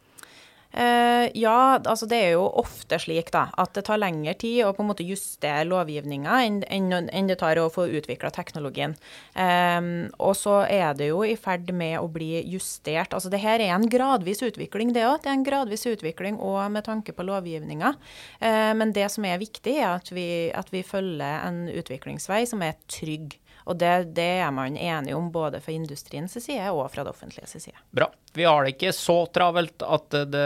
Eh, 0.71 1.27
ja, 1.35 1.79
altså 1.83 2.07
det 2.07 2.17
er 2.23 2.29
jo 2.37 2.45
ofte 2.61 2.95
slik 3.01 3.31
da, 3.33 3.47
at 3.59 3.73
det 3.75 3.83
tar 3.87 3.99
lengre 3.99 4.33
tid 4.39 4.63
å 4.63 4.71
på 4.75 4.85
en 4.85 4.89
måte 4.91 5.05
justere 5.05 5.65
lovgivninga 5.67 6.37
enn, 6.47 6.61
enn, 6.71 7.27
det 7.27 7.37
tar 7.41 7.59
å 7.59 7.67
få 7.71 7.89
utvikla 7.99 8.31
teknologien. 8.33 8.95
Um, 9.35 10.09
og 10.21 10.35
så 10.39 10.61
er 10.71 10.95
det 10.97 11.11
jo 11.11 11.21
i 11.27 11.35
ferd 11.39 11.69
med 11.75 11.99
å 11.99 12.07
bli 12.11 12.39
justert. 12.53 13.13
Altså 13.15 13.31
det 13.31 13.41
her 13.43 13.59
er 13.59 13.75
en 13.75 13.89
gradvis 13.91 14.43
utvikling, 14.47 14.95
det 14.95 15.05
òg. 15.07 15.19
Det 15.23 15.31
er 15.31 15.37
en 15.37 15.47
gradvis 15.47 15.85
utvikling 15.91 16.39
òg 16.39 16.71
med 16.73 16.87
tanke 16.87 17.15
på 17.15 17.27
lovgivninga. 17.27 17.93
Uh, 18.39 18.71
men 18.79 18.95
det 18.95 19.09
som 19.13 19.27
er 19.27 19.41
viktig, 19.41 19.77
er 19.81 19.97
at 19.97 20.11
vi, 20.15 20.27
at 20.55 20.71
vi 20.73 20.85
følger 20.87 21.45
en 21.47 21.65
utviklingsvei 21.71 22.45
som 22.49 22.63
er 22.65 22.79
trygg. 22.91 23.37
Og 23.69 23.77
det, 23.79 24.15
det, 24.17 24.29
er 24.41 24.51
man 24.55 24.77
enig 24.77 25.13
om 25.15 25.29
både 25.33 25.61
fra 25.61 25.73
industriens 25.75 26.33
side 26.33 26.71
og 26.73 26.87
fra 26.93 27.05
det 27.05 27.13
offentlige 27.13 27.47
side. 27.51 27.77
Bra. 27.93 28.09
Vi 28.31 28.45
har 28.47 28.63
det 28.63 28.77
ikke 28.77 28.93
så 28.95 29.17
travelt 29.35 29.83
at 29.83 30.15
det 30.31 30.45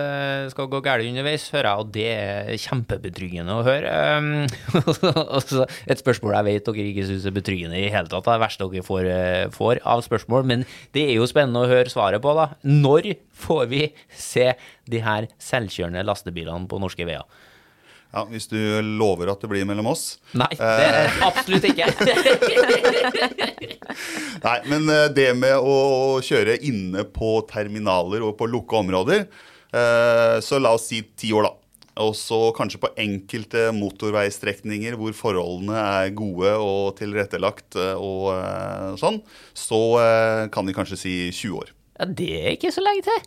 skal 0.49 0.69
gå 0.71 0.79
galt 0.85 1.05
underveis, 1.05 1.45
hører 1.53 1.67
jeg, 1.69 1.83
og 1.83 1.91
det 1.93 2.05
er 2.09 2.61
kjempebetryggende 2.63 3.57
å 3.59 3.65
høre. 3.65 3.91
Um, 4.17 4.29
et 5.93 6.01
spørsmål 6.01 6.33
jeg 6.39 6.47
vet 6.47 6.71
dere 6.71 6.87
ikke 6.89 7.05
syns 7.11 7.27
er 7.29 7.35
betryggende 7.35 7.77
i 7.77 7.91
hele 7.93 8.09
tatt, 8.09 8.25
det 8.25 8.33
er 8.33 8.39
det 8.39 8.45
verste 8.47 8.69
dere 8.71 8.87
får, 8.89 9.09
eh, 9.13 9.41
får, 9.53 9.83
av 9.85 10.01
spørsmål, 10.07 10.47
men 10.49 10.65
det 10.97 11.05
er 11.11 11.19
jo 11.19 11.29
spennende 11.29 11.61
å 11.61 11.69
høre 11.69 11.93
svaret 11.93 12.25
på, 12.25 12.33
da. 12.33 12.49
Når 12.65 13.11
får 13.45 13.65
vi 13.69 13.83
se 14.09 14.51
de 14.89 15.05
her 15.05 15.29
selvkjørende 15.37 16.05
lastebilene 16.09 16.71
på 16.71 16.81
norske 16.81 17.05
veier? 17.05 17.29
Ja, 18.15 18.21
Hvis 18.31 18.47
du 18.47 18.55
lover 18.95 19.27
at 19.33 19.41
det 19.43 19.49
blir 19.51 19.65
mellom 19.67 19.89
oss. 19.91 20.05
Nei, 20.39 20.47
det 20.55 20.85
er 20.85 20.93
det 20.95 21.25
absolutt 21.27 21.65
ikke. 21.67 21.89
Nei, 24.45 24.55
men 24.71 24.87
eh, 24.93 25.09
det 25.11 25.33
med 25.35 25.59
å 25.59 26.21
kjøre 26.23 26.55
inne 26.63 27.03
på 27.11 27.33
terminaler 27.49 28.23
og 28.23 28.37
på 28.39 28.47
lukka 28.47 28.79
områder, 28.79 29.25
eh, 29.75 30.37
så 30.39 30.61
la 30.63 30.71
oss 30.77 30.87
si 30.93 31.01
ti 31.19 31.33
år, 31.35 31.49
da. 31.49 31.53
Og 32.05 32.15
så 32.15 32.39
kanskje 32.55 32.79
på 32.83 32.93
enkelte 32.99 33.67
motorveistrekninger 33.75 34.95
hvor 34.99 35.11
forholdene 35.15 35.75
er 35.79 36.15
gode 36.15 36.55
og 36.59 36.95
tilrettelagt 36.99 37.77
og 37.79 38.97
sånn, 38.99 39.21
så 39.55 39.79
kan 40.51 40.67
vi 40.67 40.75
kanskje 40.75 40.99
si 40.99 41.13
20 41.31 41.55
år. 41.61 41.71
Ja, 41.95 42.09
Det 42.11 42.33
er 42.41 42.51
ikke 42.57 42.73
så 42.75 42.83
lenge 42.83 43.07
til. 43.07 43.23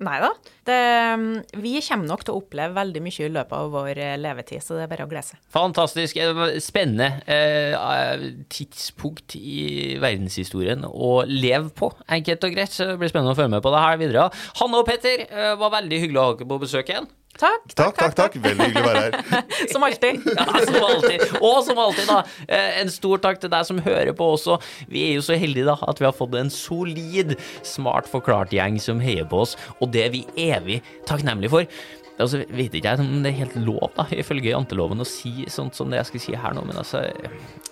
Nei 0.00 0.16
da. 0.22 0.30
vi 1.60 1.74
kommer 1.84 2.08
nok 2.08 2.22
til 2.24 2.32
å 2.32 2.40
oppleve 2.40 2.72
veldig 2.78 3.02
mye 3.04 3.26
i 3.26 3.32
løpet 3.34 3.52
av 3.52 3.68
vår 3.74 3.98
eh, 4.00 4.14
levetid, 4.16 4.62
så 4.64 4.78
det 4.78 4.86
er 4.86 4.92
bare 4.94 5.04
å 5.04 5.10
glede 5.10 5.28
seg. 5.28 5.42
Fantastisk. 5.52 6.20
Spennende 6.64 7.10
eh, 7.28 8.24
tidspunkt 8.48 9.36
i 9.36 9.98
verdenshistorien 10.00 10.86
å 10.88 11.12
leve 11.28 11.68
på, 11.76 11.92
enkelt 12.08 12.48
og 12.48 12.56
greit. 12.56 12.72
Så 12.72 12.88
det 12.88 12.96
blir 13.02 13.12
spennende 13.12 13.36
å 13.36 13.38
følge 13.38 13.58
med 13.58 13.64
på 13.66 13.74
det 13.74 13.84
her 13.84 14.00
videre. 14.00 14.28
Hanne 14.62 14.80
og 14.80 14.88
Petter, 14.88 15.26
eh, 15.28 15.52
var 15.60 15.76
veldig 15.76 16.04
hyggelig 16.06 16.22
å 16.22 16.28
ha 16.30 16.36
dere 16.38 16.52
på 16.54 16.62
besøk 16.64 16.94
igjen. 16.94 17.10
Takk, 17.40 17.72
takk, 17.72 17.96
takk, 17.96 18.16
takk. 18.18 18.34
Veldig 18.44 18.66
hyggelig 18.68 18.82
å 18.82 18.88
være 18.90 19.02
her. 19.04 19.44
som 19.72 19.84
alltid. 19.86 20.26
ja, 20.28 20.46
som 20.66 20.78
alltid. 20.84 21.24
Og 21.40 21.60
som 21.64 21.80
alltid, 21.80 22.10
da, 22.10 22.18
eh, 22.48 22.80
en 22.82 22.92
stor 22.92 23.22
takk 23.24 23.40
til 23.40 23.52
deg 23.52 23.68
som 23.68 23.80
hører 23.84 24.12
på 24.16 24.28
også. 24.34 24.58
Vi 24.92 25.06
er 25.08 25.16
jo 25.16 25.24
så 25.24 25.38
heldige 25.40 25.70
da 25.70 25.78
at 25.88 26.02
vi 26.02 26.08
har 26.08 26.16
fått 26.16 26.36
en 26.36 26.52
solid, 26.52 27.36
smart 27.66 28.10
forklart 28.10 28.52
gjeng 28.56 28.76
som 28.82 29.00
heier 29.00 29.28
på 29.30 29.40
oss, 29.46 29.56
og 29.80 29.94
det 29.94 30.04
er 30.08 30.14
vi 30.14 30.24
evig 30.50 30.80
takknemlige 31.08 31.54
for. 31.54 31.80
Altså, 32.20 32.42
vet 32.52 32.74
ikke 32.76 32.92
jeg 32.92 33.02
om 33.02 33.22
det 33.24 33.32
er 33.32 33.40
helt 33.42 33.56
lov, 33.64 33.90
da, 33.96 34.06
ifølge 34.12 34.52
janteloven, 34.52 35.02
å 35.02 35.08
si 35.08 35.46
sånt 35.50 35.78
som 35.78 35.90
det 35.90 36.00
jeg 36.00 36.10
skal 36.10 36.24
si 36.26 36.36
her 36.38 36.56
nå, 36.56 36.66
men 36.68 36.80
altså 36.82 37.06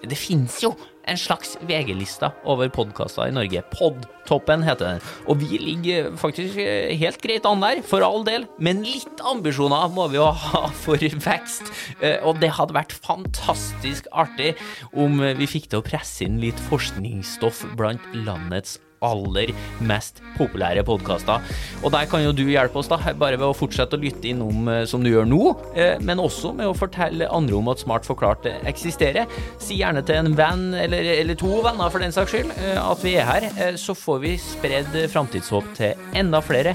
Det 0.02 0.18
fins 0.18 0.60
jo 0.62 0.72
en 1.08 1.18
slags 1.18 1.56
VG-lista 1.64 2.30
over 2.48 2.68
podkaster 2.72 3.30
i 3.30 3.34
Norge. 3.34 3.62
Podtoppen 3.72 4.64
heter 4.66 4.92
den. 4.92 5.06
Og 5.24 5.40
vi 5.40 5.60
ligger 5.62 6.10
faktisk 6.20 6.58
helt 6.60 7.22
greit 7.24 7.48
an 7.48 7.64
der, 7.64 7.80
for 7.86 8.04
all 8.04 8.26
del. 8.28 8.44
Men 8.60 8.84
litt 8.84 9.22
ambisjoner 9.24 9.88
må 9.94 10.10
vi 10.12 10.20
jo 10.20 10.28
ha 10.28 10.66
for 10.84 11.00
vekst. 11.00 11.72
Eh, 12.02 12.18
og 12.20 12.42
det 12.42 12.52
hadde 12.58 12.76
vært 12.76 12.92
fantastisk 12.92 14.10
artig 14.12 14.52
om 14.92 15.22
vi 15.38 15.48
fikk 15.48 15.70
til 15.72 15.80
å 15.80 15.86
presse 15.86 16.28
inn 16.28 16.40
litt 16.42 16.60
forskningsstoff 16.68 17.64
blant 17.78 18.04
landets 18.12 18.76
aller 19.04 19.52
mest 19.84 20.22
populære 20.36 20.84
podkaster. 20.86 21.42
Og 21.82 21.92
der 21.94 22.08
kan 22.10 22.22
jo 22.24 22.34
du 22.36 22.44
hjelpe 22.48 22.80
oss, 22.80 22.90
da, 22.90 22.98
bare 23.18 23.38
ved 23.38 23.48
å 23.48 23.56
fortsette 23.56 23.98
å 23.98 24.02
lytte 24.02 24.30
innom 24.30 24.68
eh, 24.70 24.84
som 24.88 25.04
du 25.04 25.10
gjør 25.10 25.28
nå, 25.28 25.42
eh, 25.74 25.96
men 26.04 26.22
også 26.22 26.52
med 26.56 26.70
å 26.70 26.76
fortelle 26.76 27.30
andre 27.34 27.58
om 27.58 27.70
at 27.72 27.82
Smart 27.82 28.08
forklart 28.08 28.48
eksisterer. 28.68 29.30
Si 29.62 29.78
gjerne 29.80 30.02
til 30.06 30.20
en 30.22 30.34
venn, 30.38 30.66
eller, 30.76 31.06
eller 31.18 31.38
to 31.38 31.60
venner 31.64 31.92
for 31.92 32.02
den 32.04 32.14
saks 32.14 32.34
skyld, 32.34 32.54
eh, 32.58 32.78
at 32.82 33.04
vi 33.04 33.14
er 33.18 33.28
her. 33.28 33.48
Så 33.78 33.94
får 33.98 34.22
vi 34.24 34.34
spredd 34.42 34.96
framtidshåp 35.12 35.70
til 35.78 36.18
enda 36.18 36.42
flere, 36.44 36.74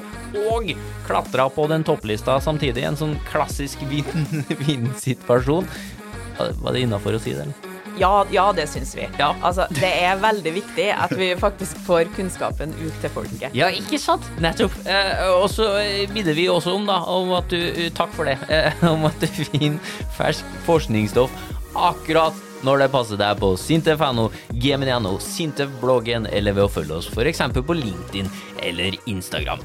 og 0.53 0.71
klatra 1.07 1.49
på 1.53 1.67
den 1.71 1.85
topplista 1.87 2.39
samtidig. 2.43 2.87
En 2.87 2.99
sånn 2.99 3.17
klassisk 3.29 3.83
vinn-vinn-situasjon. 3.91 5.69
Var 6.63 6.73
det 6.73 6.87
innafor 6.87 7.19
å 7.19 7.21
si 7.21 7.35
det, 7.35 7.45
eller? 7.45 7.72
Ja, 7.99 8.11
ja 8.33 8.45
det 8.55 8.67
syns 8.71 8.95
vi. 8.97 9.07
Ja. 9.19 9.33
Altså, 9.41 9.67
det 9.77 9.91
er 10.03 10.21
veldig 10.21 10.53
viktig 10.59 10.87
at 10.93 11.13
vi 11.17 11.33
faktisk 11.39 11.79
får 11.87 12.09
kunnskapen 12.17 12.73
ut 12.81 12.95
til 13.01 13.13
folket. 13.13 13.53
Ja, 13.57 13.69
ikke 13.73 13.99
sant? 14.01 14.25
Nettopp. 14.43 14.75
Eh, 14.89 15.25
og 15.37 15.49
så 15.53 15.69
minner 16.13 16.37
vi 16.37 16.47
også 16.51 16.75
om, 16.77 16.87
da, 16.89 17.01
om 17.09 17.35
at 17.37 17.51
du 17.51 17.61
Takk 17.93 18.13
for 18.15 18.29
det. 18.29 18.37
Eh, 18.51 18.83
om 18.93 19.05
at 19.09 19.19
du 19.21 19.27
finner 19.27 19.93
fersk 20.17 20.47
forskningsstoff 20.67 21.31
akkurat 21.73 22.37
når 22.63 22.83
det 22.83 22.91
passer 22.93 23.19
deg 23.19 23.39
på 23.41 23.53
sintef.no, 23.59 24.29
gmn.no, 24.55 25.17
Sintef-bloggen 25.19 26.29
eller 26.31 26.55
ved 26.55 26.67
å 26.67 26.71
følge 26.71 26.99
oss 26.99 27.09
f.eks. 27.11 27.41
på 27.59 27.75
LinkedIn 27.75 28.29
eller 28.63 28.95
Instagram. 29.11 29.63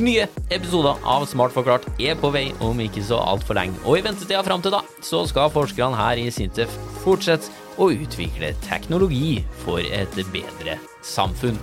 Nye 0.00 0.26
episoder 0.50 0.98
av 1.06 1.26
Smart 1.30 1.54
forklart 1.54 1.86
er 2.00 2.18
på 2.18 2.30
vei 2.34 2.48
om 2.64 2.78
ikke 2.82 3.02
så 3.04 3.20
altfor 3.20 3.58
lenge. 3.58 3.78
Og 3.84 4.00
i 4.00 4.04
ventetida 4.06 4.42
fram 4.46 4.62
til 4.64 4.74
da, 4.74 4.82
så 5.04 5.22
skal 5.30 5.52
forskerne 5.54 5.98
her 5.98 6.20
i 6.22 6.30
Sintef 6.34 6.74
fortsette 7.04 7.52
å 7.80 7.88
utvikle 7.96 8.52
teknologi 8.66 9.40
for 9.64 9.80
et 9.80 10.20
bedre 10.34 10.76
samfunn. 11.06 11.58